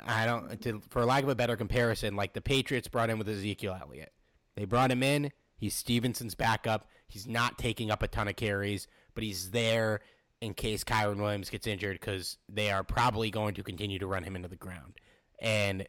I 0.07 0.27
don't, 0.27 0.63
to, 0.63 0.81
for 0.91 1.05
lack 1.05 1.25
of 1.25 1.29
a 1.29 1.35
better 1.35 1.57
comparison, 1.57 2.15
like 2.15 2.35
the 2.35 2.41
Patriots 2.41 2.87
brought 2.87 3.11
in 3.11 3.19
with 3.19 3.29
Ezekiel 3.29 3.77
Elliott. 3.83 4.13
They 4.55 4.65
brought 4.65 4.93
him 4.93 5.03
in. 5.03 5.33
He's 5.57 5.75
Stevenson's 5.75 6.37
backup. 6.37 6.89
He's 7.09 7.27
not 7.27 7.59
taking 7.59 7.91
up 7.91 8.01
a 8.01 8.07
ton 8.07 8.29
of 8.29 8.37
carries, 8.37 8.87
but 9.13 9.25
he's 9.25 9.51
there 9.51 10.01
in 10.43 10.55
case 10.55 10.83
Kyren 10.83 11.19
Williams 11.19 11.51
gets 11.51 11.69
injured 11.69 12.01
because 12.01 12.37
they 12.49 12.73
are 12.73 12.83
probably 12.83 13.31
going 13.31 13.55
to 13.55 13.63
continue 13.63 14.01
to 14.01 14.09
run 14.09 14.25
him 14.25 14.35
into 14.35 14.49
the 14.49 14.57
ground. 14.57 14.95
And 15.39 15.87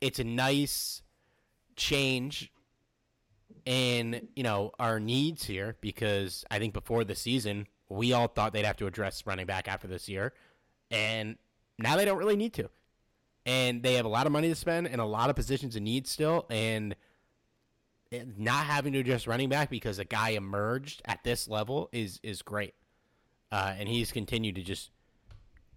it's 0.00 0.20
a 0.20 0.24
nice 0.24 1.02
change 1.74 2.52
in, 3.66 4.28
you 4.36 4.44
know, 4.44 4.70
our 4.78 5.00
needs 5.00 5.44
here 5.44 5.76
because 5.80 6.44
I 6.52 6.60
think 6.60 6.72
before 6.72 7.02
the 7.02 7.16
season, 7.16 7.66
we 7.88 8.12
all 8.12 8.28
thought 8.28 8.52
they'd 8.52 8.64
have 8.64 8.76
to 8.76 8.86
address 8.86 9.26
running 9.26 9.46
back 9.46 9.66
after 9.66 9.88
this 9.88 10.08
year. 10.08 10.34
And 10.92 11.36
now 11.76 11.96
they 11.96 12.04
don't 12.04 12.18
really 12.18 12.36
need 12.36 12.52
to. 12.54 12.70
And 13.44 13.82
they 13.82 13.94
have 13.94 14.04
a 14.04 14.08
lot 14.08 14.26
of 14.26 14.32
money 14.32 14.48
to 14.50 14.54
spend 14.54 14.86
and 14.86 15.00
a 15.00 15.04
lot 15.04 15.30
of 15.30 15.36
positions 15.36 15.74
in 15.74 15.82
need 15.82 16.06
still. 16.06 16.46
And 16.48 16.94
not 18.36 18.66
having 18.66 18.92
to 18.92 19.00
address 19.00 19.26
running 19.26 19.48
back 19.48 19.68
because 19.68 19.98
a 19.98 20.04
guy 20.04 20.30
emerged 20.30 21.02
at 21.06 21.24
this 21.24 21.48
level 21.48 21.88
is 21.92 22.20
is 22.22 22.42
great. 22.42 22.74
Uh, 23.52 23.74
and 23.78 23.88
he's 23.88 24.12
continued 24.12 24.54
to 24.54 24.62
just 24.62 24.90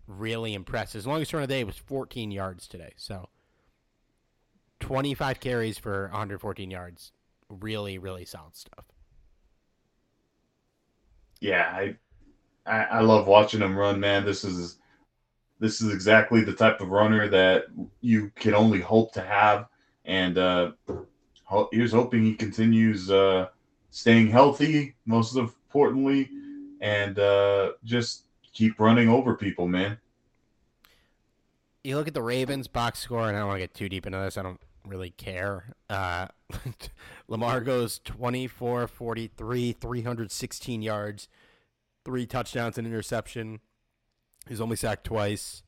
really 0.08 0.54
impress. 0.54 0.94
His 0.94 1.08
longest 1.08 1.34
run 1.34 1.44
of 1.44 1.50
the 1.50 1.56
day 1.56 1.64
was 1.64 1.78
14 1.78 2.32
yards 2.32 2.68
today. 2.68 2.94
So 2.98 3.30
25 4.80 5.40
carries 5.40 5.78
for 5.78 6.04
114 6.12 6.70
yards. 6.70 7.12
Really, 7.50 7.98
really 7.98 8.26
solid 8.26 8.56
stuff. 8.56 8.86
Yeah, 11.40 11.70
I, 11.74 11.96
I, 12.66 12.84
I 12.84 13.02
love 13.02 13.28
watching 13.28 13.62
him 13.62 13.78
run, 13.78 14.00
man. 14.00 14.26
This 14.26 14.44
is 14.44 14.78
this 15.60 15.82
is 15.82 15.94
exactly 15.94 16.42
the 16.42 16.54
type 16.54 16.82
of 16.82 16.90
runner 16.90 17.30
that 17.30 17.66
you 18.02 18.32
can 18.36 18.54
only 18.54 18.82
hope 18.82 19.14
to 19.14 19.22
have, 19.22 19.68
and 20.04 20.38
uh, 20.38 20.72
here's 21.72 21.94
hoping 21.94 22.24
he 22.24 22.34
continues 22.34 23.10
uh, 23.10 23.48
staying 23.90 24.28
healthy. 24.28 24.96
Most 25.06 25.38
importantly, 25.38 26.30
and 26.84 27.18
uh, 27.18 27.72
just 27.86 28.26
keep 28.52 28.78
running 28.78 29.08
over 29.08 29.36
people, 29.36 29.68
man. 29.68 29.98
You 31.84 31.96
look 31.96 32.10
at 32.10 32.14
the 32.14 32.22
Ravens 32.22 32.68
box 32.68 33.00
score, 33.00 33.28
and 33.28 33.36
I 33.36 33.40
don't 33.40 33.48
want 33.48 33.58
to 33.58 33.64
get 33.64 33.74
too 33.74 33.88
deep 33.88 34.06
into 34.06 34.20
this. 34.20 34.38
I 34.38 34.44
don't 34.44 34.60
really 34.86 35.12
care. 35.12 35.74
Uh, 35.90 36.28
Lamar 37.30 37.62
goes 37.62 38.00
24 38.04 38.88
43, 38.88 39.72
316 39.72 40.82
yards, 40.82 41.30
three 42.04 42.26
touchdowns 42.26 42.78
and 42.78 42.86
interception. 42.86 43.62
He's 44.48 44.62
only 44.62 44.76
sacked 44.76 45.06
twice. 45.06 45.64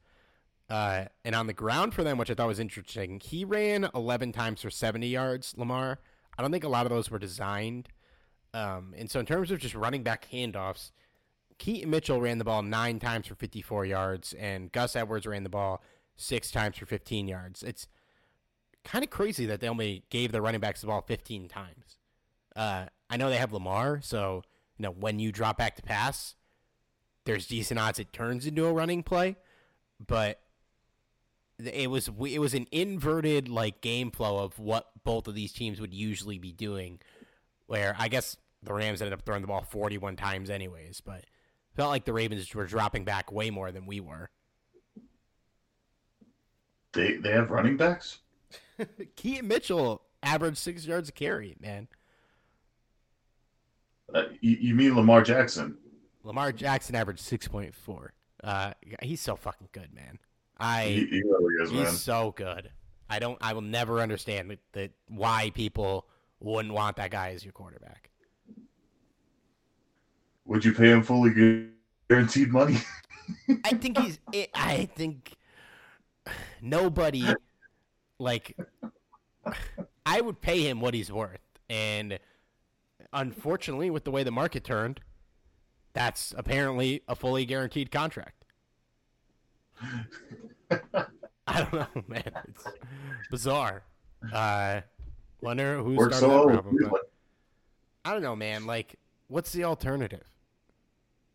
Uh, 0.70 1.06
and 1.24 1.34
on 1.34 1.48
the 1.48 1.54
ground 1.54 1.94
for 1.94 2.04
them, 2.04 2.18
which 2.18 2.30
I 2.30 2.34
thought 2.34 2.48
was 2.48 2.60
interesting, 2.60 3.22
he 3.24 3.46
ran 3.46 3.90
11 3.96 4.34
times 4.34 4.62
for 4.62 4.70
70 4.70 5.08
yards, 5.08 5.54
Lamar. 5.58 6.00
I 6.38 6.42
don't 6.42 6.52
think 6.52 6.64
a 6.66 6.70
lot 6.70 6.86
of 6.86 6.92
those 6.92 7.10
were 7.10 7.20
designed. 7.20 7.88
Um, 8.54 8.94
and 8.98 9.10
so, 9.10 9.20
in 9.20 9.26
terms 9.26 9.52
of 9.52 9.60
just 9.60 9.76
running 9.76 10.04
back 10.04 10.28
handoffs, 10.32 10.92
Keaton 11.58 11.90
Mitchell 11.90 12.22
ran 12.22 12.38
the 12.38 12.44
ball 12.44 12.62
nine 12.62 13.00
times 13.00 13.28
for 13.28 13.36
54 13.36 13.86
yards, 13.86 14.34
and 14.34 14.72
Gus 14.72 14.96
Edwards 14.96 15.26
ran 15.26 15.44
the 15.44 15.50
ball 15.50 15.82
six 16.16 16.52
times 16.52 16.78
for 16.78 16.86
15 16.86 17.28
yards. 17.28 17.64
It's 17.64 17.88
kind 18.84 19.04
of 19.04 19.10
crazy 19.10 19.46
that 19.46 19.62
they 19.62 19.70
only 19.70 20.04
gave 20.10 20.32
the 20.32 20.42
running 20.42 20.62
backs 20.62 20.82
the 20.82 20.88
ball 20.88 21.02
15 21.02 21.48
times. 21.48 21.98
Uh, 22.56 22.86
I 23.10 23.18
know 23.18 23.30
they 23.30 23.38
have 23.38 23.54
Lamar, 23.54 24.00
so 24.02 24.44
you 24.78 24.84
know 24.84 24.92
when 24.92 25.20
you 25.20 25.32
drop 25.32 25.58
back 25.58 25.76
to 25.76 25.82
pass, 25.82 26.36
there's 27.26 27.48
decent 27.48 27.80
odds 27.80 28.00
it 28.00 28.14
turns 28.14 28.46
into 28.46 28.66
a 28.66 28.74
running 28.74 29.04
play, 29.04 29.36
but 30.06 30.40
it 31.58 31.90
was 31.90 32.10
it 32.28 32.40
was 32.40 32.54
an 32.54 32.68
inverted 32.72 33.50
like 33.50 33.82
game 33.82 34.12
flow 34.12 34.40
of 34.40 34.60
what 34.60 34.90
both 35.04 35.28
of 35.28 35.36
these 35.36 35.54
teams 35.54 35.80
would 35.80 35.94
usually 35.94 36.38
be 36.38 36.52
doing. 36.52 37.00
Where 37.68 37.96
I 37.98 38.10
guess 38.10 38.38
the 38.62 38.74
Rams 38.74 39.02
ended 39.02 39.14
up 39.14 39.26
throwing 39.26 39.42
the 39.42 39.48
ball 39.48 39.62
41 39.62 40.16
times 40.16 40.50
anyways, 40.50 41.02
but 41.02 41.26
felt 41.76 41.90
like 41.90 42.06
the 42.06 42.14
Ravens 42.14 42.54
were 42.54 42.66
dropping 42.66 43.06
back 43.06 43.32
way 43.32 43.50
more 43.50 43.72
than 43.72 43.86
we 43.86 44.00
were. 44.00 44.30
They 46.94 47.18
they 47.18 47.32
have 47.32 47.52
running 47.52 47.78
backs. 47.78 48.20
Keaton 49.16 49.48
Mitchell 49.48 50.02
averaged 50.24 50.58
six 50.58 50.86
yards 50.86 51.10
a 51.10 51.12
carry, 51.12 51.56
man. 51.60 51.88
Uh, 54.14 54.24
you, 54.40 54.58
you 54.60 54.76
mean 54.76 54.96
Lamar 54.96 55.22
Jackson? 55.22 55.78
Lamar 56.24 56.52
Jackson 56.52 56.96
averaged 56.96 57.20
six 57.20 57.48
point 57.48 57.76
four. 57.76 58.14
Uh, 58.44 58.72
he's 59.02 59.22
so 59.22 59.36
fucking 59.36 59.70
good, 59.72 59.94
man. 59.94 60.20
I 60.58 60.86
He, 60.86 61.06
he 61.08 61.24
really 61.24 61.54
is, 61.64 61.72
he's 61.72 61.80
man. 61.82 61.92
so 61.94 62.34
good. 62.36 62.70
I 63.10 63.20
don't. 63.20 63.38
I 63.42 63.54
will 63.54 63.62
never 63.62 64.00
understand 64.00 64.50
that, 64.52 64.60
that 64.74 64.92
why 65.10 65.52
people 65.54 66.08
wouldn't 66.40 66.74
want 66.74 66.96
that 66.98 67.12
guy 67.12 67.32
as 67.32 67.44
your 67.44 67.54
quarterback. 67.54 68.10
Would 70.46 70.64
you 70.64 70.74
pay 70.74 70.92
him 70.92 71.02
fully 71.04 71.70
guaranteed 72.10 72.50
money? 72.52 72.78
I 73.64 73.74
think 73.74 73.98
he's. 73.98 74.20
I 74.54 74.88
think 74.96 75.34
nobody 76.62 77.26
like. 78.20 78.56
I 80.06 80.22
would 80.22 80.42
pay 80.42 80.62
him 80.62 80.82
what 80.82 80.94
he's 80.94 81.12
worth, 81.12 81.40
and 81.70 82.20
unfortunately, 83.14 83.90
with 83.90 84.04
the 84.04 84.12
way 84.12 84.24
the 84.24 84.32
market 84.32 84.64
turned, 84.64 85.02
that's 85.94 86.34
apparently 86.38 87.02
a 87.08 87.16
fully 87.16 87.46
guaranteed 87.46 87.92
contract. 87.92 88.46
I 91.48 91.62
don't 91.62 91.74
know, 91.74 91.88
man. 92.08 92.32
It's 92.50 92.66
bizarre. 93.30 93.84
Uh, 94.34 94.82
wonder 95.42 95.82
who's 95.82 95.96
started 95.98 96.16
so 96.16 96.28
that 96.30 96.54
problem, 96.54 96.78
but- 96.90 97.12
I 98.04 98.14
don't 98.14 98.22
know, 98.22 98.36
man. 98.36 98.68
Like, 98.68 98.96
what's 99.28 99.52
the 99.52 99.64
alternative? 99.64 100.24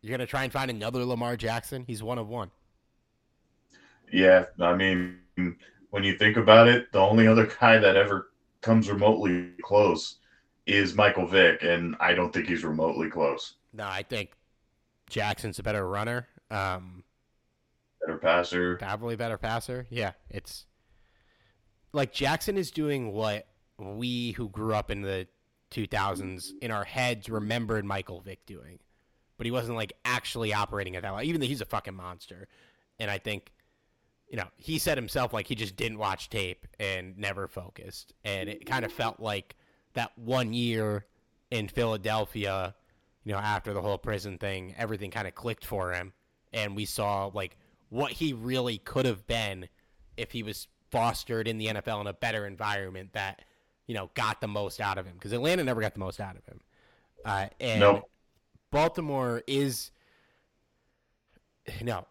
You're 0.01 0.11
gonna 0.11 0.25
try 0.27 0.43
and 0.43 0.51
find 0.51 0.71
another 0.71 1.05
Lamar 1.05 1.37
Jackson? 1.37 1.83
He's 1.85 2.01
one 2.03 2.17
of 2.17 2.27
one. 2.27 2.51
Yeah, 4.11 4.45
I 4.59 4.75
mean, 4.75 5.19
when 5.91 6.03
you 6.03 6.17
think 6.17 6.37
about 6.37 6.67
it, 6.67 6.91
the 6.91 6.99
only 6.99 7.27
other 7.27 7.45
guy 7.59 7.77
that 7.77 7.95
ever 7.95 8.31
comes 8.61 8.89
remotely 8.89 9.51
close 9.63 10.17
is 10.65 10.95
Michael 10.95 11.25
Vick, 11.27 11.63
and 11.63 11.95
I 11.99 12.13
don't 12.13 12.33
think 12.33 12.47
he's 12.47 12.63
remotely 12.63 13.09
close. 13.09 13.55
No, 13.73 13.85
I 13.87 14.03
think 14.03 14.31
Jackson's 15.09 15.59
a 15.59 15.63
better 15.63 15.87
runner. 15.87 16.27
Um, 16.49 17.03
Better 18.05 18.17
passer. 18.17 18.75
probably 18.77 19.15
better 19.15 19.37
passer. 19.37 19.85
Yeah, 19.89 20.11
it's 20.29 20.65
like 21.93 22.11
Jackson 22.11 22.57
is 22.57 22.71
doing 22.71 23.13
what 23.13 23.47
we 23.77 24.31
who 24.31 24.49
grew 24.49 24.73
up 24.73 24.91
in 24.91 25.01
the 25.01 25.27
2000s 25.71 26.51
in 26.61 26.69
our 26.71 26.83
heads 26.83 27.29
remembered 27.29 27.85
Michael 27.85 28.19
Vick 28.19 28.45
doing, 28.45 28.79
but 29.41 29.47
he 29.47 29.51
wasn't 29.51 29.75
like 29.75 29.93
actually 30.05 30.53
operating 30.53 30.95
at 30.95 31.01
that 31.01 31.09
level. 31.09 31.27
Even 31.27 31.41
though 31.41 31.47
he's 31.47 31.61
a 31.61 31.65
fucking 31.65 31.95
monster, 31.95 32.47
and 32.99 33.09
I 33.09 33.17
think 33.17 33.51
you 34.29 34.37
know 34.37 34.45
he 34.55 34.77
said 34.77 34.99
himself 34.99 35.33
like 35.33 35.47
he 35.47 35.55
just 35.55 35.75
didn't 35.75 35.97
watch 35.97 36.29
tape 36.29 36.67
and 36.79 37.17
never 37.17 37.47
focused, 37.47 38.13
and 38.23 38.47
it 38.47 38.67
kind 38.67 38.85
of 38.85 38.91
felt 38.91 39.19
like 39.19 39.55
that 39.93 40.15
one 40.15 40.53
year 40.53 41.07
in 41.49 41.67
Philadelphia, 41.67 42.75
you 43.23 43.31
know, 43.33 43.39
after 43.39 43.73
the 43.73 43.81
whole 43.81 43.97
prison 43.97 44.37
thing, 44.37 44.75
everything 44.77 45.09
kind 45.09 45.27
of 45.27 45.33
clicked 45.33 45.65
for 45.65 45.91
him, 45.91 46.13
and 46.53 46.75
we 46.75 46.85
saw 46.85 47.31
like 47.33 47.57
what 47.89 48.11
he 48.11 48.33
really 48.33 48.77
could 48.77 49.07
have 49.07 49.25
been 49.25 49.67
if 50.17 50.31
he 50.31 50.43
was 50.43 50.67
fostered 50.91 51.47
in 51.47 51.57
the 51.57 51.65
NFL 51.65 52.01
in 52.01 52.05
a 52.05 52.13
better 52.13 52.45
environment 52.45 53.13
that 53.13 53.41
you 53.87 53.95
know 53.95 54.11
got 54.13 54.39
the 54.39 54.47
most 54.47 54.79
out 54.79 54.99
of 54.99 55.07
him 55.07 55.15
because 55.15 55.33
Atlanta 55.33 55.63
never 55.63 55.81
got 55.81 55.95
the 55.95 55.99
most 55.99 56.19
out 56.19 56.37
of 56.37 56.45
him. 56.45 56.59
Uh, 57.25 57.47
and 57.59 57.79
Nope. 57.79 58.07
Baltimore 58.71 59.43
is 59.47 59.91
no 61.81 62.05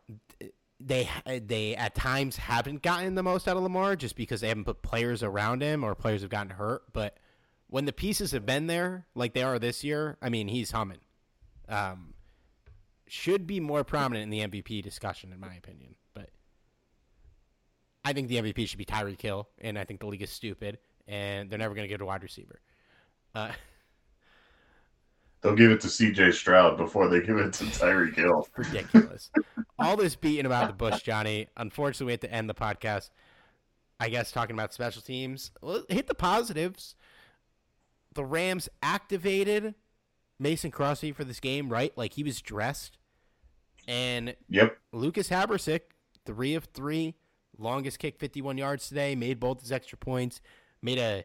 they 0.81 1.09
they 1.27 1.77
at 1.77 1.95
times 1.95 2.37
haven't 2.37 2.83
gotten 2.83 3.15
the 3.15 3.23
most 3.23 3.47
out 3.47 3.57
of 3.57 3.63
Lamar 3.63 3.97
just 3.97 4.17
because 4.17 4.41
they 4.41 4.49
haven't 4.49 4.65
put 4.65 4.83
players 4.83 5.23
around 5.23 5.63
him 5.63 5.85
or 5.85 5.95
players 5.95 6.23
have 6.23 6.31
gotten 6.31 6.51
hurt. 6.51 6.83
But 6.93 7.19
when 7.67 7.85
the 7.85 7.93
pieces 7.93 8.33
have 8.33 8.47
been 8.47 8.67
there, 8.67 9.07
like 9.15 9.35
they 9.35 9.43
are 9.43 9.59
this 9.59 9.85
year, 9.85 10.17
I 10.23 10.31
mean 10.31 10.49
he's 10.49 10.71
humming. 10.71 11.01
Um, 11.69 12.15
should 13.07 13.47
be 13.47 13.61
more 13.61 13.85
prominent 13.85 14.23
in 14.23 14.31
the 14.31 14.41
MVP 14.41 14.83
discussion, 14.83 15.33
in 15.33 15.41
my 15.41 15.55
opinion. 15.55 15.97
But 16.15 16.31
I 18.05 18.13
think 18.13 18.29
the 18.29 18.37
MVP 18.37 18.69
should 18.69 18.79
be 18.79 18.85
Tyreek 18.85 19.21
Hill, 19.21 19.49
and 19.59 19.79
I 19.79 19.85
think 19.85 20.01
the 20.01 20.07
league 20.07 20.23
is 20.23 20.31
stupid, 20.31 20.79
and 21.07 21.51
they're 21.51 21.59
never 21.59 21.75
going 21.75 21.85
to 21.85 21.93
get 21.93 22.01
a 22.01 22.07
wide 22.07 22.23
receiver. 22.23 22.61
Uh, 23.35 23.51
They'll 25.43 25.55
give 25.57 25.71
it 25.71 25.81
to 25.81 25.89
C.J. 25.89 26.33
Stroud 26.33 26.77
before 26.77 27.09
they 27.09 27.21
give 27.21 27.39
it 27.39 27.53
to 27.55 27.65
Tyreek 27.65 28.15
Hill. 28.15 28.47
ridiculous. 28.57 29.31
All 29.79 29.97
this 29.97 30.15
beating 30.15 30.45
about 30.45 30.67
the 30.69 30.75
Bush, 30.75 31.03
Johnny. 31.03 31.49
Unfortunately, 31.57 32.07
we 32.07 32.13
have 32.13 32.21
to 32.21 32.33
end 32.33 32.51
the 32.51 32.55
podcast. 32.55 33.11
I 33.99 34.09
guess 34.11 34.33
talking 34.33 34.55
about 34.55 34.73
special 34.75 35.01
teams. 35.03 35.51
Well, 35.63 35.85
hit 35.89 36.07
the 36.07 36.15
positives. 36.15 36.95
The 38.15 38.25
Rams 38.25 38.69
activated 38.83 39.75
Mason 40.39 40.71
Crosby 40.71 41.13
for 41.13 41.25
this 41.25 41.41
game, 41.41 41.69
right? 41.71 41.97
Like 41.97 42.15
he 42.15 42.23
was 42.23 42.41
dressed, 42.43 42.99
and 43.87 44.35
Yep. 44.49 44.77
Lucas 44.93 45.29
Havrisik, 45.29 45.81
three 46.27 46.55
of 46.55 46.65
three, 46.65 47.15
longest 47.59 47.99
kick, 47.99 48.19
fifty-one 48.19 48.59
yards 48.59 48.89
today. 48.89 49.15
Made 49.15 49.39
both 49.39 49.61
his 49.61 49.71
extra 49.73 49.97
points. 49.99 50.41
Made 50.83 50.99
a 50.99 51.25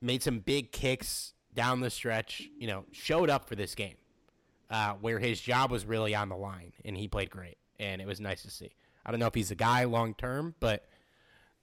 made 0.00 0.22
some 0.22 0.38
big 0.38 0.72
kicks 0.72 1.34
down 1.54 1.80
the 1.80 1.90
stretch. 1.90 2.48
You 2.58 2.66
know, 2.66 2.84
showed 2.92 3.30
up 3.30 3.48
for 3.48 3.56
this 3.56 3.74
game, 3.74 3.96
uh, 4.70 4.94
where 4.94 5.18
his 5.18 5.40
job 5.40 5.70
was 5.70 5.84
really 5.84 6.14
on 6.14 6.28
the 6.28 6.36
line, 6.36 6.72
and 6.84 6.96
he 6.96 7.08
played 7.08 7.30
great, 7.30 7.58
and 7.78 8.00
it 8.00 8.06
was 8.06 8.20
nice 8.20 8.42
to 8.42 8.50
see. 8.50 8.72
I 9.04 9.10
don't 9.10 9.20
know 9.20 9.26
if 9.26 9.34
he's 9.34 9.50
a 9.50 9.56
guy 9.56 9.84
long 9.84 10.14
term, 10.14 10.54
but 10.60 10.86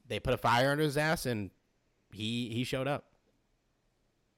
they 0.08 0.20
put 0.20 0.34
a 0.34 0.38
fire 0.38 0.72
under 0.72 0.84
his 0.84 0.98
ass, 0.98 1.26
and 1.26 1.52
he 2.12 2.50
he 2.50 2.64
showed 2.64 2.88
up. 2.88 3.06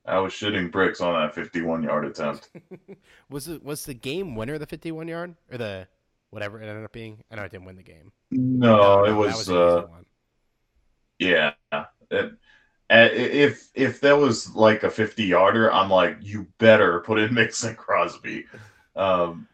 I 0.05 0.17
was 0.19 0.33
shitting 0.33 0.71
bricks 0.71 0.99
on 0.99 1.13
that 1.13 1.35
51 1.35 1.83
yard 1.83 2.05
attempt. 2.05 2.49
Was 3.29 3.47
it 3.47 3.63
was 3.63 3.85
the 3.85 3.93
game 3.93 4.35
winner 4.35 4.57
the 4.57 4.65
fifty-one 4.65 5.07
yard 5.07 5.35
or 5.51 5.59
the 5.59 5.87
whatever 6.31 6.59
it 6.59 6.67
ended 6.67 6.83
up 6.83 6.91
being? 6.91 7.23
I 7.29 7.35
know 7.35 7.43
it 7.43 7.51
didn't 7.51 7.65
win 7.65 7.75
the 7.75 7.83
game. 7.83 8.11
No, 8.31 9.03
it 9.03 9.09
that 9.09 9.15
was, 9.15 9.49
uh, 9.49 9.85
yeah. 11.19 11.53
It- 12.09 12.33
if 12.91 13.69
if 13.73 14.01
that 14.01 14.17
was 14.17 14.53
like 14.55 14.83
a 14.83 14.89
50 14.89 15.23
yarder, 15.23 15.71
I'm 15.71 15.89
like, 15.89 16.17
you 16.21 16.47
better 16.57 16.99
put 17.01 17.19
in 17.19 17.33
Mason 17.33 17.75
Crosby. 17.75 18.45
Um, 18.95 19.47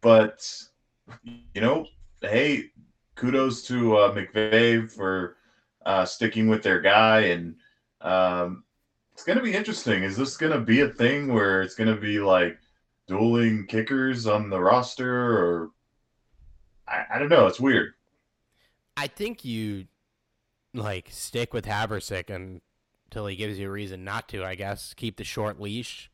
but 0.00 0.50
you 1.54 1.60
know, 1.60 1.86
hey, 2.22 2.70
kudos 3.14 3.62
to 3.66 3.96
uh, 3.96 4.14
McVay 4.14 4.90
for 4.90 5.36
uh, 5.84 6.04
sticking 6.04 6.48
with 6.48 6.62
their 6.62 6.80
guy, 6.80 7.20
and 7.20 7.54
um, 8.00 8.64
it's 9.12 9.24
gonna 9.24 9.42
be 9.42 9.52
interesting. 9.52 10.02
Is 10.02 10.16
this 10.16 10.36
gonna 10.36 10.60
be 10.60 10.80
a 10.80 10.88
thing 10.88 11.32
where 11.32 11.62
it's 11.62 11.74
gonna 11.74 11.96
be 11.96 12.18
like 12.18 12.58
dueling 13.06 13.66
kickers 13.66 14.26
on 14.26 14.48
the 14.48 14.60
roster, 14.60 15.38
or 15.38 15.70
I, 16.88 17.04
I 17.14 17.18
don't 17.18 17.28
know. 17.28 17.46
It's 17.46 17.60
weird. 17.60 17.92
I 18.96 19.06
think 19.06 19.44
you 19.44 19.86
like 20.72 21.08
stick 21.10 21.52
with 21.52 21.66
Havrisik 21.66 22.30
until 23.10 23.26
he 23.26 23.34
gives 23.34 23.58
you 23.58 23.66
a 23.66 23.70
reason 23.70 24.04
not 24.04 24.28
to. 24.28 24.44
I 24.44 24.54
guess 24.54 24.94
keep 24.94 25.16
the 25.16 25.24
short 25.24 25.60
leash. 25.60 26.08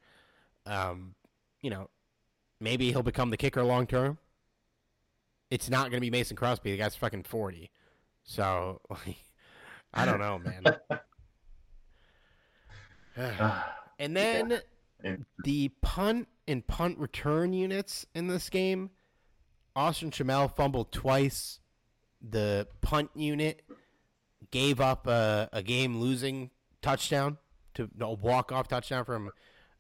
Um, 0.65 1.15
you 1.61 1.69
know, 1.69 1.91
maybe 2.59 2.91
he'll 2.91 3.03
become 3.03 3.29
the 3.31 3.37
kicker 3.37 3.63
long 3.63 3.87
term. 3.87 4.17
It's 5.51 5.69
not 5.69 5.91
going 5.91 5.99
to 5.99 6.01
be 6.01 6.11
Mason 6.11 6.37
Crosby. 6.37 6.73
The 6.73 6.79
guy's 6.79 6.97
fucking 6.97 7.25
forty. 7.25 7.71
So 8.25 8.81
like, 8.89 9.17
I 9.95 10.07
don't 10.07 10.19
know, 10.19 10.39
man. 10.39 10.77
and 13.99 14.17
then 14.17 14.61
And- 15.05 15.27
the 15.45 15.69
punt 15.83 16.29
and 16.49 16.67
punt 16.67 16.99
return 16.99 17.53
units 17.53 18.07
in 18.15 18.27
this 18.29 18.49
game. 18.49 18.91
Austin 19.75 20.11
Trammell 20.11 20.55
fumbled 20.57 20.91
twice. 20.91 21.61
The 22.27 22.67
punt 22.81 23.11
unit 23.15 23.63
gave 24.51 24.81
up 24.81 25.07
a, 25.07 25.51
a 25.53 25.63
game 25.63 26.01
losing 26.01 26.51
touchdown 26.87 27.39
to 27.75 27.91
a 28.01 28.15
walk 28.15 28.53
off 28.53 28.69
touchdown 28.69 29.05
from 29.05 29.31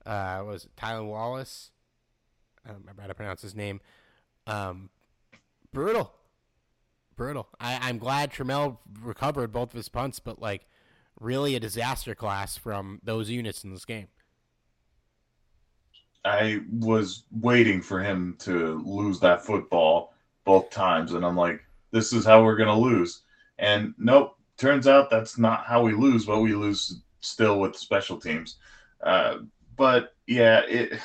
uh 0.04 0.42
was 0.44 0.64
it 0.64 0.76
Tylan 0.76 1.06
Wallace? 1.06 1.70
I 2.64 2.70
don't 2.70 2.80
remember 2.80 3.02
how 3.02 3.08
to 3.08 3.14
pronounce 3.14 3.42
his 3.42 3.54
name. 3.54 3.80
Um 4.46 4.90
brutal. 5.72 6.12
brutal. 7.16 7.48
I, 7.60 7.78
I'm 7.88 7.98
glad 7.98 8.32
Trammell 8.32 8.78
recovered 9.00 9.52
both 9.52 9.70
of 9.70 9.76
his 9.76 9.88
punts, 9.88 10.18
but 10.20 10.40
like 10.40 10.66
really 11.20 11.54
a 11.54 11.60
disaster 11.60 12.14
class 12.14 12.56
from 12.56 13.00
those 13.02 13.30
units 13.30 13.64
in 13.64 13.70
this 13.70 13.84
game. 13.84 14.08
I 16.24 16.60
was 16.72 17.24
waiting 17.30 17.80
for 17.80 18.00
him 18.02 18.36
to 18.40 18.82
lose 18.84 19.20
that 19.20 19.44
football 19.44 20.12
both 20.44 20.70
times, 20.70 21.12
and 21.12 21.24
I'm 21.24 21.36
like, 21.36 21.60
this 21.92 22.12
is 22.12 22.24
how 22.24 22.42
we're 22.42 22.56
gonna 22.56 22.78
lose. 22.78 23.22
And 23.58 23.94
nope, 23.96 24.35
turns 24.56 24.86
out 24.86 25.10
that's 25.10 25.38
not 25.38 25.66
how 25.66 25.82
we 25.82 25.94
lose, 25.94 26.24
but 26.24 26.40
we 26.40 26.54
lose 26.54 27.02
still 27.20 27.60
with 27.60 27.76
special 27.76 28.18
teams. 28.18 28.56
Uh, 29.02 29.38
but 29.76 30.14
yeah, 30.26 30.60
it. 30.60 31.00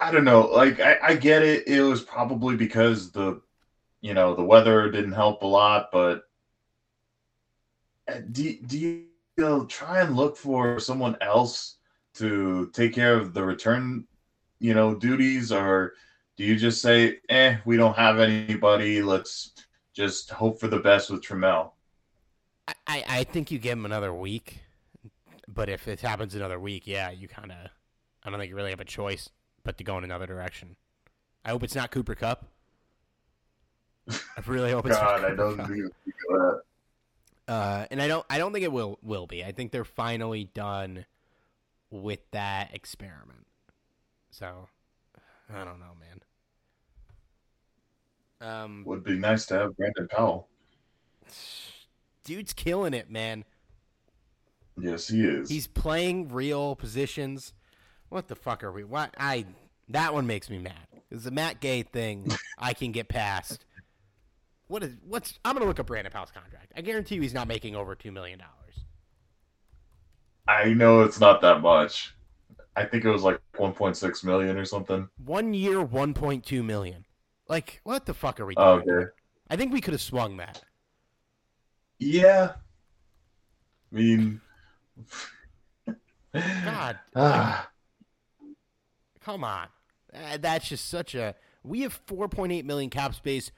I 0.00 0.10
don't 0.12 0.24
know. 0.24 0.42
Like 0.42 0.80
I, 0.80 0.98
I 1.02 1.14
get 1.16 1.42
it. 1.42 1.66
It 1.66 1.82
was 1.82 2.02
probably 2.02 2.56
because 2.56 3.10
the, 3.10 3.40
you 4.00 4.14
know, 4.14 4.34
the 4.34 4.44
weather 4.44 4.90
didn't 4.90 5.12
help 5.12 5.42
a 5.42 5.46
lot. 5.46 5.88
But 5.92 6.22
uh, 8.06 8.20
do 8.30 8.58
do 8.66 8.78
you, 8.78 9.04
know, 9.38 9.64
try 9.64 10.00
and 10.00 10.16
look 10.16 10.36
for 10.36 10.78
someone 10.78 11.16
else 11.20 11.76
to 12.14 12.70
take 12.74 12.92
care 12.92 13.16
of 13.16 13.32
the 13.34 13.44
return, 13.44 14.04
you 14.58 14.74
know, 14.74 14.94
duties, 14.94 15.52
or 15.52 15.94
do 16.36 16.44
you 16.44 16.56
just 16.56 16.82
say, 16.82 17.18
"Eh, 17.28 17.56
we 17.64 17.76
don't 17.76 17.96
have 17.96 18.18
anybody. 18.18 19.02
Let's 19.02 19.52
just 19.98 20.30
hope 20.30 20.60
for 20.60 20.68
the 20.68 20.78
best 20.78 21.10
with 21.10 21.22
Trammell"? 21.22 21.72
I, 22.86 23.04
I 23.08 23.24
think 23.24 23.50
you 23.50 23.58
give 23.58 23.72
him 23.72 23.84
another 23.84 24.14
week, 24.14 24.60
but 25.48 25.68
if 25.68 25.88
it 25.88 26.00
happens 26.00 26.34
another 26.34 26.60
week, 26.60 26.86
yeah, 26.86 27.10
you 27.10 27.26
kind 27.28 27.50
of. 27.50 27.70
I 28.24 28.30
don't 28.30 28.38
think 28.38 28.50
you 28.50 28.56
really 28.56 28.70
have 28.70 28.80
a 28.80 28.84
choice 28.84 29.28
but 29.64 29.76
to 29.78 29.84
go 29.84 29.98
in 29.98 30.04
another 30.04 30.26
direction. 30.26 30.76
I 31.44 31.50
hope 31.50 31.62
it's 31.62 31.74
not 31.74 31.90
Cooper 31.90 32.14
Kupp. 32.14 32.44
I 34.10 34.16
really 34.46 34.70
hope 34.70 34.86
it's 34.86 34.96
God, 34.98 35.22
not 35.22 35.30
I 35.32 35.34
don't 35.34 35.56
Kupp. 35.56 35.68
think 35.68 35.92
that. 36.28 36.62
Uh, 37.48 37.86
and 37.90 38.00
I 38.02 38.08
don't 38.08 38.26
I 38.28 38.38
don't 38.38 38.52
think 38.52 38.64
it 38.64 38.72
will 38.72 38.98
will 39.02 39.26
be. 39.26 39.44
I 39.44 39.52
think 39.52 39.72
they're 39.72 39.84
finally 39.84 40.44
done 40.54 41.06
with 41.90 42.20
that 42.32 42.74
experiment. 42.74 43.46
So 44.30 44.68
I 45.52 45.64
don't 45.64 45.80
know, 45.80 45.94
man. 45.98 46.20
Um, 48.40 48.84
Would 48.86 49.04
be 49.04 49.18
nice 49.18 49.46
to 49.46 49.54
have 49.54 49.76
Brandon 49.76 50.08
Powell. 50.08 50.48
dude's 52.24 52.52
killing 52.52 52.94
it, 52.94 53.10
man. 53.10 53.44
Yes, 54.80 55.08
he 55.08 55.24
is. 55.24 55.48
He's 55.48 55.66
playing 55.66 56.28
real 56.28 56.76
positions. 56.76 57.52
What 58.10 58.28
the 58.28 58.36
fuck 58.36 58.62
are 58.62 58.72
we? 58.72 58.84
What 58.84 59.14
I 59.18 59.46
that 59.88 60.14
one 60.14 60.26
makes 60.26 60.48
me 60.48 60.58
mad. 60.58 60.74
It's 61.10 61.24
the 61.24 61.30
Matt 61.30 61.60
Gay 61.60 61.82
thing 61.82 62.30
I 62.58 62.74
can 62.74 62.92
get 62.92 63.08
past. 63.08 63.64
What 64.68 64.82
is 64.82 64.94
what's? 65.06 65.38
I'm 65.44 65.54
gonna 65.54 65.66
look 65.66 65.80
up 65.80 65.86
Brandon 65.86 66.12
Powell's 66.12 66.30
contract. 66.30 66.72
I 66.76 66.82
guarantee 66.82 67.16
you 67.16 67.22
he's 67.22 67.34
not 67.34 67.48
making 67.48 67.74
over 67.74 67.94
two 67.94 68.12
million 68.12 68.38
dollars. 68.38 68.84
I 70.46 70.72
know 70.72 71.02
it's 71.02 71.20
not 71.20 71.40
that 71.42 71.60
much. 71.60 72.14
I 72.74 72.84
think 72.84 73.04
it 73.04 73.10
was 73.10 73.22
like 73.22 73.40
1.6 73.56 74.24
million 74.24 74.56
or 74.56 74.64
something. 74.64 75.08
One 75.24 75.52
year, 75.52 75.82
one 75.82 76.14
point 76.14 76.44
two 76.46 76.62
million. 76.62 77.04
Like 77.48 77.80
what 77.84 78.06
the 78.06 78.14
fuck 78.14 78.40
are 78.40 78.46
we 78.46 78.54
Oh, 78.56 78.80
doing? 78.80 78.96
okay. 78.98 79.10
I 79.50 79.56
think 79.56 79.72
we 79.72 79.80
could 79.80 79.94
have 79.94 80.00
swung 80.02 80.36
that. 80.36 80.62
Yeah. 81.98 82.52
I 83.92 83.96
mean, 83.96 84.40
God, 86.34 86.98
Ah, 87.16 87.70
come 89.20 89.44
on. 89.44 89.68
Uh, 90.12 90.36
that's 90.38 90.68
just 90.68 90.88
such 90.88 91.14
a. 91.14 91.34
We 91.64 91.80
have 91.82 91.98
4.8 92.06 92.64
million 92.64 92.90
cap 92.90 93.14
space 93.14 93.50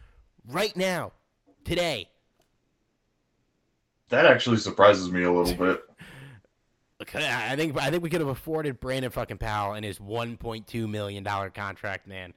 right 0.47 0.75
now, 0.77 1.13
today. 1.65 2.09
that 4.09 4.25
actually 4.27 4.57
surprises 4.59 5.11
me 5.11 5.25
a 5.25 5.33
little 5.33 5.55
bit. 5.55 5.83
I 7.15 7.57
think 7.57 7.77
I 7.81 7.91
think 7.91 8.03
we 8.03 8.11
could 8.11 8.21
have 8.21 8.29
afforded 8.29 8.79
Brandon 8.79 9.11
fucking 9.11 9.39
Powell 9.39 9.73
and 9.75 9.85
his 9.85 9.99
1.2 9.99 10.89
million 10.89 11.25
dollar 11.25 11.51
contract, 11.51 12.07
man. 12.07 12.35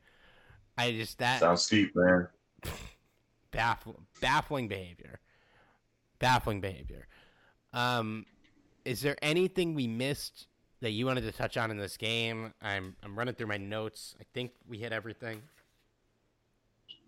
I 0.78 0.91
just 0.91 1.19
that 1.19 1.39
Sounds 1.39 1.63
steep, 1.63 1.95
man. 1.95 2.28
baffling, 3.51 4.05
baffling 4.21 4.67
behavior, 4.67 5.19
baffling 6.19 6.61
behavior. 6.61 7.07
Um, 7.74 8.26
is 8.86 9.01
there 9.01 9.15
anything 9.21 9.74
we 9.74 9.88
missed 9.88 10.47
that 10.82 10.91
you 10.91 11.05
wanted 11.05 11.21
to 11.21 11.32
touch 11.32 11.57
on 11.57 11.71
in 11.71 11.78
this 11.78 11.97
game? 11.97 12.53
I'm 12.61 12.95
I'm 13.03 13.17
running 13.17 13.36
through 13.36 13.47
my 13.47 13.57
notes. 13.57 14.15
I 14.19 14.24
think 14.34 14.51
we 14.67 14.78
hit 14.78 14.91
everything. 14.91 15.41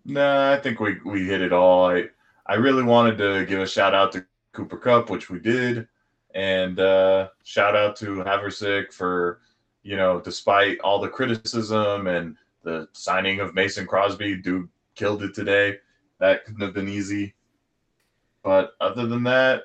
Nah, 0.04 0.52
I 0.52 0.58
think 0.58 0.78
we, 0.78 1.00
we 1.04 1.26
hit 1.26 1.40
it 1.42 1.52
all. 1.52 1.90
I 1.90 2.04
I 2.46 2.54
really 2.54 2.84
wanted 2.84 3.18
to 3.18 3.44
give 3.46 3.60
a 3.60 3.66
shout 3.66 3.94
out 3.94 4.12
to 4.12 4.24
Cooper 4.52 4.76
Kupp, 4.78 5.10
which 5.10 5.28
we 5.28 5.40
did, 5.40 5.88
and 6.34 6.78
uh, 6.78 7.28
shout 7.42 7.74
out 7.74 7.96
to 7.96 8.22
Havrisik 8.24 8.92
for 8.92 9.40
you 9.82 9.96
know, 9.96 10.20
despite 10.20 10.80
all 10.80 10.98
the 11.00 11.08
criticism 11.08 12.08
and 12.08 12.36
the 12.66 12.88
signing 12.92 13.38
of 13.38 13.54
Mason 13.54 13.86
Crosby, 13.86 14.36
dude 14.36 14.68
killed 14.96 15.22
it 15.22 15.34
today. 15.34 15.78
That 16.18 16.44
couldn't 16.44 16.60
have 16.60 16.74
been 16.74 16.88
easy. 16.88 17.34
But 18.42 18.72
other 18.80 19.06
than 19.06 19.22
that, 19.22 19.62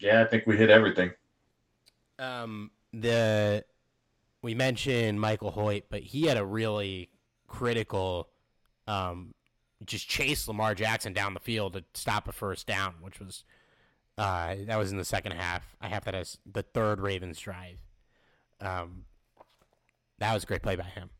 yeah, 0.00 0.22
I 0.22 0.24
think 0.24 0.46
we 0.46 0.56
hit 0.56 0.68
everything. 0.68 1.12
Um, 2.18 2.72
the 2.92 3.64
we 4.42 4.54
mentioned 4.54 5.20
Michael 5.20 5.52
Hoecht, 5.52 5.84
but 5.88 6.00
he 6.02 6.26
had 6.26 6.36
a 6.36 6.44
really 6.44 7.10
critical, 7.46 8.28
um, 8.88 9.34
just 9.86 10.08
chase 10.08 10.48
Lamar 10.48 10.74
Jackson 10.74 11.12
down 11.12 11.34
the 11.34 11.40
field 11.40 11.74
to 11.74 11.84
stop 11.94 12.26
a 12.26 12.32
first 12.32 12.66
down, 12.66 12.94
which 13.00 13.20
was 13.20 13.44
uh 14.18 14.56
that 14.66 14.76
was 14.76 14.90
in 14.90 14.98
the 14.98 15.04
second 15.04 15.32
half. 15.32 15.76
I 15.80 15.88
have 15.88 16.04
that 16.04 16.14
as 16.16 16.38
the 16.44 16.62
third 16.62 17.00
Ravens 17.00 17.38
drive. 17.38 17.78
Um, 18.60 19.04
that 20.18 20.34
was 20.34 20.42
a 20.42 20.46
great 20.46 20.62
play 20.62 20.74
by 20.74 20.84
him. 20.84 21.10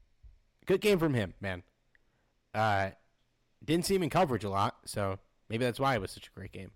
Good 0.66 0.80
game 0.80 0.98
from 0.98 1.14
him, 1.14 1.34
man. 1.40 1.62
Uh, 2.54 2.90
didn't 3.64 3.86
see 3.86 3.94
him 3.94 4.02
in 4.02 4.10
coverage 4.10 4.44
a 4.44 4.50
lot, 4.50 4.76
so 4.84 5.18
maybe 5.48 5.64
that's 5.64 5.80
why 5.80 5.94
it 5.94 6.00
was 6.00 6.10
such 6.10 6.28
a 6.28 6.38
great 6.38 6.52
game. 6.52 6.70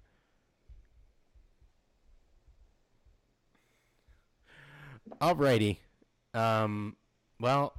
Alrighty. 5.21 5.79
Um, 6.35 6.97
well, 7.41 7.75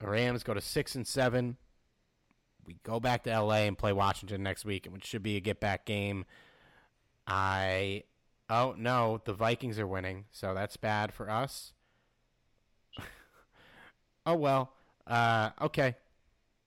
Rams 0.00 0.42
go 0.42 0.54
to 0.54 0.60
six 0.60 0.94
and 0.94 1.06
seven. 1.06 1.56
We 2.64 2.76
go 2.82 3.00
back 3.00 3.24
to 3.24 3.40
LA 3.40 3.62
and 3.62 3.76
play 3.76 3.92
Washington 3.92 4.42
next 4.42 4.64
week, 4.64 4.86
which 4.90 5.04
should 5.04 5.22
be 5.22 5.36
a 5.36 5.40
get 5.40 5.58
back 5.58 5.84
game. 5.84 6.26
I 7.26 8.04
oh 8.48 8.74
no, 8.76 9.20
the 9.24 9.32
Vikings 9.32 9.78
are 9.78 9.86
winning, 9.86 10.26
so 10.30 10.54
that's 10.54 10.76
bad 10.76 11.12
for 11.12 11.28
us. 11.30 11.72
oh 14.26 14.34
well. 14.34 14.72
Uh, 15.08 15.50
okay. 15.62 15.96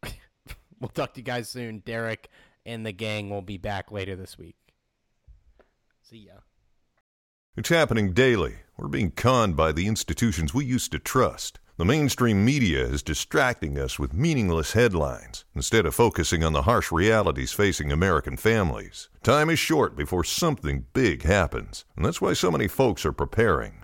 we'll 0.80 0.90
talk 0.90 1.14
to 1.14 1.20
you 1.20 1.26
guys 1.26 1.50
soon. 1.50 1.80
Derek 1.80 2.30
and 2.66 2.86
the 2.86 2.92
gang 2.92 3.30
will 3.30 3.42
be 3.42 3.58
back 3.58 3.92
later 3.92 4.16
this 4.16 4.38
week. 4.38 4.58
See 6.02 6.28
ya. 6.28 6.40
It's 7.56 7.70
happening 7.70 8.14
daily. 8.14 8.56
We're 8.78 8.88
being 8.88 9.12
conned 9.12 9.56
by 9.56 9.72
the 9.72 9.88
institutions 9.88 10.54
we 10.54 10.66
used 10.66 10.92
to 10.94 11.00
trust. 11.00 11.60
The 11.78 11.86
mainstream 11.86 12.46
media 12.46 12.84
is 12.86 13.02
distracting 13.02 13.78
us 13.80 13.98
with 13.98 14.14
meaningless 14.14 14.74
headlines 14.74 15.46
instead 15.56 15.86
of 15.86 15.96
focusing 15.96 16.44
on 16.44 16.54
the 16.54 16.64
harsh 16.64 16.92
realities 16.92 17.54
facing 17.54 17.92
American 17.92 18.38
families. 18.38 19.10
Time 19.24 19.50
is 19.50 19.60
short 19.60 19.96
before 19.96 20.24
something 20.24 20.86
big 20.94 21.24
happens, 21.24 21.86
and 21.96 22.06
that's 22.06 22.22
why 22.22 22.34
so 22.34 22.52
many 22.52 22.68
folks 22.68 23.06
are 23.06 23.12
preparing. 23.12 23.84